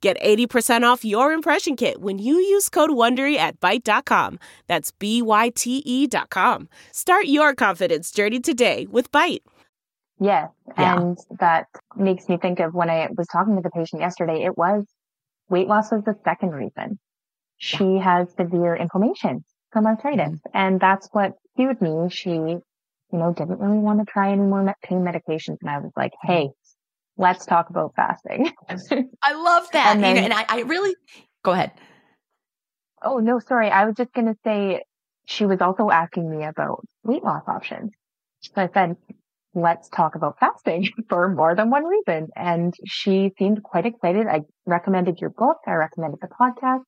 Get 0.00 0.18
80% 0.22 0.82
off 0.82 1.04
your 1.04 1.32
impression 1.32 1.76
kit 1.76 2.00
when 2.00 2.18
you 2.18 2.36
use 2.36 2.70
code 2.70 2.90
WONDERY 2.90 3.36
at 3.36 3.60
Byte.com. 3.60 4.38
That's 4.66 4.92
B-Y-T-E 4.92 6.06
dot 6.06 6.30
com. 6.30 6.68
Start 6.90 7.26
your 7.26 7.54
confidence 7.54 8.10
journey 8.10 8.40
today 8.40 8.86
with 8.90 9.12
Byte. 9.12 9.42
Yes. 10.18 10.50
Yeah. 10.78 10.96
And 10.96 11.18
that 11.38 11.66
makes 11.96 12.28
me 12.28 12.36
think 12.36 12.60
of 12.60 12.74
when 12.74 12.88
I 12.88 13.08
was 13.16 13.26
talking 13.28 13.56
to 13.56 13.62
the 13.62 13.70
patient 13.70 14.00
yesterday, 14.00 14.44
it 14.44 14.56
was 14.56 14.86
weight 15.48 15.66
loss 15.66 15.90
was 15.90 16.04
the 16.04 16.16
second 16.24 16.50
reason. 16.50 16.98
She 17.58 17.98
has 17.98 18.28
severe 18.36 18.74
inflammation 18.74 19.44
from 19.70 19.86
arthritis. 19.86 20.30
Mm-hmm. 20.30 20.50
And 20.56 20.80
that's 20.80 21.08
what 21.12 21.32
cued 21.56 21.80
me. 21.82 22.08
She, 22.10 22.30
you 22.30 22.62
know, 23.12 23.34
didn't 23.34 23.58
really 23.58 23.78
want 23.78 23.98
to 24.00 24.10
try 24.10 24.32
any 24.32 24.42
more 24.42 24.74
pain 24.82 25.00
medications. 25.00 25.56
And 25.60 25.70
I 25.70 25.78
was 25.78 25.92
like, 25.96 26.12
Hey, 26.22 26.50
let's 27.20 27.44
talk 27.44 27.70
about 27.70 27.92
fasting. 27.94 28.50
I 29.22 29.34
love 29.34 29.68
that. 29.72 29.94
And, 29.94 30.02
then, 30.02 30.16
you 30.16 30.22
know, 30.22 30.24
and 30.24 30.34
I, 30.34 30.46
I 30.48 30.60
really 30.62 30.96
go 31.44 31.52
ahead. 31.52 31.72
Oh 33.02 33.18
no, 33.18 33.38
sorry. 33.38 33.70
I 33.70 33.84
was 33.84 33.94
just 33.94 34.12
going 34.12 34.26
to 34.26 34.36
say 34.44 34.82
she 35.26 35.46
was 35.46 35.60
also 35.60 35.90
asking 35.90 36.30
me 36.30 36.44
about 36.44 36.82
weight 37.04 37.22
loss 37.22 37.42
options. 37.46 37.92
So 38.40 38.52
I 38.56 38.70
said, 38.72 38.96
let's 39.54 39.88
talk 39.90 40.14
about 40.14 40.38
fasting 40.40 40.88
for 41.08 41.28
more 41.28 41.54
than 41.54 41.70
one 41.70 41.84
reason. 41.84 42.28
And 42.34 42.74
she 42.86 43.32
seemed 43.38 43.62
quite 43.62 43.86
excited. 43.86 44.26
I 44.26 44.40
recommended 44.66 45.20
your 45.20 45.30
book. 45.30 45.58
I 45.66 45.72
recommended 45.72 46.20
the 46.20 46.28
podcast 46.28 46.84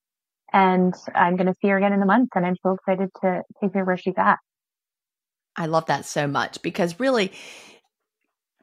and 0.52 0.94
I'm 1.14 1.36
going 1.36 1.46
to 1.46 1.54
see 1.60 1.68
her 1.68 1.76
again 1.76 1.92
in 1.92 2.02
a 2.02 2.06
month 2.06 2.30
and 2.34 2.46
I'm 2.46 2.56
so 2.62 2.72
excited 2.72 3.10
to 3.22 3.42
take 3.60 3.74
her 3.74 3.84
where 3.84 3.98
she's 3.98 4.14
at. 4.16 4.38
I 5.56 5.66
love 5.66 5.86
that 5.86 6.06
so 6.06 6.26
much 6.26 6.62
because 6.62 6.98
really 6.98 7.32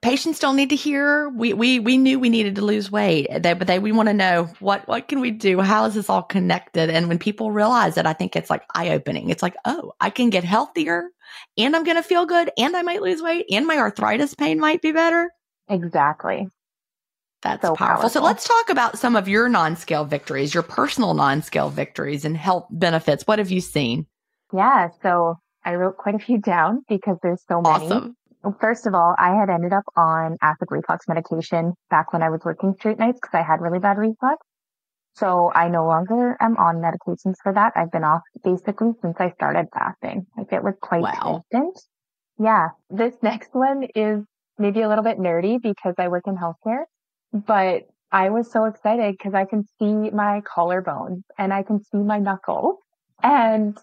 patients 0.02 0.39
don't 0.39 0.56
need 0.56 0.70
to 0.70 0.76
hear 0.76 1.30
we 1.30 1.54
we 1.54 1.80
we 1.80 1.97
knew 1.97 2.20
we 2.20 2.30
needed 2.30 2.56
to 2.56 2.62
lose 2.62 2.91
weight 2.91 3.28
they, 3.41 3.54
but 3.54 3.68
they 3.68 3.80
we 3.80 3.91
want 3.91 4.08
to 4.08 4.14
know 4.14 4.45
what 4.60 4.88
what 4.88 5.08
can 5.08 5.20
we 5.20 5.32
do 5.32 5.60
how 5.60 5.86
is 5.86 5.93
this 5.93 6.10
all 6.10 6.24
connected 6.24 6.89
and 6.89 7.08
when 7.08 7.20
people 7.20 7.52
realize 7.52 7.97
it 7.97 8.06
i 8.06 8.14
think 8.14 8.36
it's 8.36 8.50
like 8.50 8.64
eye 8.74 8.89
opening 8.89 9.30
it's 9.30 9.43
like 9.43 9.56
oh 9.66 9.91
i 10.00 10.10
can 10.10 10.30
get 10.30 10.43
healthier 10.43 11.10
and 11.58 11.76
i'm 11.76 11.84
going 11.84 11.97
to 11.97 12.04
feel 12.04 12.26
good 12.26 12.50
and 12.58 12.76
i 12.76 12.82
might 12.82 13.02
lose 13.02 13.22
weight 13.22 13.45
and 13.50 13.68
my 13.68 13.78
arthritis 13.78 14.34
pain 14.36 14.60
might 14.60 14.82
be 14.82 14.91
better 14.91 15.30
exactly 15.68 16.47
that's 17.41 17.62
so 17.62 17.74
powerful. 17.74 17.86
powerful. 17.86 18.10
So 18.10 18.22
let's 18.22 18.45
talk 18.45 18.70
about 18.70 18.97
some 18.97 19.16
of 19.16 19.30
your 19.30 19.47
non-scale 19.47 20.04
victories, 20.04 20.54
your 20.54 20.64
personal 20.64 21.14
non-scale 21.14 21.70
victories 21.70 22.26
and 22.26 22.36
health 22.36 22.68
benefits. 22.70 23.26
What 23.26 23.39
have 23.39 23.50
you 23.50 23.62
seen? 23.62 24.08
Yeah. 24.52 24.89
So 25.02 25.39
I 25.64 25.76
wrote 25.76 25.97
quite 25.97 26.16
a 26.16 26.20
few 26.20 26.38
down 26.38 26.84
because 26.89 27.18
there's 27.24 27.41
so 27.47 27.62
many. 27.62 27.86
Awesome. 27.86 28.18
First 28.60 28.88
of 28.88 28.94
all, 28.94 29.16
I 29.18 29.36
had 29.36 29.50
ended 29.50 29.74
up 29.74 29.84
on 29.98 30.38
acid 30.42 30.70
reflux 30.72 31.08
medication 31.08 31.74
back 31.90 32.14
when 32.14 32.24
I 32.24 32.30
was 32.30 32.42
working 32.46 32.74
straight 32.78 32.98
nights 32.98 33.20
because 33.22 33.38
I 33.38 33.44
had 33.44 33.60
really 33.60 33.80
bad 33.80 33.98
reflux. 33.98 34.46
So 35.16 35.52
I 35.54 35.68
no 35.68 35.86
longer 35.86 36.38
am 36.40 36.56
on 36.58 36.78
medications 36.78 37.36
for 37.44 37.52
that. 37.54 37.74
I've 37.76 37.92
been 37.92 38.06
off 38.06 38.22
basically 38.44 38.92
since 39.02 39.18
I 39.20 39.32
started 39.32 39.68
fasting. 39.74 40.26
Like 40.38 40.54
it 40.54 40.64
was 40.64 40.76
quite 40.82 41.02
wow. 41.02 41.44
instant. 41.52 41.80
Yeah. 42.38 42.70
This 42.90 43.16
next 43.22 43.50
one 43.54 43.84
is 43.96 44.24
maybe 44.58 44.82
a 44.82 44.88
little 44.88 45.04
bit 45.04 45.18
nerdy 45.18 45.62
because 45.62 45.96
I 45.98 46.08
work 46.08 46.24
in 46.26 46.38
healthcare, 46.38 46.84
but 47.34 47.84
I 48.12 48.30
was 48.30 48.52
so 48.52 48.66
excited 48.66 49.16
because 49.18 49.34
I 49.34 49.46
can 49.46 49.64
see 49.78 50.10
my 50.12 50.42
collarbones 50.42 51.22
and 51.38 51.54
I 51.54 51.64
can 51.64 51.84
see 51.84 51.98
my 51.98 52.20
knuckles 52.20 52.78
and 53.22 53.78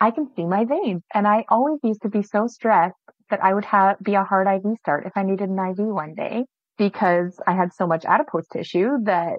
I 0.00 0.12
can 0.12 0.28
see 0.36 0.44
my 0.44 0.64
veins. 0.64 1.02
And 1.12 1.26
I 1.26 1.44
always 1.48 1.80
used 1.82 2.02
to 2.02 2.08
be 2.08 2.22
so 2.22 2.46
stressed 2.46 2.94
that 3.30 3.42
I 3.42 3.54
would 3.54 3.64
have 3.66 3.98
be 4.02 4.14
a 4.14 4.24
hard 4.24 4.46
IV 4.46 4.78
start 4.78 5.06
if 5.06 5.12
I 5.16 5.22
needed 5.22 5.48
an 5.48 5.58
IV 5.58 5.78
one 5.86 6.14
day 6.14 6.44
because 6.76 7.40
I 7.46 7.52
had 7.52 7.72
so 7.72 7.86
much 7.86 8.04
adipose 8.04 8.46
tissue 8.48 8.98
that 9.04 9.36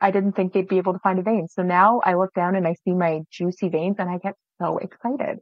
I 0.00 0.10
didn't 0.10 0.32
think 0.32 0.52
they'd 0.52 0.68
be 0.68 0.78
able 0.78 0.94
to 0.94 0.98
find 1.00 1.18
a 1.18 1.22
vein. 1.22 1.46
So 1.48 1.62
now 1.62 2.00
I 2.04 2.14
look 2.14 2.32
down 2.34 2.56
and 2.56 2.66
I 2.66 2.74
see 2.84 2.92
my 2.92 3.20
juicy 3.30 3.68
veins 3.68 3.96
and 3.98 4.08
I 4.08 4.18
get 4.18 4.34
so 4.60 4.78
excited. 4.78 5.38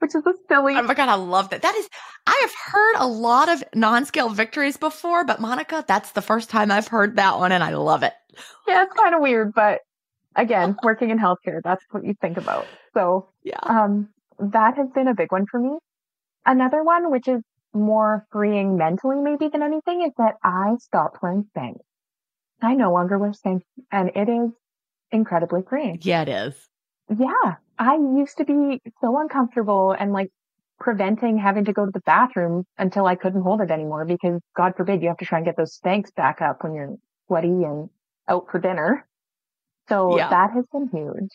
Which 0.00 0.14
is 0.14 0.24
a 0.26 0.32
silly. 0.48 0.76
Oh 0.76 0.82
my 0.82 0.94
God, 0.94 1.10
I 1.10 1.14
love 1.14 1.50
that. 1.50 1.60
That 1.62 1.74
is, 1.74 1.88
I 2.26 2.38
have 2.40 2.72
heard 2.72 2.94
a 3.00 3.06
lot 3.06 3.50
of 3.50 3.62
non 3.74 4.06
scale 4.06 4.30
victories 4.30 4.78
before, 4.78 5.24
but 5.24 5.40
Monica, 5.40 5.84
that's 5.86 6.12
the 6.12 6.22
first 6.22 6.48
time 6.48 6.70
I've 6.70 6.88
heard 6.88 7.16
that 7.16 7.38
one 7.38 7.52
and 7.52 7.62
I 7.62 7.74
love 7.74 8.02
it. 8.02 8.14
Yeah, 8.66 8.82
it's 8.84 8.94
kind 8.94 9.14
of 9.14 9.20
weird, 9.20 9.52
but 9.54 9.80
again, 10.36 10.76
working 10.82 11.10
in 11.10 11.18
healthcare, 11.18 11.60
that's 11.62 11.84
what 11.90 12.04
you 12.04 12.14
think 12.20 12.38
about. 12.38 12.66
So, 12.94 13.28
yeah, 13.44 13.58
um, 13.62 14.08
that 14.38 14.76
has 14.76 14.88
been 14.94 15.08
a 15.08 15.14
big 15.14 15.32
one 15.32 15.44
for 15.50 15.60
me. 15.60 15.76
Another 16.44 16.82
one, 16.82 17.10
which 17.10 17.28
is 17.28 17.42
more 17.72 18.26
freeing 18.32 18.76
mentally 18.76 19.20
maybe 19.20 19.48
than 19.48 19.62
anything, 19.62 20.02
is 20.02 20.12
that 20.18 20.34
I 20.42 20.76
stopped 20.80 21.22
wearing 21.22 21.44
Spanx. 21.56 21.76
I 22.62 22.74
no 22.74 22.92
longer 22.92 23.18
wear 23.18 23.30
Spanx 23.30 23.60
and 23.90 24.10
it 24.14 24.28
is 24.28 24.50
incredibly 25.10 25.62
freeing. 25.68 25.98
Yeah, 26.02 26.22
it 26.22 26.28
is. 26.28 26.54
Yeah. 27.08 27.54
I 27.78 27.94
used 27.94 28.36
to 28.38 28.44
be 28.44 28.80
so 29.00 29.18
uncomfortable 29.18 29.92
and 29.98 30.12
like 30.12 30.30
preventing 30.78 31.38
having 31.38 31.64
to 31.66 31.72
go 31.72 31.84
to 31.84 31.90
the 31.92 32.00
bathroom 32.00 32.64
until 32.78 33.06
I 33.06 33.14
couldn't 33.14 33.42
hold 33.42 33.60
it 33.60 33.70
anymore 33.70 34.04
because 34.04 34.40
God 34.56 34.74
forbid 34.76 35.02
you 35.02 35.08
have 35.08 35.18
to 35.18 35.24
try 35.24 35.38
and 35.38 35.44
get 35.44 35.56
those 35.56 35.78
Spanx 35.78 36.14
back 36.14 36.40
up 36.42 36.62
when 36.62 36.74
you're 36.74 36.96
sweaty 37.26 37.48
and 37.48 37.88
out 38.28 38.46
for 38.50 38.58
dinner. 38.58 39.06
So 39.88 40.16
yeah. 40.16 40.30
that 40.30 40.52
has 40.52 40.64
been 40.72 40.88
huge. 40.92 41.30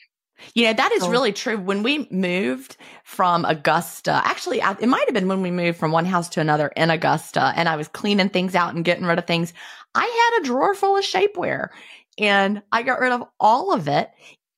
You 0.53 0.65
know, 0.65 0.73
that 0.73 0.91
is 0.91 1.07
really 1.07 1.31
true. 1.31 1.57
When 1.57 1.83
we 1.83 2.07
moved 2.11 2.77
from 3.03 3.45
Augusta, 3.45 4.21
actually, 4.25 4.59
it 4.59 4.87
might 4.87 5.05
have 5.05 5.13
been 5.13 5.27
when 5.27 5.41
we 5.41 5.51
moved 5.51 5.77
from 5.77 5.91
one 5.91 6.05
house 6.05 6.29
to 6.29 6.41
another 6.41 6.67
in 6.75 6.89
Augusta, 6.89 7.53
and 7.55 7.69
I 7.69 7.75
was 7.75 7.87
cleaning 7.87 8.29
things 8.29 8.55
out 8.55 8.75
and 8.75 8.85
getting 8.85 9.05
rid 9.05 9.17
of 9.17 9.25
things. 9.25 9.53
I 9.95 10.31
had 10.33 10.41
a 10.41 10.45
drawer 10.45 10.75
full 10.75 10.97
of 10.97 11.03
shapewear 11.03 11.69
and 12.17 12.61
I 12.71 12.83
got 12.83 12.99
rid 12.99 13.11
of 13.11 13.23
all 13.39 13.73
of 13.73 13.87
it. 13.87 14.11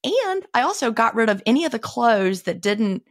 And 0.04 0.46
I 0.54 0.62
also 0.62 0.92
got 0.92 1.16
rid 1.16 1.30
of 1.30 1.42
any 1.46 1.66
of 1.66 1.72
the 1.72 1.80
clothes 1.80 2.44
that 2.44 2.62
didn't 2.62 3.04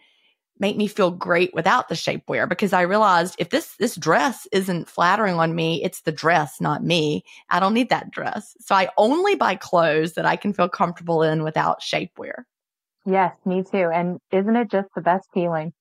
make 0.59 0.77
me 0.77 0.87
feel 0.87 1.11
great 1.11 1.53
without 1.53 1.89
the 1.89 1.95
shapewear 1.95 2.49
because 2.49 2.73
I 2.73 2.83
realized 2.83 3.37
if 3.39 3.51
this 3.51 3.77
this 3.77 3.95
dress 3.95 4.49
isn't 4.53 4.89
flattering 4.89 5.35
on 5.35 5.55
me, 5.55 5.83
it's 5.85 6.01
the 6.03 6.12
dress, 6.12 6.61
not 6.61 6.83
me. 6.83 7.25
I 7.51 7.61
don't 7.61 7.75
need 7.75 7.91
that 7.91 8.11
dress. 8.11 8.57
So 8.61 8.75
I 8.75 8.89
only 8.97 9.35
buy 9.35 9.57
clothes 9.57 10.14
that 10.14 10.25
I 10.25 10.37
can 10.37 10.55
feel 10.55 10.69
comfortable 10.69 11.23
in 11.23 11.43
without 11.43 11.83
shapewear. 11.83 12.45
Yes, 13.07 13.34
me 13.44 13.62
too. 13.62 13.90
And 13.92 14.18
isn't 14.32 14.57
it 14.57 14.70
just 14.70 14.88
the 14.94 15.00
best 15.00 15.28
feeling? 15.32 15.72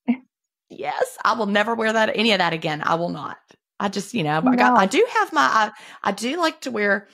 yes, 0.70 1.18
I 1.24 1.34
will 1.34 1.48
never 1.48 1.76
wear 1.76 1.92
that 1.92 2.12
any 2.16 2.32
of 2.32 2.40
that 2.40 2.54
again. 2.54 2.84
I 2.86 2.96
will 2.96 3.10
not. 3.10 3.38
I 3.80 3.90
just, 3.90 4.14
you 4.14 4.24
know, 4.24 4.40
no. 4.40 4.52
I, 4.52 4.56
got, 4.56 4.78
I 4.78 4.86
do 4.86 5.06
have 5.16 5.34
my, 5.34 5.42
I, 5.42 5.72
I 6.04 6.12
do 6.12 6.38
like 6.38 6.62
to 6.62 6.72
wear 6.72 7.08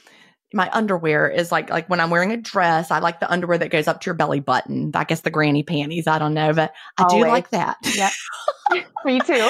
my 0.54 0.70
underwear 0.74 1.30
is 1.30 1.52
like 1.52 1.70
like 1.70 1.90
when 1.90 2.00
I'm 2.00 2.10
wearing 2.10 2.32
a 2.32 2.38
dress, 2.38 2.92
I 2.92 3.00
like 3.00 3.20
the 3.20 3.32
underwear 3.32 3.58
that 3.58 3.70
goes 3.70 3.88
up 3.88 4.02
to 4.02 4.06
your 4.08 4.16
belly 4.16 4.40
button. 4.40 4.92
I 4.94 5.04
guess 5.04 5.22
the 5.22 5.30
granny 5.30 5.64
panties. 5.64 6.08
I 6.08 6.20
don't 6.20 6.34
know, 6.34 6.54
but 6.54 6.74
I 6.98 7.04
Always. 7.04 7.24
do 7.24 7.30
like 7.30 7.50
that. 7.52 7.78
Yep. 7.84 8.86
me 9.06 9.20
too. 9.22 9.50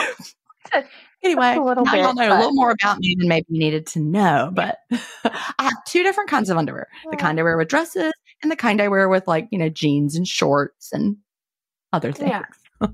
anyway, 1.24 1.56
a 1.56 1.62
little 1.62 1.86
now 1.86 1.92
bit, 1.92 2.02
y'all 2.02 2.14
know 2.14 2.30
but... 2.30 2.38
a 2.38 2.40
little 2.40 2.54
more 2.54 2.72
about 2.72 3.00
me 3.00 3.16
than 3.18 3.28
maybe 3.28 3.48
you 3.50 3.60
needed 3.60 3.88
to 3.88 4.00
know. 4.00 4.52
But 4.54 4.78
I 5.24 5.64
have 5.64 5.84
two 5.88 6.04
different 6.04 6.30
kinds 6.30 6.50
of 6.50 6.58
underwear: 6.58 6.88
the 7.10 7.18
kind 7.18 7.40
I 7.40 7.44
wear 7.44 7.58
with 7.58 7.68
dresses 7.68 8.14
and 8.42 8.52
the 8.52 8.56
kind 8.56 8.82
I 8.82 8.88
wear 8.88 9.10
with 9.10 9.28
like, 9.28 9.48
you 9.52 9.58
know, 9.58 9.70
jeans 9.70 10.16
and 10.16 10.28
shorts 10.28 10.92
and 10.92 11.18
other 11.94 12.12
things. 12.12 12.32
Yeah. 12.32 12.88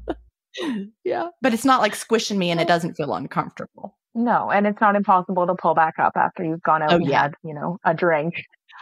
yeah. 1.04 1.28
But 1.42 1.54
it's 1.54 1.66
not 1.66 1.82
like 1.82 1.96
squishing 1.96 2.38
me 2.38 2.52
and 2.52 2.60
it 2.60 2.68
doesn't 2.68 2.96
feel 2.96 3.14
uncomfortable. 3.14 3.98
No, 4.16 4.50
and 4.50 4.66
it's 4.66 4.82
not 4.82 4.96
impossible 4.96 5.46
to 5.46 5.56
pull 5.56 5.76
back 5.76 6.00
up 6.00 6.14
after 6.16 6.44
you've 6.44 6.64
gone 6.64 6.82
out 6.82 6.92
oh, 6.92 6.96
and 6.96 7.06
yeah. 7.06 7.22
had, 7.24 7.36
you 7.44 7.54
know, 7.54 7.78
a 7.86 7.94
drink. 7.94 8.34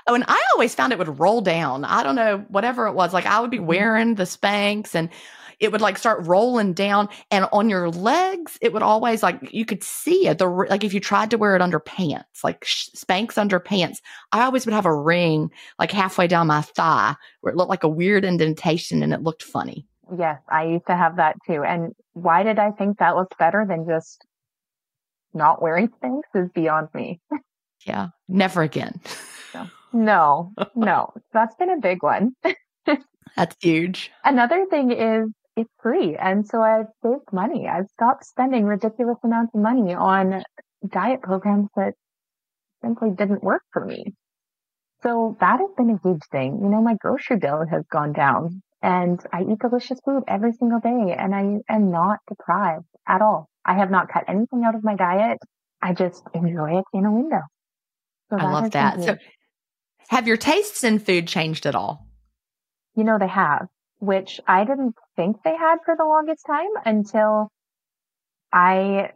Oh, 0.07 0.13
and 0.13 0.23
I 0.27 0.41
always 0.53 0.73
found 0.73 0.93
it 0.93 0.99
would 0.99 1.19
roll 1.19 1.41
down. 1.41 1.83
I 1.83 2.03
don't 2.03 2.15
know, 2.15 2.45
whatever 2.47 2.87
it 2.87 2.93
was. 2.93 3.13
Like 3.13 3.25
I 3.25 3.39
would 3.39 3.51
be 3.51 3.57
mm-hmm. 3.57 3.65
wearing 3.65 4.15
the 4.15 4.23
Spanx 4.23 4.95
and 4.95 5.09
it 5.59 5.71
would 5.71 5.81
like 5.81 5.97
start 5.97 6.25
rolling 6.25 6.73
down 6.73 7.09
and 7.31 7.47
on 7.51 7.69
your 7.69 7.89
legs 7.89 8.57
it 8.61 8.73
would 8.73 8.83
always 8.83 9.23
like 9.23 9.53
you 9.53 9.65
could 9.65 9.83
see 9.83 10.27
it 10.27 10.37
the 10.37 10.47
like 10.47 10.83
if 10.83 10.93
you 10.93 10.99
tried 10.99 11.31
to 11.31 11.37
wear 11.37 11.55
it 11.55 11.61
under 11.61 11.79
pants 11.79 12.43
like 12.43 12.61
spanx 12.61 13.37
under 13.37 13.59
pants 13.59 14.01
i 14.31 14.43
always 14.43 14.65
would 14.65 14.73
have 14.73 14.85
a 14.85 14.95
ring 14.95 15.49
like 15.79 15.91
halfway 15.91 16.27
down 16.27 16.47
my 16.47 16.61
thigh 16.61 17.15
where 17.41 17.51
it 17.51 17.57
looked 17.57 17.69
like 17.69 17.83
a 17.83 17.89
weird 17.89 18.25
indentation 18.25 19.03
and 19.03 19.13
it 19.13 19.21
looked 19.21 19.43
funny. 19.43 19.85
Yes 20.17 20.39
i 20.49 20.65
used 20.65 20.85
to 20.87 20.95
have 20.95 21.17
that 21.17 21.35
too 21.47 21.63
and 21.63 21.93
why 22.13 22.43
did 22.43 22.59
i 22.59 22.71
think 22.71 22.99
that 22.99 23.15
looked 23.15 23.37
better 23.37 23.65
than 23.67 23.87
just 23.87 24.25
not 25.33 25.61
wearing 25.61 25.89
Spanx 25.89 26.21
is 26.33 26.49
beyond 26.53 26.89
me. 26.93 27.19
Yeah 27.85 28.09
never 28.27 28.63
again. 28.63 28.99
No 29.93 30.51
no 30.75 31.13
that's 31.33 31.55
been 31.55 31.69
a 31.69 31.77
big 31.77 32.01
one. 32.01 32.35
That's 33.35 33.55
huge. 33.61 34.11
Another 34.23 34.65
thing 34.69 34.91
is 34.91 35.29
it's 35.55 35.71
free. 35.81 36.15
And 36.15 36.47
so 36.47 36.61
I've 36.61 36.87
saved 37.03 37.31
money. 37.31 37.67
I've 37.67 37.87
stopped 37.93 38.25
spending 38.25 38.65
ridiculous 38.65 39.17
amounts 39.23 39.53
of 39.55 39.61
money 39.61 39.93
on 39.93 40.43
diet 40.87 41.21
programs 41.21 41.69
that 41.75 41.93
simply 42.83 43.11
didn't 43.11 43.43
work 43.43 43.63
for 43.71 43.85
me. 43.85 44.13
So 45.03 45.37
that 45.39 45.59
has 45.59 45.69
been 45.77 45.91
a 45.91 46.07
huge 46.07 46.23
thing. 46.31 46.59
You 46.61 46.69
know, 46.69 46.81
my 46.81 46.95
grocery 46.95 47.37
bill 47.37 47.65
has 47.69 47.83
gone 47.91 48.13
down 48.13 48.61
and 48.81 49.19
I 49.31 49.41
eat 49.41 49.59
delicious 49.59 49.99
food 50.03 50.23
every 50.27 50.51
single 50.53 50.79
day 50.79 51.15
and 51.17 51.33
I 51.33 51.73
am 51.73 51.91
not 51.91 52.19
deprived 52.27 52.85
at 53.07 53.21
all. 53.21 53.47
I 53.65 53.75
have 53.75 53.91
not 53.91 54.09
cut 54.09 54.23
anything 54.27 54.63
out 54.65 54.75
of 54.75 54.83
my 54.83 54.95
diet. 54.95 55.37
I 55.81 55.93
just 55.93 56.23
enjoy 56.33 56.79
it 56.79 56.85
in 56.93 57.05
a 57.05 57.11
window. 57.11 57.41
So 58.29 58.37
I 58.37 58.51
love 58.51 58.71
that. 58.71 59.01
So 59.01 59.17
have 60.09 60.27
your 60.27 60.37
tastes 60.37 60.83
in 60.83 60.99
food 60.99 61.27
changed 61.27 61.65
at 61.65 61.75
all? 61.75 62.07
You 62.95 63.03
know, 63.03 63.17
they 63.19 63.27
have 63.27 63.67
which 63.99 64.39
I 64.47 64.65
didn't 64.65 64.95
think 65.15 65.37
they 65.43 65.55
had 65.55 65.77
for 65.85 65.95
the 65.97 66.05
longest 66.05 66.45
time 66.45 66.71
until 66.85 67.49
I 68.51 69.11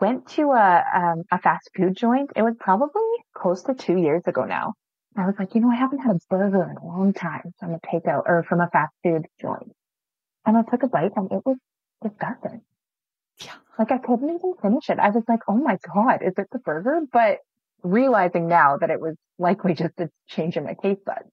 went 0.00 0.28
to 0.30 0.52
a, 0.52 0.84
um, 0.94 1.24
a 1.30 1.38
fast 1.38 1.70
food 1.76 1.96
joint. 1.96 2.30
It 2.36 2.42
was 2.42 2.54
probably 2.58 3.02
close 3.34 3.62
to 3.64 3.74
two 3.74 3.96
years 3.96 4.22
ago 4.26 4.44
now. 4.44 4.74
I 5.16 5.24
was 5.26 5.34
like, 5.38 5.54
you 5.54 5.62
know, 5.62 5.70
I 5.70 5.76
haven't 5.76 6.00
had 6.00 6.16
a 6.16 6.20
burger 6.28 6.68
in 6.70 6.76
a 6.76 6.86
long 6.86 7.14
time 7.14 7.54
from 7.58 7.74
a 7.74 7.80
takeout 7.80 8.24
or 8.26 8.44
from 8.46 8.60
a 8.60 8.68
fast 8.68 8.92
food 9.02 9.26
joint. 9.40 9.72
And 10.44 10.56
I 10.56 10.62
took 10.62 10.82
a 10.82 10.88
bite 10.88 11.12
and 11.16 11.32
it 11.32 11.40
was 11.44 11.56
disgusting. 12.02 12.60
Yeah. 13.42 13.54
Like 13.78 13.92
I 13.92 13.98
couldn't 13.98 14.28
even 14.28 14.54
finish 14.60 14.90
it. 14.90 14.98
I 14.98 15.10
was 15.10 15.24
like, 15.26 15.40
oh 15.48 15.56
my 15.56 15.78
God, 15.94 16.20
is 16.22 16.34
it 16.36 16.48
the 16.52 16.58
burger? 16.58 17.00
But 17.10 17.38
realizing 17.82 18.46
now 18.46 18.76
that 18.78 18.90
it 18.90 19.00
was 19.00 19.16
likely 19.38 19.74
just 19.74 19.98
a 19.98 20.10
change 20.28 20.56
in 20.56 20.64
my 20.64 20.74
taste 20.82 21.04
buds. 21.04 21.30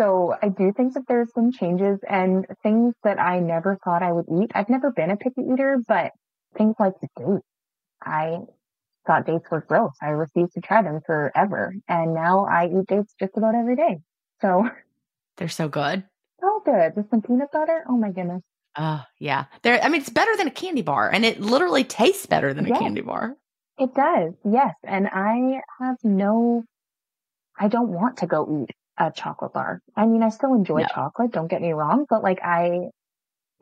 So 0.00 0.34
I 0.42 0.48
do 0.48 0.72
think 0.74 0.94
that 0.94 1.02
there's 1.08 1.30
some 1.34 1.52
changes 1.52 1.98
and 2.08 2.46
things 2.62 2.94
that 3.04 3.20
I 3.20 3.38
never 3.40 3.78
thought 3.84 4.02
I 4.02 4.12
would 4.12 4.24
eat. 4.40 4.50
I've 4.54 4.70
never 4.70 4.90
been 4.90 5.10
a 5.10 5.16
picky 5.18 5.42
eater, 5.52 5.76
but 5.86 6.12
things 6.56 6.74
like 6.80 6.94
dates. 7.18 7.44
I 8.02 8.38
thought 9.06 9.26
dates 9.26 9.44
were 9.50 9.60
gross. 9.60 9.92
I 10.00 10.08
refused 10.08 10.54
to 10.54 10.62
try 10.62 10.80
them 10.80 11.00
forever. 11.04 11.74
And 11.86 12.14
now 12.14 12.46
I 12.46 12.68
eat 12.68 12.86
dates 12.86 13.14
just 13.20 13.36
about 13.36 13.54
every 13.54 13.76
day. 13.76 13.98
So 14.40 14.70
they're 15.36 15.50
so 15.50 15.68
good. 15.68 16.04
So 16.40 16.62
good. 16.64 16.96
With 16.96 17.10
some 17.10 17.20
peanut 17.20 17.52
butter. 17.52 17.84
Oh 17.86 17.98
my 17.98 18.10
goodness. 18.10 18.42
Oh 18.78 19.04
yeah. 19.18 19.46
They're, 19.60 19.84
I 19.84 19.90
mean, 19.90 20.00
it's 20.00 20.08
better 20.08 20.34
than 20.34 20.46
a 20.46 20.50
candy 20.50 20.80
bar 20.80 21.10
and 21.12 21.26
it 21.26 21.42
literally 21.42 21.84
tastes 21.84 22.24
better 22.24 22.54
than 22.54 22.66
yes, 22.66 22.78
a 22.78 22.80
candy 22.80 23.02
bar. 23.02 23.36
It 23.76 23.94
does. 23.94 24.32
Yes. 24.50 24.72
And 24.82 25.08
I 25.08 25.60
have 25.78 25.96
no, 26.02 26.62
I 27.58 27.68
don't 27.68 27.88
want 27.90 28.16
to 28.18 28.26
go 28.26 28.62
eat 28.62 28.74
a 29.00 29.10
chocolate 29.10 29.52
bar. 29.52 29.80
I 29.96 30.06
mean, 30.06 30.22
I 30.22 30.28
still 30.28 30.54
enjoy 30.54 30.82
no. 30.82 30.86
chocolate, 30.92 31.32
don't 31.32 31.48
get 31.48 31.62
me 31.62 31.72
wrong, 31.72 32.06
but 32.08 32.22
like 32.22 32.40
I 32.42 32.90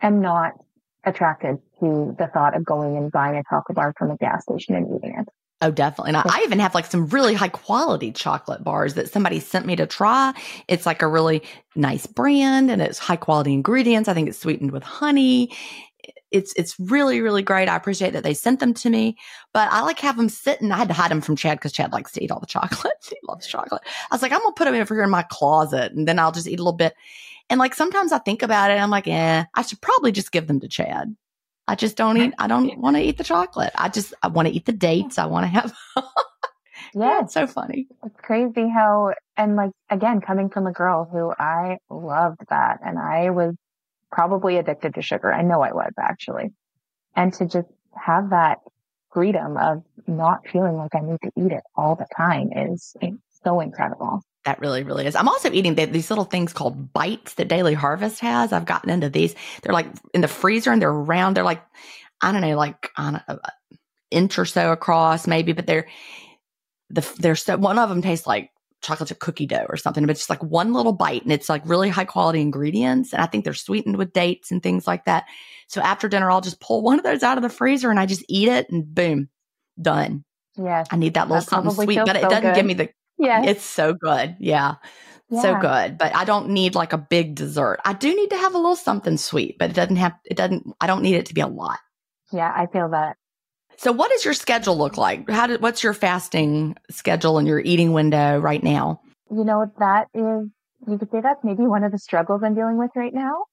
am 0.03 0.21
not 0.21 0.53
attracted 1.05 1.59
to 1.81 2.15
the 2.19 2.27
thought 2.27 2.57
of 2.57 2.65
going 2.65 2.97
and 2.97 3.11
buying 3.11 3.37
a 3.37 3.43
chocolate 3.49 3.77
bar 3.77 3.95
from 3.97 4.11
a 4.11 4.17
gas 4.17 4.43
station 4.43 4.75
and 4.75 4.87
eating 4.97 5.17
it. 5.19 5.29
Oh, 5.61 5.73
definitely. 5.73 6.11
And 6.11 6.19
I, 6.19 6.23
I 6.25 6.43
even 6.45 6.61
have 6.61 6.75
like 6.75 6.87
some 6.87 7.07
really 7.09 7.35
high 7.35 7.49
quality 7.49 8.13
chocolate 8.13 8.63
bars 8.63 8.95
that 8.95 9.11
somebody 9.11 9.41
sent 9.41 9.67
me 9.67 9.75
to 9.77 9.87
try. 9.87 10.33
It's 10.69 10.87
like 10.87 11.03
a 11.03 11.09
really 11.09 11.43
nice 11.75 12.07
brand 12.07 12.71
and 12.71 12.81
it's 12.81 12.99
high 12.99 13.17
quality 13.17 13.53
ingredients. 13.53 14.09
I 14.09 14.15
think 14.15 14.29
it's 14.29 14.39
sweetened 14.39 14.71
with 14.71 14.85
honey 14.85 15.51
it's 16.31 16.53
it's 16.55 16.79
really 16.79 17.21
really 17.21 17.43
great. 17.43 17.69
I 17.69 17.77
appreciate 17.77 18.13
that 18.13 18.23
they 18.23 18.35
sent 18.35 18.61
them 18.61 18.75
to 18.75 18.91
me, 18.91 19.17
but 19.53 19.71
I 19.73 19.81
like 19.83 19.99
have 20.01 20.17
them 20.17 20.29
sitting. 20.29 20.73
I 20.73 20.77
had 20.77 20.89
to 20.89 20.95
hide 20.95 21.11
them 21.11 21.21
from 21.21 21.37
Chad 21.37 21.59
because 21.59 21.73
Chad 21.73 21.93
likes 21.93 22.13
to 22.13 22.25
eat 22.25 22.31
all 22.31 22.41
the 22.41 22.47
chocolate. 22.47 22.93
he 23.09 23.17
loves 23.27 23.47
chocolate. 23.47 23.83
I 24.11 24.15
was 24.15 24.23
like, 24.23 24.33
I'm 24.33 24.41
gonna 24.41 24.53
put 24.53 24.65
them 24.65 24.75
over 24.75 24.95
here 24.95 25.05
in 25.05 25.11
my 25.11 25.25
closet, 25.25 25.93
and 25.93 26.07
then 26.07 26.19
I'll 26.19 26.33
just 26.33 26.49
eat 26.49 26.59
a 26.59 26.63
little 26.63 26.73
bit. 26.73 26.95
And 27.51 27.59
like 27.59 27.75
sometimes 27.75 28.13
I 28.13 28.19
think 28.19 28.43
about 28.43 28.71
it, 28.71 28.75
I'm 28.75 28.91
like, 28.91 29.09
eh, 29.09 29.45
I 29.55 29.63
should 29.63 29.81
probably 29.81 30.13
just 30.13 30.33
give 30.33 30.47
them 30.47 30.61
to 30.61 30.69
Chad. 30.69 31.17
I 31.69 31.75
just 31.75 31.97
don't 31.97 32.17
eat. 32.17 32.33
I 32.39 32.47
don't 32.47 32.79
want 32.79 32.97
to 32.97 33.03
eat 33.03 33.19
the 33.19 33.25
chocolate. 33.25 33.73
I 33.75 33.91
just 33.91 34.15
I 34.23 34.29
want 34.29 34.49
to 34.49 34.55
eat 34.55 34.65
the 34.65 34.73
dates. 34.73 35.19
I 35.19 35.27
want 35.27 35.45
to 35.45 35.49
have. 35.49 35.75
yeah, 36.95 37.21
it's 37.23 37.35
so 37.35 37.47
funny. 37.47 37.87
It's 38.05 38.21
crazy 38.23 38.69
how 38.69 39.13
and 39.37 39.55
like 39.55 39.73
again 39.91 40.23
coming 40.23 40.49
from 40.49 40.67
a 40.67 40.73
girl 40.73 41.07
who 41.11 41.33
I 41.39 41.77
loved 41.91 42.41
that, 42.49 42.81
and 42.83 42.99
I 42.99 43.31
was 43.31 43.55
probably 44.11 44.57
addicted 44.57 44.95
to 44.95 45.03
sugar. 45.03 45.33
I 45.33 45.43
know 45.43 45.63
I 45.63 45.73
was 45.73 45.93
actually. 45.99 46.53
And 47.17 47.33
to 47.35 47.47
just 47.47 47.69
have 47.95 48.31
that 48.31 48.59
freedom 49.13 49.57
of 49.57 49.83
not 50.07 50.47
feeling 50.47 50.77
like 50.77 50.95
I 50.95 51.01
need 51.01 51.19
to 51.25 51.31
eat 51.37 51.53
it 51.53 51.63
all 51.77 51.97
the 51.97 52.07
time 52.17 52.51
is 52.55 52.97
so 53.45 53.61
incredible. 53.61 54.23
That 54.45 54.61
really, 54.61 54.83
really 54.83 55.07
is. 55.07 55.17
I'm 55.17 55.29
also 55.29 55.51
eating 55.53 55.75
these 55.75 56.11
little 56.11 56.25
things 56.25 56.53
called 56.53 56.93
bites 56.93 57.35
that 57.35 57.49
Daily 57.49 57.75
Harvest 57.75 58.21
has. 58.21 58.53
I've 58.53 58.65
gotten 58.65 58.91
into 58.91 59.11
these. 59.11 59.35
They're 59.63 59.73
like 59.73 59.89
in 60.15 60.21
the 60.21 60.29
freezer 60.29 60.73
and 60.73 60.81
they're 60.81 60.93
round. 60.93 61.37
They're 61.37 61.45
like, 61.45 61.63
I 62.23 62.33
don't 62.33 62.41
know, 62.41 62.57
like 62.57 62.91
on 62.97 63.23
an 63.29 63.39
inch 64.11 64.39
or 64.39 64.45
so 64.45 64.73
across 64.73 65.27
maybe, 65.27 65.53
but 65.53 65.67
they're, 65.67 65.87
the, 66.91 67.07
they're 67.19 67.37
so, 67.37 67.57
one 67.57 67.79
of 67.79 67.89
them 67.89 68.01
tastes 68.01 68.27
like 68.27 68.51
chocolate 68.81 69.09
chip 69.09 69.19
cookie 69.19 69.47
dough 69.47 69.67
or 69.69 69.77
something, 69.77 70.05
but 70.05 70.11
it's 70.11 70.21
just 70.21 70.31
like 70.31 70.43
one 70.43 70.73
little 70.73 70.93
bite 70.93 71.23
and 71.23 71.33
it's 71.33 71.49
like 71.49 71.63
really 71.65 71.89
high 71.89 72.05
quality 72.05 72.41
ingredients. 72.41 73.13
And 73.13 73.23
I 73.23 73.27
think 73.27 73.45
they're 73.45 73.55
sweetened 73.55 73.97
with 73.97 74.13
dates 74.13 74.51
and 74.51 74.63
things 74.63 74.87
like 74.87 75.05
that. 75.07 75.25
So 75.67 75.81
after 75.81 76.09
dinner, 76.09 76.31
I'll 76.31 76.41
just 76.41 76.61
pull 76.61 76.83
one 76.83 76.99
of 76.99 77.05
those 77.05 77.23
out 77.23 77.39
of 77.39 77.43
the 77.43 77.49
freezer 77.49 77.91
and 77.91 77.99
I 77.99 78.07
just 78.07 78.25
eat 78.29 78.49
it 78.49 78.71
and 78.71 78.95
boom, 78.95 79.29
done. 79.81 80.25
Yeah. 80.57 80.85
I 80.91 80.97
need 80.97 81.15
that 81.15 81.29
little 81.29 81.43
that 81.43 81.51
something 81.51 81.73
sweet, 81.73 81.99
but 81.99 82.17
it 82.17 82.23
doesn't 82.23 82.43
good. 82.43 82.55
give 82.55 82.67
me 82.67 82.75
the, 82.75 82.89
yeah, 83.19 83.45
it's 83.45 83.65
so 83.65 83.95
good. 83.95 84.37
Yeah. 84.39 84.77
yeah. 85.29 85.43
So 85.43 85.59
good, 85.61 85.99
but 85.99 86.15
I 86.15 86.25
don't 86.25 86.51
need 86.51 86.75
like 86.75 86.93
a 86.93 86.99
big 86.99 87.35
dessert. 87.35 87.81
I 87.85 87.93
do 87.93 88.15
need 88.15 88.31
to 88.31 88.37
have 88.37 88.55
a 88.55 88.59
little 88.59 88.77
something 88.77 89.17
sweet, 89.17 89.57
but 89.59 89.71
it 89.71 89.75
doesn't 89.75 89.97
have, 89.97 90.15
it 90.25 90.37
doesn't, 90.37 90.67
I 90.81 90.87
don't 90.87 91.03
need 91.03 91.17
it 91.17 91.27
to 91.27 91.35
be 91.35 91.41
a 91.41 91.49
lot. 91.49 91.79
Yeah, 92.33 92.53
I 92.55 92.67
feel 92.67 92.91
that. 92.91 93.17
So 93.79 93.93
what 93.93 94.11
does 94.11 94.25
your 94.25 94.35
schedule 94.35 94.77
look 94.77 94.97
like? 94.97 95.31
How 95.31 95.47
did, 95.47 95.63
what's 95.63 95.85
your 95.85 95.95
fasting 95.95 96.77
schedule 96.91 97.39
and 97.39 97.47
your 97.47 97.61
eating 97.61 97.93
window 97.93 98.41
right 98.41 98.63
now? 98.63 99.01
You 99.31 99.45
know, 99.45 99.71
that 99.79 100.09
is, 100.15 100.49
you 100.89 100.99
could 100.99 101.11
say 101.13 101.21
that's 101.21 101.45
maybe 101.45 101.63
one 101.63 101.85
of 101.85 101.93
the 101.93 101.99
struggles 101.99 102.43
I'm 102.45 102.57
dealing 102.57 102.77
with 102.77 102.91
right 102.97 103.15
now. 103.15 103.45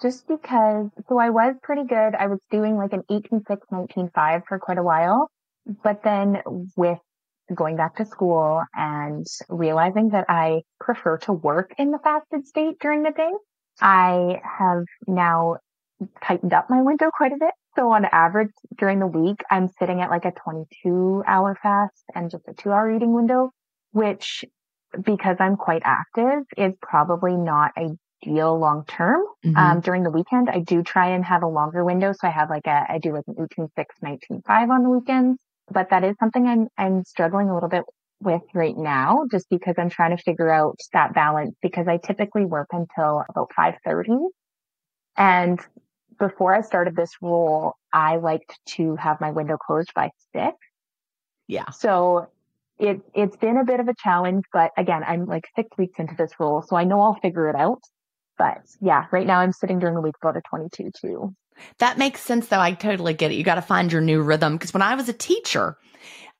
Just 0.00 0.26
because, 0.28 0.88
so 1.10 1.18
I 1.18 1.28
was 1.28 1.56
pretty 1.62 1.84
good. 1.84 2.14
I 2.14 2.26
was 2.26 2.38
doing 2.50 2.76
like 2.76 2.94
an 2.94 3.02
18-6, 3.10 3.42
19-5 3.70 4.42
for 4.48 4.58
quite 4.58 4.78
a 4.78 4.82
while. 4.82 5.28
But 5.84 6.02
then 6.02 6.38
with 6.74 6.98
going 7.54 7.76
back 7.76 7.96
to 7.96 8.06
school 8.06 8.62
and 8.74 9.26
realizing 9.50 10.08
that 10.10 10.24
I 10.28 10.62
prefer 10.80 11.18
to 11.18 11.34
work 11.34 11.74
in 11.76 11.90
the 11.90 11.98
fasted 11.98 12.46
state 12.46 12.78
during 12.80 13.02
the 13.02 13.10
day, 13.10 13.30
I 13.82 14.40
have 14.58 14.84
now 15.06 15.58
tightened 16.22 16.54
up 16.54 16.70
my 16.70 16.80
window 16.80 17.10
quite 17.14 17.32
a 17.32 17.36
bit. 17.38 17.52
So 17.76 17.92
on 17.92 18.06
average 18.06 18.50
during 18.78 18.98
the 19.00 19.06
week, 19.06 19.42
I'm 19.50 19.68
sitting 19.78 20.00
at 20.00 20.10
like 20.10 20.24
a 20.24 20.32
22 20.32 21.22
hour 21.26 21.56
fast 21.62 22.04
and 22.14 22.30
just 22.30 22.44
a 22.48 22.54
two 22.54 22.72
hour 22.72 22.90
eating 22.90 23.12
window, 23.12 23.50
which 23.92 24.44
because 25.02 25.36
I'm 25.40 25.56
quite 25.56 25.82
active 25.84 26.44
is 26.56 26.72
probably 26.80 27.36
not 27.36 27.72
ideal 27.76 28.58
long 28.58 28.84
term. 28.86 29.20
Mm-hmm. 29.44 29.56
Um, 29.56 29.80
during 29.80 30.02
the 30.04 30.10
weekend, 30.10 30.48
I 30.48 30.60
do 30.60 30.82
try 30.82 31.10
and 31.10 31.24
have 31.24 31.42
a 31.42 31.48
longer 31.48 31.84
window. 31.84 32.12
So 32.12 32.26
I 32.26 32.30
have 32.30 32.48
like 32.48 32.66
a, 32.66 32.86
I 32.88 32.98
do 32.98 33.12
like 33.12 33.24
an 33.26 33.36
18, 33.52 33.68
6, 33.76 33.94
19, 34.02 34.42
5 34.46 34.70
on 34.70 34.82
the 34.82 34.90
weekends, 34.90 35.38
but 35.70 35.90
that 35.90 36.02
is 36.02 36.16
something 36.18 36.46
I'm, 36.46 36.68
I'm 36.78 37.04
struggling 37.04 37.50
a 37.50 37.54
little 37.54 37.68
bit 37.68 37.84
with 38.20 38.42
right 38.54 38.76
now 38.76 39.24
just 39.30 39.46
because 39.50 39.74
I'm 39.76 39.90
trying 39.90 40.16
to 40.16 40.22
figure 40.22 40.48
out 40.48 40.78
that 40.94 41.14
balance 41.14 41.54
because 41.60 41.86
I 41.86 41.98
typically 41.98 42.46
work 42.46 42.68
until 42.72 43.22
about 43.28 43.50
5:30 43.58 44.28
and 45.18 45.60
before 46.18 46.54
I 46.54 46.60
started 46.60 46.96
this 46.96 47.10
role, 47.20 47.74
I 47.92 48.16
liked 48.16 48.58
to 48.76 48.96
have 48.96 49.20
my 49.20 49.30
window 49.30 49.56
closed 49.56 49.92
by 49.94 50.10
six. 50.32 50.56
Yeah. 51.48 51.70
So 51.70 52.28
it, 52.78 53.00
it's 53.14 53.36
been 53.36 53.56
a 53.56 53.64
bit 53.64 53.80
of 53.80 53.88
a 53.88 53.94
challenge, 54.02 54.44
but 54.52 54.72
again, 54.76 55.02
I'm 55.06 55.26
like 55.26 55.44
six 55.54 55.68
weeks 55.78 55.98
into 55.98 56.14
this 56.16 56.32
role, 56.38 56.62
so 56.62 56.76
I 56.76 56.84
know 56.84 57.00
I'll 57.00 57.18
figure 57.20 57.48
it 57.48 57.56
out. 57.56 57.80
But 58.38 58.62
yeah, 58.80 59.06
right 59.12 59.26
now 59.26 59.40
I'm 59.40 59.52
sitting 59.52 59.78
during 59.78 59.94
the 59.94 60.00
week 60.00 60.14
about 60.20 60.36
a 60.36 60.42
22 60.42 60.90
too. 61.00 61.34
That 61.78 61.96
makes 61.96 62.20
sense 62.20 62.48
though. 62.48 62.60
I 62.60 62.72
totally 62.72 63.14
get 63.14 63.30
it. 63.30 63.36
You 63.36 63.44
got 63.44 63.54
to 63.54 63.62
find 63.62 63.90
your 63.90 64.02
new 64.02 64.20
rhythm. 64.20 64.58
Cause 64.58 64.74
when 64.74 64.82
I 64.82 64.94
was 64.94 65.08
a 65.08 65.14
teacher, 65.14 65.78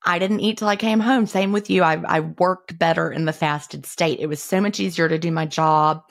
I 0.05 0.21
didn't 0.21 0.41
eat 0.41 0.59
till 0.59 0.69
I 0.69 0.77
came 0.77 1.01
home. 1.01 1.27
Same 1.27 1.51
with 1.51 1.69
you. 1.69 1.83
I, 1.83 2.01
I 2.07 2.21
worked 2.21 2.79
better 2.79 3.11
in 3.11 3.25
the 3.25 3.33
fasted 3.33 3.85
state. 3.87 4.21
It 4.21 4.29
was 4.29 4.41
so 4.41 4.61
much 4.61 4.79
easier 4.79 5.09
to 5.09 5.19
do 5.19 5.33
my 5.33 5.47
job 5.47 6.03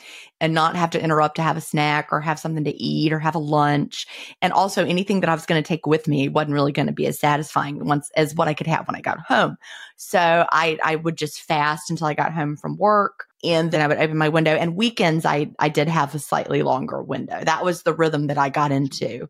and 0.41 0.53
not 0.53 0.75
have 0.75 0.89
to 0.91 1.01
interrupt 1.01 1.35
to 1.35 1.41
have 1.41 1.55
a 1.55 1.61
snack 1.61 2.09
or 2.11 2.19
have 2.19 2.37
something 2.37 2.65
to 2.65 2.75
eat 2.75 3.13
or 3.13 3.19
have 3.19 3.35
a 3.35 3.39
lunch. 3.39 4.05
And 4.41 4.51
also 4.51 4.85
anything 4.85 5.21
that 5.21 5.29
I 5.29 5.33
was 5.33 5.45
going 5.45 5.63
to 5.63 5.67
take 5.67 5.85
with 5.85 6.09
me 6.09 6.27
wasn't 6.27 6.53
really 6.53 6.73
going 6.73 6.87
to 6.87 6.93
be 6.93 7.07
as 7.07 7.19
satisfying 7.19 7.85
once 7.85 8.11
as 8.17 8.35
what 8.35 8.49
I 8.49 8.53
could 8.53 8.67
have 8.67 8.85
when 8.85 8.97
I 8.97 9.01
got 9.01 9.19
home. 9.19 9.55
So 9.95 10.19
I, 10.19 10.77
I 10.83 10.97
would 10.97 11.17
just 11.17 11.41
fast 11.41 11.89
until 11.89 12.07
I 12.07 12.15
got 12.15 12.33
home 12.33 12.57
from 12.57 12.77
work 12.77 13.27
and 13.45 13.71
then 13.71 13.81
I 13.81 13.87
would 13.87 13.97
open 13.97 14.17
my 14.17 14.29
window 14.29 14.55
and 14.55 14.75
weekends 14.75 15.25
I, 15.25 15.51
I 15.57 15.69
did 15.69 15.87
have 15.87 16.13
a 16.13 16.19
slightly 16.19 16.63
longer 16.63 17.01
window. 17.01 17.39
That 17.41 17.63
was 17.63 17.83
the 17.83 17.93
rhythm 17.93 18.27
that 18.27 18.37
I 18.37 18.49
got 18.49 18.73
into 18.73 19.29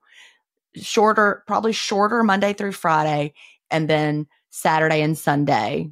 shorter, 0.75 1.43
probably 1.45 1.71
shorter 1.71 2.23
Monday 2.23 2.53
through 2.53 2.71
Friday 2.71 3.33
and 3.69 3.87
then 3.87 4.27
Saturday 4.55 5.01
and 5.01 5.17
Sunday, 5.17 5.89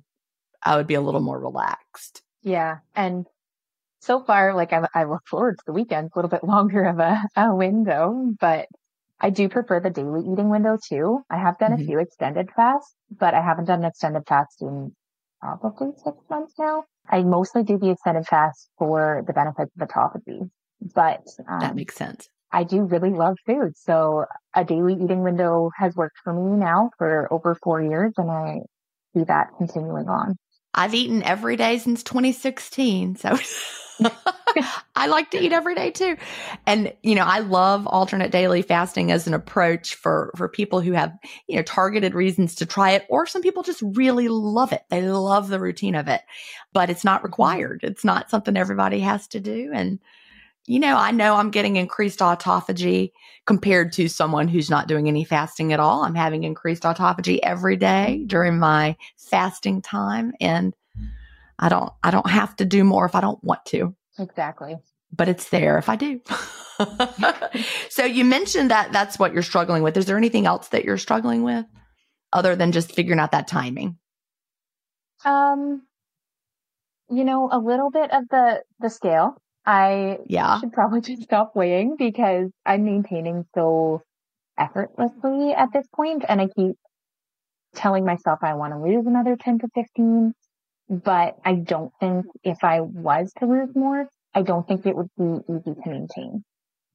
I 0.64 0.78
would 0.78 0.88
be 0.88 0.93
a 0.93 1.01
little 1.01 1.20
more 1.20 1.38
relaxed. 1.38 2.22
Yeah. 2.43 2.78
And 2.95 3.26
so 3.99 4.24
far, 4.24 4.55
like 4.55 4.72
I, 4.72 4.88
I 4.95 5.03
look 5.03 5.24
forward 5.30 5.57
to 5.57 5.64
the 5.68 5.74
weekends, 5.74 6.14
a 6.14 6.18
little 6.18 6.30
bit 6.30 6.43
longer 6.47 6.86
of 6.86 6.99
a, 6.99 7.22
a 7.36 7.53
window, 7.53 8.32
but 8.39 8.68
I 9.20 9.32
do 9.32 9.49
prefer 9.49 9.82
the 9.82 9.89
daily 9.89 10.22
eating 10.22 10.49
window 10.49 10.78
too. 10.89 11.20
I 11.30 11.39
have 11.39 11.59
done 11.59 11.74
mm-hmm. 11.74 11.84
a 11.84 11.86
few 11.86 11.99
extended 11.99 12.51
fasts, 12.55 12.95
but 13.11 13.34
I 13.34 13.41
haven't 13.41 13.66
done 13.66 13.80
an 13.80 13.86
extended 13.86 14.24
fast 14.28 14.61
in 14.61 14.95
probably 15.41 15.89
six 16.01 16.18
months 16.30 16.53
now. 16.57 16.86
I 17.09 17.24
mostly 17.24 17.64
do 17.64 17.78
the 17.78 17.89
extended 17.89 18.26
fast 18.28 18.70
for 18.78 19.26
the 19.28 19.34
benefits 19.34 19.72
of 19.78 19.86
autophagy, 19.89 20.49
but 20.95 21.28
um, 21.49 21.59
that 21.59 21.76
makes 21.76 21.95
sense. 21.95 22.30
I 22.54 22.64
do 22.64 22.84
really 22.84 23.10
love 23.10 23.38
food. 23.47 23.76
So 23.76 24.26
a 24.56 24.64
daily 24.64 24.93
eating 24.93 25.24
window 25.24 25.72
has 25.76 25.95
worked 25.95 26.18
for 26.24 26.32
me 26.32 26.58
now 26.58 26.91
for 26.99 27.28
over 27.34 27.58
four 27.64 27.82
years 27.82 28.14
and 28.18 28.30
I 28.30 28.60
see 29.14 29.24
that 29.24 29.49
continuing 29.58 30.08
on. 30.08 30.36
I've 30.76 30.93
eaten 30.93 31.24
every 31.24 31.56
day 31.56 31.80
since 31.80 32.04
2016. 32.04 33.16
So 33.16 33.38
I 34.95 35.08
like 35.08 35.32
to 35.32 35.39
eat 35.39 35.51
every 35.51 35.74
day 35.74 35.89
too. 35.91 36.16
And, 36.68 36.93
you 37.01 37.16
know, 37.16 37.26
I 37.26 37.39
love 37.39 37.88
alternate 37.88 38.32
daily 38.32 38.62
fasting 38.62 39.12
as 39.12 39.26
an 39.26 39.34
approach 39.34 39.95
for, 39.95 40.32
for 40.36 40.47
people 40.47 40.80
who 40.80 40.91
have, 40.91 41.12
you 41.47 41.56
know, 41.56 41.64
targeted 41.64 42.14
reasons 42.14 42.56
to 42.56 42.66
try 42.66 42.91
it, 42.91 43.06
or 43.10 43.26
some 43.26 43.41
people 43.41 43.64
just 43.64 43.82
really 43.82 44.28
love 44.30 44.72
it. 44.72 44.84
They 44.89 45.08
love 45.08 45.47
the 45.47 45.60
routine 45.60 45.95
of 45.95 46.08
it, 46.08 46.22
but 46.72 46.89
it's 46.89 47.04
not 47.04 47.20
mm-hmm. 47.20 47.28
required. 47.28 47.80
It's 47.84 48.04
not 48.04 48.30
something 48.30 48.56
everybody 48.56 48.99
has 48.99 49.28
to 49.30 49.39
do. 49.39 49.72
And, 49.74 49.99
you 50.66 50.80
know, 50.80 50.95
I 50.95 51.11
know 51.11 51.36
I'm 51.36 51.51
getting 51.51 51.76
increased 51.76 52.20
autophagy 52.20 53.11
compared 53.45 53.91
to 53.93 54.07
someone 54.07 54.47
who's 54.47 54.70
not 54.70 54.88
doing 54.88 55.07
any 55.07 55.26
fasting 55.26 55.74
at 55.74 55.80
all. 55.80 56.03
I'm 56.03 56.16
having 56.16 56.43
increased 56.43 56.84
autophagy 56.84 57.39
every 57.43 57.76
day 57.76 58.24
during 58.28 58.59
my 58.59 58.95
fasting 59.18 59.82
time 59.82 60.34
and 60.39 60.74
I 61.59 61.70
don't 61.70 61.91
I 62.01 62.11
don't 62.11 62.30
have 62.30 62.55
to 62.57 62.66
do 62.66 62.84
more 62.84 63.05
if 63.05 63.16
I 63.16 63.22
don't 63.22 63.43
want 63.43 63.66
to. 63.68 63.93
Exactly. 64.18 64.78
But 65.11 65.28
it's 65.28 65.49
there 65.49 65.78
if 65.78 65.89
I 65.89 65.95
do. 65.97 66.22
so 67.89 68.05
you 68.05 68.24
mentioned 68.24 68.72
that 68.72 68.91
that's 68.91 69.20
what 69.20 69.34
you're 69.34 69.43
struggling 69.43 69.84
with. 69.84 69.97
Is 69.97 70.05
there 70.05 70.18
anything 70.18 70.45
else 70.45 70.70
that 70.70 70.86
you're 70.86 70.97
struggling 70.97 71.43
with 71.43 71.66
other 72.32 72.55
than 72.55 72.72
just 72.72 72.93
figuring 72.93 73.20
out 73.20 73.32
that 73.32 73.47
timing? 73.47 73.97
Um 75.26 75.84
you 77.09 77.26
know, 77.26 77.49
a 77.51 77.59
little 77.59 77.91
bit 77.91 78.11
of 78.14 78.30
the 78.30 78.64
the 78.80 78.89
scale 78.89 79.42
I 79.66 80.18
yeah. 80.28 80.59
should 80.59 80.74
probably 80.74 81.01
just 81.01 81.24
stop 81.24 81.55
weighing 81.55 81.95
because 81.97 82.49
I'm 82.66 82.86
maintaining 82.86 83.45
so 83.55 84.01
effortlessly 84.57 85.53
at 85.53 85.70
this 85.74 85.88
point 85.95 86.24
and 86.28 86.41
I 86.41 86.47
keep 86.47 86.76
telling 87.76 88.05
myself 88.05 88.39
I 88.41 88.53
want 88.53 88.74
to 88.74 88.80
lose 88.80 89.05
another 89.05 89.36
10 89.36 89.59
to 89.59 89.68
15, 89.74 90.34
but 90.89 91.38
I 91.43 91.55
don't 91.55 91.91
think 91.99 92.26
if 92.43 92.64
I 92.64 92.82
was 92.82 93.32
to 93.39 93.45
lose 93.45 93.76
more, 93.76 94.07
I 94.34 94.41
don't 94.41 94.68
think 94.68 94.86
it 94.86 94.95
would 94.95 95.09
be 95.18 95.39
easy 95.51 95.74
to 95.82 95.89
maintain. 95.89 96.43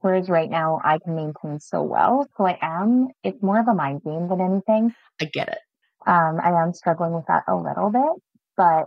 Whereas 0.00 0.28
right 0.28 0.48
now 0.48 0.80
I 0.84 0.98
can 0.98 1.16
maintain 1.16 1.58
so 1.58 1.82
well. 1.82 2.26
So 2.36 2.46
I 2.46 2.56
am, 2.62 3.08
it's 3.24 3.42
more 3.42 3.58
of 3.58 3.66
a 3.66 3.74
mind 3.74 4.02
game 4.04 4.28
than 4.28 4.40
anything. 4.40 4.94
I 5.20 5.24
get 5.24 5.48
it. 5.48 5.58
Um, 6.06 6.38
I 6.42 6.62
am 6.62 6.72
struggling 6.72 7.12
with 7.12 7.26
that 7.26 7.42
a 7.48 7.56
little 7.56 7.90
bit, 7.90 8.22
but 8.56 8.86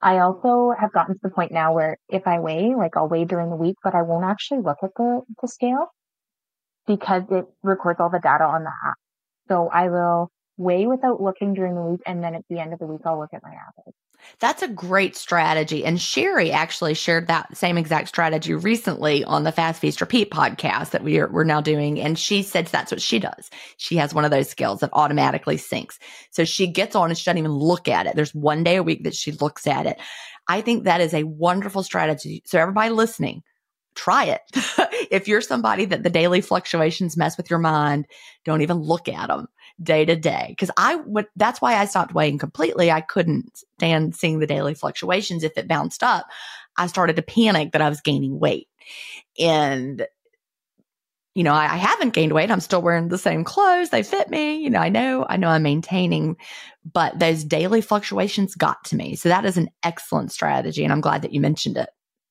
I 0.00 0.18
also 0.18 0.72
have 0.78 0.92
gotten 0.92 1.14
to 1.14 1.20
the 1.22 1.30
point 1.30 1.52
now 1.52 1.74
where 1.74 1.96
if 2.08 2.26
I 2.26 2.38
weigh, 2.40 2.74
like 2.76 2.96
I'll 2.96 3.08
weigh 3.08 3.24
during 3.24 3.50
the 3.50 3.56
week, 3.56 3.76
but 3.82 3.94
I 3.94 4.02
won't 4.02 4.24
actually 4.24 4.60
look 4.62 4.78
at 4.82 4.90
the, 4.96 5.22
the 5.42 5.48
scale 5.48 5.88
because 6.86 7.24
it 7.30 7.46
records 7.62 8.00
all 8.00 8.10
the 8.10 8.20
data 8.20 8.44
on 8.44 8.64
the 8.64 8.70
app. 8.70 8.96
So 9.48 9.68
I 9.68 9.88
will 9.88 10.30
weigh 10.58 10.86
without 10.86 11.22
looking 11.22 11.54
during 11.54 11.74
the 11.74 11.82
week. 11.82 12.00
And 12.06 12.22
then 12.22 12.34
at 12.34 12.44
the 12.50 12.58
end 12.58 12.72
of 12.72 12.78
the 12.78 12.86
week, 12.86 13.00
I'll 13.04 13.18
look 13.18 13.32
at 13.32 13.42
my 13.42 13.50
average. 13.50 13.94
That's 14.40 14.62
a 14.62 14.68
great 14.68 15.16
strategy. 15.16 15.84
And 15.84 15.98
Sheri 15.98 16.50
actually 16.50 16.94
shared 16.94 17.26
that 17.26 17.56
same 17.56 17.78
exact 17.78 18.08
strategy 18.08 18.54
recently 18.54 19.24
on 19.24 19.44
the 19.44 19.52
Fast 19.52 19.80
Feast 19.80 20.00
Repeat 20.00 20.30
podcast 20.30 20.90
that 20.90 21.02
we 21.02 21.18
are, 21.18 21.28
we're 21.28 21.44
now 21.44 21.60
doing. 21.60 22.00
And 22.00 22.18
she 22.18 22.42
said 22.42 22.66
that's 22.66 22.90
what 22.90 23.00
she 23.00 23.18
does. 23.18 23.50
She 23.76 23.96
has 23.96 24.14
one 24.14 24.24
of 24.24 24.30
those 24.30 24.48
skills 24.48 24.80
that 24.80 24.90
automatically 24.92 25.56
syncs. 25.56 25.98
So 26.30 26.44
she 26.44 26.66
gets 26.66 26.94
on 26.94 27.10
and 27.10 27.18
she 27.18 27.24
doesn't 27.24 27.38
even 27.38 27.52
look 27.52 27.88
at 27.88 28.06
it. 28.06 28.16
There's 28.16 28.34
one 28.34 28.64
day 28.64 28.76
a 28.76 28.82
week 28.82 29.04
that 29.04 29.14
she 29.14 29.32
looks 29.32 29.66
at 29.66 29.86
it. 29.86 29.98
I 30.48 30.60
think 30.60 30.84
that 30.84 31.00
is 31.00 31.14
a 31.14 31.24
wonderful 31.24 31.82
strategy. 31.82 32.42
So 32.46 32.58
everybody 32.58 32.90
listening, 32.90 33.42
try 33.94 34.24
it. 34.24 34.40
if 35.10 35.28
you're 35.28 35.40
somebody 35.40 35.84
that 35.86 36.02
the 36.02 36.10
daily 36.10 36.40
fluctuations 36.40 37.16
mess 37.16 37.36
with 37.36 37.50
your 37.50 37.58
mind, 37.58 38.06
don't 38.44 38.62
even 38.62 38.78
look 38.78 39.08
at 39.08 39.28
them 39.28 39.48
day 39.82 40.04
to 40.04 40.16
day. 40.16 40.56
Cause 40.58 40.70
I 40.76 40.96
would, 40.96 41.26
that's 41.36 41.60
why 41.60 41.76
I 41.76 41.84
stopped 41.84 42.14
weighing 42.14 42.38
completely. 42.38 42.90
I 42.90 43.00
couldn't 43.00 43.62
stand 43.78 44.14
seeing 44.16 44.38
the 44.38 44.46
daily 44.46 44.74
fluctuations. 44.74 45.44
If 45.44 45.56
it 45.56 45.68
bounced 45.68 46.02
up, 46.02 46.26
I 46.76 46.86
started 46.86 47.16
to 47.16 47.22
panic 47.22 47.72
that 47.72 47.82
I 47.82 47.88
was 47.88 48.00
gaining 48.00 48.38
weight. 48.38 48.68
And, 49.38 50.06
you 51.34 51.44
know, 51.44 51.52
I, 51.52 51.64
I 51.64 51.76
haven't 51.76 52.14
gained 52.14 52.32
weight. 52.32 52.50
I'm 52.50 52.60
still 52.60 52.82
wearing 52.82 53.08
the 53.08 53.18
same 53.18 53.44
clothes. 53.44 53.90
They 53.90 54.02
fit 54.02 54.28
me. 54.28 54.56
You 54.56 54.70
know, 54.70 54.80
I 54.80 54.88
know, 54.88 55.26
I 55.28 55.36
know 55.36 55.48
I'm 55.48 55.62
maintaining, 55.62 56.36
but 56.90 57.18
those 57.18 57.44
daily 57.44 57.80
fluctuations 57.80 58.54
got 58.54 58.82
to 58.86 58.96
me. 58.96 59.14
So 59.14 59.28
that 59.28 59.44
is 59.44 59.56
an 59.56 59.68
excellent 59.82 60.32
strategy. 60.32 60.82
And 60.82 60.92
I'm 60.92 61.00
glad 61.00 61.22
that 61.22 61.32
you 61.32 61.40
mentioned 61.40 61.76
it. 61.76 61.90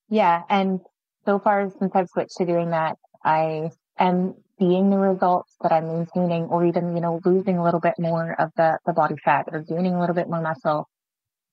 Yeah. 0.10 0.43
And 0.50 0.82
so 1.26 1.39
far 1.39 1.70
since 1.80 1.91
I've 1.93 2.10
switched 2.10 2.38
to 2.38 2.45
doing 2.45 2.72
that, 2.72 2.98
I 3.24 3.72
am 3.98 4.36
seeing 4.60 4.89
the 4.89 4.97
results 4.97 5.53
that 5.62 5.72
I'm 5.72 5.88
maintaining 5.88 6.45
or 6.45 6.66
even, 6.66 6.95
you 6.95 7.01
know, 7.01 7.20
losing 7.24 7.58
a 7.58 7.64
little 7.64 7.80
bit 7.80 7.95
more 7.99 8.34
of 8.39 8.51
the, 8.55 8.80
the 8.86 8.93
body 8.93 9.16
fat 9.24 9.47
or 9.51 9.62
gaining 9.62 9.93
a 9.93 9.99
little 9.99 10.16
bit 10.16 10.30
more 10.30 10.41
muscle. 10.41 10.88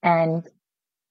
And 0.03 0.43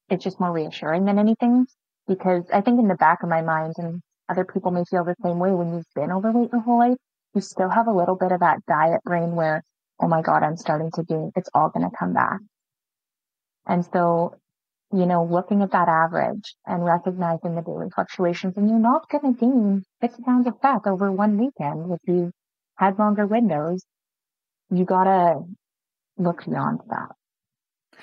it's 0.10 0.24
just 0.24 0.40
more 0.40 0.52
reassuring 0.52 1.06
than 1.06 1.20
anything 1.20 1.66
because 2.08 2.44
I 2.54 2.62
think 2.62 2.80
in 2.80 2.88
the 2.88 2.96
back 2.96 3.24
of 3.24 3.30
my 3.30 3.42
mind 3.42 3.76
and 3.78 4.02
other 4.30 4.46
people 4.46 4.72
may 4.72 4.84
feel 4.90 5.04
the 5.04 5.16
same 5.24 5.40
way 5.40 5.52
when 5.52 5.74
you've 5.74 5.86
been 5.96 6.12
overweight 6.12 6.52
your 6.52 6.62
whole 6.62 6.80
life, 6.80 6.98
you 7.34 7.42
still 7.42 7.70
have 7.70 7.88
a 7.88 7.94
little 7.94 8.16
bit 8.16 8.32
of 8.32 8.40
that 8.42 8.66
diet 8.68 9.02
brain 9.04 9.36
where, 9.36 9.64
oh 10.00 10.08
my 10.08 10.22
God, 10.22 10.44
I'm 10.44 10.58
starting 10.58 10.92
to 10.96 11.04
gain, 11.04 11.32
it's 11.36 11.50
all 11.54 11.70
going 11.70 11.90
to 11.90 11.96
come 11.96 12.14
back. 12.14 12.40
And 13.66 13.86
so 13.86 14.36
you 14.94 15.06
know, 15.08 15.26
looking 15.26 15.62
at 15.64 15.72
that 15.72 15.88
average 15.88 16.56
and 16.68 16.86
recognizing 16.86 17.56
the 17.56 17.62
daily 17.62 17.90
fluctuations 17.94 18.54
and 18.56 18.70
you're 18.70 18.80
not 18.80 19.10
going 19.10 19.34
to 19.34 19.40
gain 19.40 19.84
six 20.02 20.16
pounds 20.24 20.46
of 20.48 20.54
fat 20.62 20.82
over 20.86 21.12
one 21.12 21.38
weekend 21.38 21.92
if 21.92 22.00
you 22.06 22.32
had 22.76 23.00
longer 23.00 23.26
windows. 23.26 23.84
You 24.70 24.86
gotta 24.86 25.42
look 26.18 26.46
beyond 26.46 26.80
that. 26.90 27.10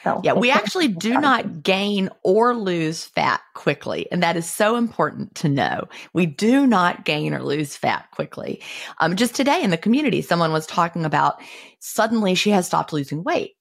So 0.04 0.20
yeah, 0.24 0.32
we 0.32 0.50
actually 0.50 0.88
do 0.88 1.20
not 1.20 1.62
gain 1.62 2.10
or 2.22 2.54
lose 2.54 3.04
fat 3.04 3.40
quickly. 3.54 4.06
And 4.10 4.22
that 4.22 4.36
is 4.36 4.48
so 4.48 4.76
important 4.76 5.34
to 5.36 5.48
know. 5.48 5.88
We 6.12 6.26
do 6.26 6.66
not 6.66 7.04
gain 7.04 7.34
or 7.34 7.42
lose 7.42 7.76
fat 7.76 8.06
quickly. 8.12 8.62
Um, 8.98 9.16
just 9.16 9.34
today 9.34 9.62
in 9.62 9.70
the 9.70 9.76
community, 9.76 10.22
someone 10.22 10.52
was 10.52 10.66
talking 10.66 11.04
about 11.04 11.40
suddenly 11.80 12.34
she 12.34 12.50
has 12.50 12.66
stopped 12.66 12.92
losing 12.92 13.22
weight 13.24 13.56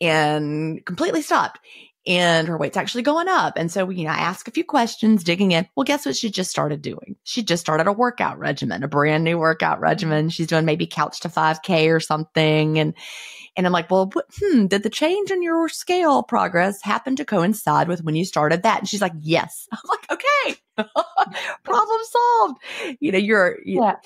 and 0.00 0.84
completely 0.84 1.22
stopped 1.22 1.58
and 2.06 2.46
her 2.46 2.56
weight's 2.56 2.76
actually 2.76 3.02
going 3.02 3.28
up. 3.28 3.54
And 3.56 3.70
so, 3.70 3.90
you 3.90 4.04
know, 4.04 4.10
I 4.10 4.18
ask 4.18 4.46
a 4.46 4.52
few 4.52 4.64
questions, 4.64 5.24
digging 5.24 5.52
in. 5.52 5.66
Well, 5.74 5.84
guess 5.84 6.06
what 6.06 6.16
she 6.16 6.30
just 6.30 6.50
started 6.50 6.80
doing? 6.80 7.16
She 7.24 7.42
just 7.42 7.60
started 7.60 7.88
a 7.88 7.92
workout 7.92 8.38
regimen, 8.38 8.84
a 8.84 8.88
brand 8.88 9.24
new 9.24 9.38
workout 9.38 9.80
regimen. 9.80 10.28
She's 10.28 10.46
doing 10.46 10.64
maybe 10.64 10.86
couch 10.86 11.20
to 11.20 11.28
5K 11.28 11.92
or 11.94 11.98
something. 11.98 12.78
And, 12.78 12.94
and 13.56 13.66
I'm 13.66 13.72
like, 13.72 13.90
well, 13.90 14.12
hmm, 14.38 14.66
did 14.66 14.84
the 14.84 14.90
change 14.90 15.30
in 15.30 15.42
your 15.42 15.68
scale 15.68 16.22
progress 16.22 16.80
happen 16.82 17.16
to 17.16 17.24
coincide 17.24 17.88
with 17.88 18.04
when 18.04 18.14
you 18.14 18.24
started 18.24 18.62
that? 18.62 18.78
And 18.78 18.88
she's 18.88 19.02
like, 19.02 19.14
yes. 19.20 19.66
I'm 19.72 19.80
like, 19.88 20.12
okay, 20.12 20.56
problem 21.64 22.00
solved. 22.04 22.58
You 23.00 23.12
know, 23.12 23.18
you're, 23.18 23.58
yeah 23.64 23.96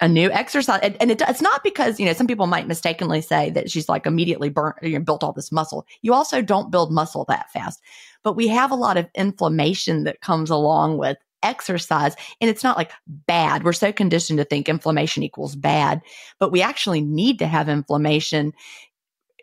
a 0.00 0.08
new 0.08 0.30
exercise. 0.30 0.80
And, 0.82 0.96
and 1.00 1.10
it, 1.10 1.22
it's 1.26 1.40
not 1.40 1.64
because, 1.64 1.98
you 1.98 2.06
know, 2.06 2.12
some 2.12 2.26
people 2.26 2.46
might 2.46 2.68
mistakenly 2.68 3.20
say 3.20 3.50
that 3.50 3.70
she's 3.70 3.88
like 3.88 4.06
immediately 4.06 4.50
burnt, 4.50 4.76
you 4.82 4.98
know, 4.98 5.04
built 5.04 5.24
all 5.24 5.32
this 5.32 5.50
muscle. 5.50 5.86
You 6.02 6.12
also 6.12 6.42
don't 6.42 6.70
build 6.70 6.92
muscle 6.92 7.24
that 7.28 7.50
fast, 7.50 7.80
but 8.22 8.36
we 8.36 8.48
have 8.48 8.70
a 8.70 8.76
lot 8.76 8.96
of 8.96 9.08
inflammation 9.14 10.04
that 10.04 10.20
comes 10.20 10.50
along 10.50 10.98
with 10.98 11.16
exercise. 11.42 12.14
And 12.40 12.50
it's 12.50 12.64
not 12.64 12.76
like 12.76 12.90
bad. 13.06 13.64
We're 13.64 13.72
so 13.72 13.92
conditioned 13.92 14.38
to 14.38 14.44
think 14.44 14.68
inflammation 14.68 15.22
equals 15.22 15.56
bad, 15.56 16.02
but 16.38 16.52
we 16.52 16.60
actually 16.60 17.00
need 17.00 17.38
to 17.38 17.46
have 17.46 17.68
inflammation 17.68 18.52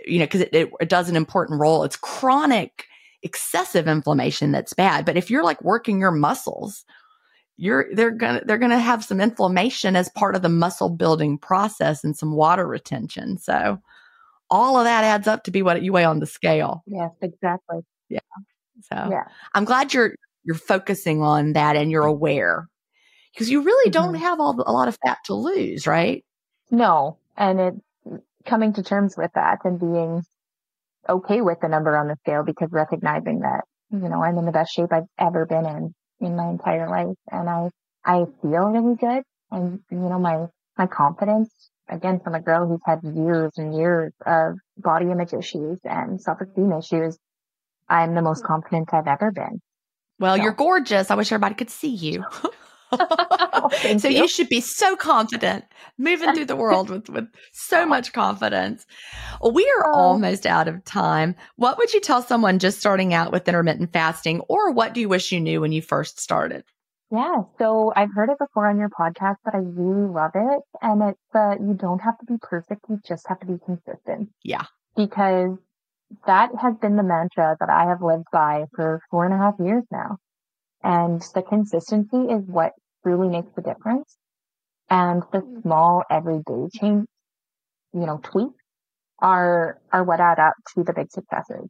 you 0.06 0.20
know, 0.20 0.26
because 0.26 0.42
it, 0.42 0.54
it, 0.54 0.70
it 0.80 0.90
does 0.90 1.10
an 1.10 1.16
important 1.16 1.60
role. 1.60 1.84
It's 1.84 1.96
chronic, 1.96 2.86
excessive 3.22 3.88
inflammation 3.88 4.52
that's 4.52 4.74
bad. 4.74 5.06
But 5.06 5.18
if 5.18 5.30
you're 5.30 5.44
like 5.44 5.64
working 5.64 6.00
your 6.00 6.12
muscles, 6.12 6.86
you're 7.58 7.86
they're 7.94 8.12
gonna 8.12 8.42
they're 8.46 8.58
gonna 8.58 8.80
have 8.80 9.04
some 9.04 9.22
inflammation 9.22 9.96
as 9.96 10.10
part 10.10 10.36
of 10.36 10.42
the 10.42 10.50
muscle 10.50 10.90
building 10.90 11.38
process 11.38 12.04
and 12.04 12.18
some 12.18 12.34
water 12.34 12.68
retention. 12.68 13.38
So 13.38 13.80
all 14.50 14.78
of 14.78 14.86
that 14.86 15.04
adds 15.04 15.28
up 15.28 15.44
to 15.44 15.52
be 15.52 15.62
what 15.62 15.82
you 15.82 15.94
weigh 15.94 16.04
on 16.04 16.20
the 16.20 16.26
scale. 16.26 16.84
Yes, 16.86 17.12
exactly. 17.22 17.80
Yeah. 18.10 18.20
So 18.82 19.10
Yeah. 19.12 19.26
I'm 19.54 19.66
glad 19.66 19.94
you're 19.94 20.16
you're 20.44 20.56
focusing 20.56 21.22
on 21.22 21.54
that 21.54 21.76
and 21.76 21.90
you're 21.92 22.06
aware 22.06 22.68
because 23.34 23.50
you 23.50 23.62
really 23.62 23.90
don't 23.92 24.14
Mhm. 24.16 24.20
have 24.20 24.40
all 24.40 24.62
a 24.66 24.72
lot 24.74 24.88
of 24.88 24.98
fat 25.06 25.20
to 25.26 25.34
lose, 25.34 25.88
right? 25.88 26.26
No, 26.72 27.18
and 27.38 27.60
it's 27.60 27.80
coming 28.46 28.74
to 28.74 28.84
terms 28.84 29.16
with 29.16 29.32
that 29.34 29.60
and 29.64 29.80
being 29.80 30.24
okay 31.08 31.42
with 31.42 31.60
the 31.62 31.68
number 31.70 31.96
on 31.96 32.08
the 32.08 32.18
scale 32.18 32.44
because 32.44 32.72
recognizing 32.72 33.40
that, 33.40 33.64
you 33.92 34.10
know, 34.10 34.24
I'm 34.24 34.38
in 34.38 34.46
the 34.46 34.52
best 34.52 34.74
shape 34.74 34.92
I've 34.92 35.08
ever 35.18 35.46
been 35.46 35.66
in 35.66 35.96
in 36.24 36.36
my 36.36 36.50
entire 36.50 36.90
life. 36.90 37.16
And 37.32 37.50
I, 37.50 37.70
I 38.06 38.26
feel 38.42 38.70
really 38.70 38.96
good. 38.96 39.24
And, 39.52 39.80
you 39.92 39.98
know, 39.98 40.20
my, 40.20 40.48
my 40.78 40.88
confidence, 40.88 41.50
again, 41.90 42.20
from 42.24 42.36
a 42.36 42.42
girl 42.42 42.68
who's 42.68 42.82
had 42.86 43.00
years 43.04 43.52
and 43.58 43.76
years 43.76 44.14
of 44.26 44.56
body 44.78 45.12
image 45.12 45.34
issues 45.34 45.80
and 45.84 46.20
self-esteem 46.20 46.72
issues, 46.72 47.18
I'm 47.90 48.16
the 48.16 48.22
most 48.22 48.44
confident 48.44 48.94
I've 48.94 49.08
ever 49.08 49.32
been. 49.32 49.62
Well, 50.20 50.38
No. 50.38 50.44
you're 50.44 50.54
gorgeous. 50.54 51.12
I 51.12 51.16
wish 51.16 51.32
everybody 51.32 51.56
could 51.56 51.70
see 51.70 51.94
you. 51.94 52.24
So 53.98 54.08
you. 54.08 54.22
you 54.22 54.28
should 54.28 54.50
be 54.50 54.62
so 54.62 54.96
confident 54.96 55.66
moving 55.98 56.34
through 56.34 56.46
the 56.46 56.56
world 56.56 56.90
with, 56.90 57.10
with 57.10 57.26
so 57.52 57.86
much 57.94 58.14
confidence. 58.14 58.86
We 59.42 59.64
are 59.78 59.88
Oh. 59.94 60.00
almost 60.00 60.46
out 60.46 60.68
of 60.68 60.84
time. 60.86 61.36
What 61.56 61.78
would 61.78 61.94
you 61.94 62.00
tell 62.00 62.22
someone 62.22 62.60
just 62.60 62.80
starting 62.80 63.14
out 63.14 63.32
with 63.32 63.48
intermittent 63.48 63.92
fasting, 63.94 64.42
or 64.42 64.72
what 64.72 64.94
do 64.94 65.02
you 65.02 65.10
wish 65.10 65.32
you 65.32 65.40
knew 65.40 65.62
when 65.62 65.72
you 65.72 65.82
first 65.82 66.20
started? 66.20 66.64
Yeah, 67.12 67.44
so 67.60 67.94
I've 67.96 68.14
heard 68.16 68.30
it 68.30 68.40
before 68.40 68.68
on 68.68 68.80
your 68.80 68.90
podcast, 68.90 69.36
but 69.46 69.54
I 69.54 69.60
really 69.60 70.08
love 70.12 70.32
it. 70.34 70.62
And 70.82 71.02
it's 71.04 71.36
uh, 71.36 71.56
you 71.60 71.76
don't 71.76 72.00
have 72.02 72.18
to 72.20 72.26
be 72.26 72.38
perfect, 72.42 72.82
you 72.90 73.00
just 73.08 73.28
have 73.28 73.40
to 73.42 73.46
be 73.46 73.58
consistent. 73.66 74.30
Yeah. 74.44 74.64
Because 74.96 75.58
that 76.26 76.50
has 76.60 76.76
been 76.82 76.96
the 76.96 77.04
mantra 77.04 77.56
that 77.60 77.70
I 77.70 77.86
have 77.86 78.02
lived 78.02 78.26
by 78.32 78.66
for 78.76 79.02
four 79.12 79.26
and 79.26 79.34
a 79.34 79.38
half 79.38 79.56
years 79.60 79.84
now. 79.92 80.18
And 80.84 81.22
the 81.34 81.42
consistency 81.44 82.18
is 82.18 82.44
what 82.48 82.74
really 83.04 83.30
makes 83.30 83.52
the 83.56 83.62
difference. 83.62 84.18
And 84.90 85.24
the 85.32 85.40
mm-hmm. 85.40 85.62
small 85.62 86.04
everyday 86.10 86.68
change, 86.80 87.06
you 87.94 88.06
know, 88.06 88.20
tweaks 88.22 88.64
are, 89.20 89.80
are 89.92 90.04
what 90.04 90.20
add 90.20 90.40
up 90.40 90.54
to 90.76 90.84
the 90.84 90.94
big 90.94 91.10
successes. 91.12 91.70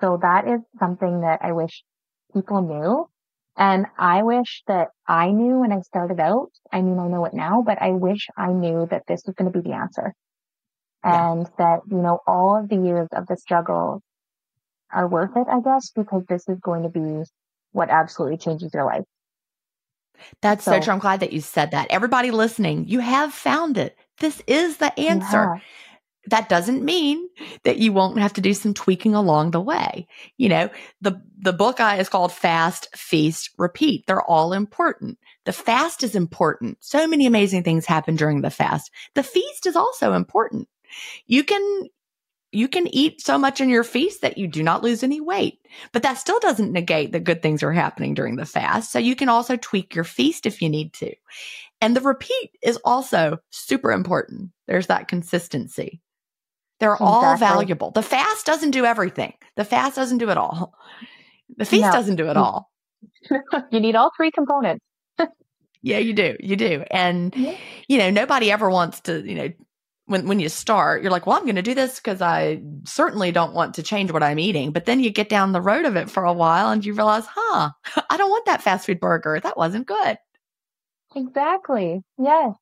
So 0.00 0.18
that 0.22 0.48
is 0.48 0.60
something 0.78 1.20
that 1.20 1.40
I 1.42 1.52
wish 1.52 1.84
people 2.32 2.62
knew. 2.62 3.06
And 3.56 3.86
I 3.98 4.22
wish 4.22 4.62
that 4.66 4.88
I 5.06 5.30
knew 5.30 5.60
when 5.60 5.72
I 5.72 5.80
started 5.80 6.18
out. 6.18 6.50
I 6.72 6.82
mean, 6.82 6.98
I 6.98 7.06
know 7.06 7.24
it 7.24 7.34
now, 7.34 7.62
but 7.62 7.80
I 7.80 7.90
wish 7.90 8.26
I 8.36 8.52
knew 8.52 8.86
that 8.90 9.04
this 9.06 9.22
was 9.26 9.36
going 9.36 9.52
to 9.52 9.60
be 9.60 9.68
the 9.68 9.76
answer. 9.76 10.12
Yeah. 11.04 11.32
And 11.32 11.46
that, 11.58 11.80
you 11.88 11.98
know, 11.98 12.18
all 12.26 12.56
of 12.56 12.68
the 12.68 12.76
years 12.76 13.08
of 13.12 13.26
the 13.26 13.36
struggle 13.36 14.00
are 14.90 15.06
worth 15.06 15.36
it, 15.36 15.46
I 15.48 15.60
guess, 15.60 15.90
because 15.90 16.24
this 16.28 16.48
is 16.48 16.58
going 16.60 16.82
to 16.82 16.88
be 16.88 17.22
what 17.72 17.90
absolutely 17.90 18.38
changes 18.38 18.72
your 18.72 18.86
life. 18.86 19.04
That's 20.42 20.64
so, 20.64 20.72
So- 20.72 20.80
true. 20.80 20.92
I'm 20.94 20.98
glad 21.00 21.20
that 21.20 21.32
you 21.32 21.40
said 21.40 21.70
that. 21.72 21.88
Everybody 21.90 22.30
listening, 22.30 22.86
you 22.88 23.00
have 23.00 23.32
found 23.32 23.78
it. 23.78 23.96
This 24.20 24.42
is 24.46 24.76
the 24.78 24.98
answer. 24.98 25.54
Yeah. 25.56 25.60
that 26.28 26.48
doesn't 26.48 26.82
mean 26.82 27.28
that 27.64 27.76
you 27.76 27.92
won't 27.92 28.18
have 28.18 28.32
to 28.32 28.40
do 28.40 28.54
some 28.54 28.72
tweaking 28.72 29.14
along 29.14 29.50
the 29.50 29.60
way. 29.60 30.06
You 30.38 30.48
know, 30.48 30.70
the, 31.02 31.20
the 31.38 31.52
book 31.52 31.80
I 31.80 31.98
is 31.98 32.08
called 32.08 32.32
Fast, 32.32 32.88
Feast, 32.96 33.50
Repeat. 33.58 34.06
They're 34.06 34.22
all 34.22 34.54
important. 34.54 35.18
The 35.44 35.52
fast 35.52 36.02
is 36.02 36.14
important. 36.14 36.78
So 36.80 37.06
many 37.06 37.26
amazing 37.26 37.62
things 37.62 37.84
happen 37.84 38.16
during 38.16 38.40
the 38.40 38.48
fast. 38.48 38.90
The 39.14 39.22
feast 39.22 39.66
is 39.66 39.76
also 39.76 40.14
important. 40.14 40.66
You 41.26 41.44
can, 41.44 41.88
you 42.54 42.68
can 42.68 42.86
eat 42.88 43.20
so 43.20 43.38
much 43.38 43.60
in 43.60 43.68
your 43.68 43.84
feast 43.84 44.20
that 44.22 44.38
you 44.38 44.46
do 44.46 44.62
not 44.62 44.82
lose 44.82 45.02
any 45.02 45.20
weight, 45.20 45.58
but 45.92 46.02
that 46.02 46.18
still 46.18 46.38
doesn't 46.40 46.72
negate 46.72 47.12
the 47.12 47.20
good 47.20 47.42
things 47.42 47.62
are 47.62 47.72
happening 47.72 48.14
during 48.14 48.36
the 48.36 48.46
fast. 48.46 48.92
So 48.92 48.98
you 48.98 49.16
can 49.16 49.28
also 49.28 49.56
tweak 49.56 49.94
your 49.94 50.04
feast 50.04 50.46
if 50.46 50.62
you 50.62 50.68
need 50.68 50.92
to. 50.94 51.14
And 51.80 51.96
the 51.96 52.00
repeat 52.00 52.50
is 52.62 52.78
also 52.84 53.38
super 53.50 53.92
important. 53.92 54.50
There's 54.66 54.86
that 54.86 55.08
consistency. 55.08 56.00
They're 56.80 57.00
all 57.00 57.36
valuable. 57.36 57.90
The 57.90 58.02
fast 58.02 58.46
doesn't 58.46 58.72
do 58.72 58.84
everything. 58.84 59.34
The 59.56 59.64
fast 59.64 59.96
doesn't 59.96 60.18
do 60.18 60.30
it 60.30 60.36
all. 60.38 60.74
The 61.56 61.64
feast 61.64 61.84
No. 61.84 61.92
doesn't 61.92 62.16
do 62.16 62.28
it 62.28 62.36
all. 62.36 62.70
you 63.70 63.80
need 63.80 63.96
all 63.96 64.10
three 64.16 64.30
components. 64.30 64.84
Yeah, 65.86 65.98
you 65.98 66.14
do. 66.14 66.34
You 66.40 66.56
do. 66.56 66.82
And, 66.90 67.34
Yeah. 67.36 67.54
you 67.88 67.98
know, 67.98 68.08
nobody 68.08 68.50
ever 68.50 68.70
wants 68.70 69.00
to, 69.02 69.20
you 69.20 69.34
know, 69.34 69.48
when, 70.06 70.26
when 70.26 70.40
you 70.40 70.48
start, 70.48 71.02
you're 71.02 71.10
like, 71.10 71.26
well, 71.26 71.36
I'm 71.36 71.44
going 71.44 71.56
to 71.56 71.62
do 71.62 71.74
this 71.74 71.96
because 71.96 72.20
I 72.20 72.62
certainly 72.84 73.32
don't 73.32 73.54
want 73.54 73.74
to 73.74 73.82
change 73.82 74.12
what 74.12 74.22
I'm 74.22 74.38
eating. 74.38 74.70
But 74.70 74.84
then 74.84 75.00
you 75.00 75.10
get 75.10 75.28
down 75.28 75.52
the 75.52 75.60
road 75.62 75.86
of 75.86 75.96
it 75.96 76.10
for 76.10 76.24
a 76.24 76.32
while 76.32 76.70
and 76.70 76.84
you 76.84 76.94
realize, 76.94 77.24
huh, 77.26 77.70
I 78.10 78.16
don't 78.16 78.30
want 78.30 78.46
that 78.46 78.62
fast 78.62 78.86
food 78.86 79.00
burger. 79.00 79.40
That 79.40 79.56
wasn't 79.56 79.86
good. 79.86 80.18
Exactly. 81.16 82.02
Yes. 82.18 82.54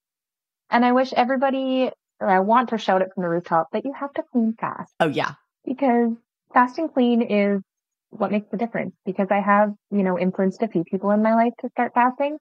And 0.71 0.85
I 0.85 0.93
wish 0.93 1.13
everybody, 1.13 1.91
or 2.21 2.29
I 2.29 2.41
want 2.41 2.71
to 2.71 2.79
shout 2.79 3.03
it 3.03 3.09
from 3.15 3.23
the 3.25 3.29
rooftop 3.29 3.69
that 3.73 3.85
you 3.85 3.93
have 3.93 4.13
to 4.15 4.23
clean 4.33 4.55
fast. 4.59 4.93
Oh, 5.01 5.09
yeah. 5.09 5.33
because 5.65 6.13
fasting 6.55 6.89
clean 6.89 7.23
is 7.23 7.61
what 8.11 8.31
makes 8.31 8.51
the 8.51 8.59
difference 8.59 8.95
because 9.07 9.29
I 9.31 9.41
have, 9.41 9.73
you 9.91 10.03
know, 10.03 10.19
influenced 10.19 10.63
a 10.63 10.69
few 10.69 10.85
people 10.85 11.11
in 11.11 11.23
my 11.23 11.35
life 11.35 11.55
to 11.61 11.71
start 11.71 11.93
fasting, 11.95 12.37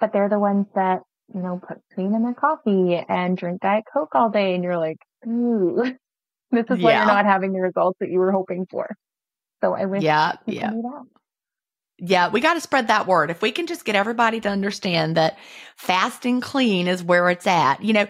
but 0.00 0.12
they're 0.12 0.28
the 0.28 0.38
ones 0.38 0.66
that, 0.74 1.00
you 1.34 1.40
know, 1.42 1.60
put 1.66 1.78
cream 1.94 2.14
in 2.14 2.22
their 2.22 2.34
coffee 2.34 2.96
and 3.08 3.36
drink 3.36 3.60
Diet 3.60 3.84
Coke 3.92 4.14
all 4.14 4.30
day. 4.30 4.54
And 4.54 4.64
you're 4.64 4.78
like, 4.78 4.98
ooh, 5.26 5.82
this 6.50 6.66
is 6.70 6.78
why 6.80 6.92
Yeah. 6.92 6.98
you're 6.98 7.06
not 7.14 7.26
having 7.26 7.52
the 7.52 7.60
results 7.60 7.98
that 8.00 8.10
you 8.10 8.18
were 8.18 8.32
hoping 8.32 8.66
for. 8.70 8.94
So 9.62 9.74
I 9.74 9.86
wish 9.86 10.02
Yeah. 10.02 10.34
Yeah. 10.46 10.72
Yeah, 11.98 12.28
we 12.30 12.40
got 12.40 12.54
to 12.54 12.60
spread 12.60 12.88
that 12.88 13.06
word. 13.06 13.30
If 13.30 13.42
we 13.42 13.52
can 13.52 13.68
just 13.68 13.84
get 13.84 13.94
everybody 13.94 14.40
to 14.40 14.48
understand 14.48 15.16
that 15.16 15.38
fasting 15.76 16.40
clean 16.40 16.88
is 16.88 17.02
where 17.02 17.30
it's 17.30 17.46
at. 17.46 17.82
You 17.84 17.92
know, 17.92 18.06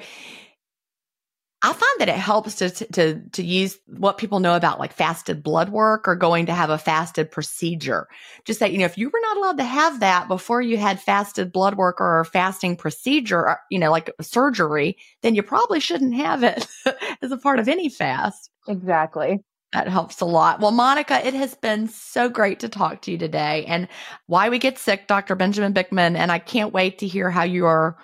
I 1.64 1.72
find 1.72 2.00
that 2.00 2.08
it 2.08 2.16
helps 2.16 2.56
to 2.56 2.70
to 2.70 3.20
to 3.30 3.42
use 3.42 3.78
what 3.86 4.18
people 4.18 4.40
know 4.40 4.56
about 4.56 4.80
like 4.80 4.92
fasted 4.92 5.44
blood 5.44 5.68
work 5.68 6.08
or 6.08 6.16
going 6.16 6.46
to 6.46 6.54
have 6.54 6.70
a 6.70 6.78
fasted 6.78 7.30
procedure. 7.30 8.08
Just 8.44 8.58
that 8.60 8.72
you 8.72 8.78
know, 8.78 8.84
if 8.84 8.98
you 8.98 9.08
were 9.08 9.20
not 9.22 9.36
allowed 9.36 9.58
to 9.58 9.64
have 9.64 10.00
that 10.00 10.26
before 10.26 10.60
you 10.60 10.76
had 10.76 11.00
fasted 11.00 11.52
blood 11.52 11.76
work 11.76 12.00
or 12.00 12.18
a 12.18 12.24
fasting 12.24 12.76
procedure, 12.76 13.38
or, 13.38 13.60
you 13.70 13.78
know, 13.78 13.92
like 13.92 14.10
surgery, 14.20 14.96
then 15.22 15.36
you 15.36 15.42
probably 15.42 15.78
shouldn't 15.78 16.14
have 16.14 16.42
it 16.42 16.66
as 17.22 17.30
a 17.30 17.36
part 17.36 17.60
of 17.60 17.68
any 17.68 17.88
fast. 17.88 18.50
Exactly. 18.66 19.44
That 19.72 19.88
helps 19.88 20.20
a 20.20 20.26
lot. 20.26 20.60
Well, 20.60 20.70
Monica, 20.70 21.26
it 21.26 21.32
has 21.32 21.54
been 21.54 21.88
so 21.88 22.28
great 22.28 22.60
to 22.60 22.68
talk 22.68 23.02
to 23.02 23.10
you 23.10 23.16
today. 23.16 23.64
And 23.66 23.88
why 24.26 24.50
we 24.50 24.58
get 24.58 24.78
sick, 24.78 25.06
Dr. 25.06 25.34
Benjamin 25.34 25.72
Bikman. 25.72 26.14
And 26.16 26.30
I 26.30 26.38
can't 26.38 26.74
wait 26.74 26.98
to 26.98 27.06
hear 27.06 27.30
how 27.30 27.44
you 27.44 27.64
are 27.64 27.96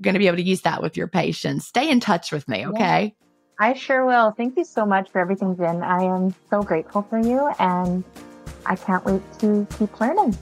going 0.00 0.14
to 0.14 0.18
be 0.18 0.26
able 0.26 0.38
to 0.38 0.42
use 0.42 0.62
that 0.62 0.82
with 0.82 0.96
your 0.96 1.06
patients. 1.06 1.66
Stay 1.66 1.90
in 1.90 2.00
touch 2.00 2.32
with 2.32 2.48
me, 2.48 2.66
okay? 2.66 3.14
I 3.58 3.74
sure 3.74 4.04
will. 4.04 4.32
Thank 4.32 4.56
you 4.56 4.64
so 4.64 4.84
much 4.84 5.10
for 5.10 5.20
everything, 5.20 5.56
Gin. 5.56 5.82
I 5.82 6.02
am 6.02 6.34
so 6.50 6.62
grateful 6.62 7.02
for 7.02 7.18
you 7.18 7.50
and 7.58 8.02
I 8.66 8.76
can't 8.76 9.04
wait 9.04 9.22
to 9.40 9.66
keep 9.78 10.00
learning. 10.00 10.36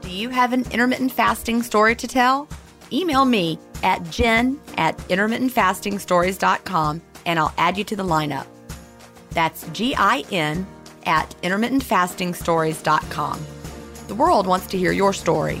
Do 0.00 0.10
you 0.10 0.30
have 0.30 0.52
an 0.52 0.64
intermittent 0.70 1.12
fasting 1.12 1.62
story 1.62 1.94
to 1.96 2.06
tell? 2.06 2.48
Email 2.92 3.24
me 3.24 3.58
at 3.82 4.08
gin 4.10 4.60
at 4.76 4.96
intermittentfastingstories.com 5.08 7.02
and 7.26 7.38
I'll 7.38 7.54
add 7.58 7.76
you 7.76 7.84
to 7.84 7.96
the 7.96 8.04
lineup. 8.04 8.46
That's 9.30 9.68
G 9.70 9.94
I 9.96 10.24
N 10.30 10.66
at 11.04 11.34
intermittentfastingstories.com. 11.42 13.46
The 14.06 14.14
world 14.14 14.46
wants 14.46 14.66
to 14.68 14.78
hear 14.78 14.92
your 14.92 15.12
story. 15.12 15.60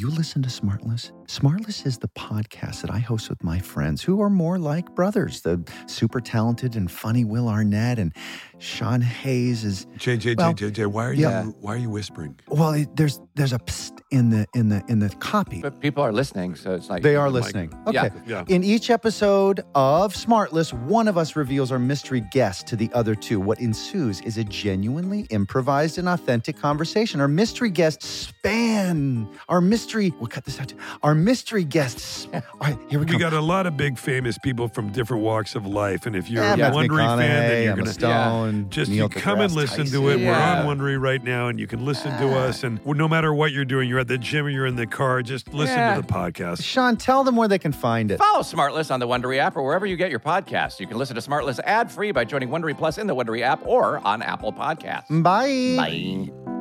You 0.00 0.08
listened 0.08 0.44
to 0.44 0.50
Smartless? 0.50 1.12
Smartless 1.26 1.84
is 1.84 1.98
the 1.98 2.08
podcast 2.08 2.80
that 2.80 2.90
I 2.90 3.00
host 3.00 3.28
with 3.28 3.44
my 3.44 3.58
friends 3.58 4.02
who 4.02 4.22
are 4.22 4.30
more 4.30 4.58
like 4.58 4.94
brothers. 4.94 5.42
The 5.42 5.62
super 5.86 6.22
talented 6.22 6.74
and 6.74 6.90
funny 6.90 7.22
Will 7.26 7.48
Arnett 7.50 7.98
and 7.98 8.14
Sean 8.58 9.02
Hayes 9.02 9.62
is 9.62 9.84
JJ, 9.98 10.38
Well, 10.38 10.54
JJ, 10.54 10.86
why 10.86 11.04
are 11.04 11.12
yeah. 11.12 11.44
you 11.44 11.54
why 11.60 11.74
are 11.74 11.78
you 11.78 11.90
whispering? 11.90 12.40
well. 12.48 12.72
It, 12.72 12.96
there's 12.96 13.20
there's 13.34 13.52
a 13.52 13.58
psst 13.58 13.99
in 14.10 14.30
the 14.30 14.46
in 14.54 14.68
the 14.68 14.82
in 14.88 14.98
the 14.98 15.08
copy. 15.08 15.60
But 15.60 15.80
people 15.80 16.02
are 16.02 16.12
listening, 16.12 16.56
so 16.56 16.74
it's 16.74 16.88
like 16.90 17.02
They 17.02 17.16
are 17.16 17.30
listening. 17.30 17.72
Yeah. 17.90 18.06
Okay. 18.06 18.16
Yeah. 18.26 18.44
In 18.48 18.64
each 18.64 18.90
episode 18.90 19.60
of 19.74 20.14
Smartless, 20.14 20.72
one 20.72 21.08
of 21.08 21.16
us 21.16 21.36
reveals 21.36 21.70
our 21.70 21.78
mystery 21.78 22.22
guest 22.32 22.66
to 22.68 22.76
the 22.76 22.90
other 22.92 23.14
two. 23.14 23.40
What 23.40 23.60
ensues 23.60 24.20
is 24.22 24.38
a 24.38 24.44
genuinely 24.44 25.26
improvised 25.30 25.98
and 25.98 26.08
authentic 26.08 26.56
conversation. 26.56 27.20
Our 27.20 27.28
mystery 27.28 27.70
guests 27.70 28.06
span 28.06 29.28
our 29.48 29.60
mystery. 29.60 30.12
We'll 30.18 30.28
cut 30.28 30.44
this 30.44 30.60
out. 30.60 30.68
Too. 30.68 30.76
Our 31.02 31.14
mystery 31.14 31.64
guests. 31.64 32.26
All 32.32 32.42
right, 32.60 32.78
here 32.88 32.98
we 32.98 33.06
go. 33.06 33.14
We 33.14 33.18
got 33.18 33.32
a 33.32 33.40
lot 33.40 33.66
of 33.66 33.76
big 33.76 33.98
famous 33.98 34.38
people 34.38 34.68
from 34.68 34.90
different 34.90 35.22
walks 35.22 35.54
of 35.54 35.66
life, 35.66 36.06
and 36.06 36.16
if 36.16 36.28
you're 36.28 36.42
Yeah, 36.42 36.54
a 36.54 36.56
Matthew 36.56 36.80
Wondery 36.80 37.18
fan, 37.18 37.18
then 37.18 37.62
you're 37.62 37.72
Emma 37.72 37.82
gonna 37.82 37.92
Stone, 37.92 38.70
just 38.70 38.90
Neil 38.90 39.04
you 39.04 39.08
come 39.08 39.40
and 39.40 39.52
deGrasse 39.52 39.56
listen 39.56 39.86
to 39.86 40.08
it. 40.08 40.20
Yeah. 40.20 40.64
We're 40.64 40.70
on 40.70 40.78
Wondery 40.78 41.00
right 41.00 41.22
now, 41.22 41.48
and 41.48 41.60
you 41.60 41.66
can 41.66 41.84
listen 41.84 42.10
to 42.18 42.34
ah. 42.34 42.48
us. 42.48 42.64
And 42.64 42.84
no 42.84 43.08
matter 43.08 43.32
what 43.32 43.52
you're 43.52 43.64
doing, 43.64 43.88
you're 43.88 43.99
at 44.00 44.08
the 44.08 44.18
gym 44.18 44.46
or 44.46 44.48
you're 44.50 44.66
in 44.66 44.76
the 44.76 44.86
car, 44.86 45.22
just 45.22 45.52
listen 45.54 45.76
Yeah. 45.76 45.94
to 45.96 46.02
the 46.02 46.06
podcast. 46.08 46.62
Sean, 46.64 46.96
tell 46.96 47.22
them 47.24 47.36
where 47.36 47.48
they 47.48 47.58
can 47.58 47.72
find 47.72 48.10
it. 48.10 48.18
Follow 48.18 48.40
Smartless 48.42 48.90
on 48.90 49.00
the 49.00 49.06
Wondery 49.06 49.38
app 49.38 49.56
or 49.56 49.62
wherever 49.62 49.86
you 49.86 49.96
get 49.96 50.10
your 50.10 50.20
podcasts. 50.20 50.80
You 50.80 50.86
can 50.86 50.98
listen 50.98 51.14
to 51.16 51.22
Smartless 51.22 51.60
ad 51.64 51.90
free 51.90 52.12
by 52.12 52.24
joining 52.24 52.48
Wondery 52.48 52.76
Plus 52.76 52.98
in 52.98 53.06
the 53.06 53.14
Wondery 53.14 53.42
app 53.42 53.60
or 53.66 53.98
on 54.06 54.22
Apple 54.22 54.52
Podcasts. 54.52 55.22
Bye. 55.22 55.76
Bye. 55.76 56.59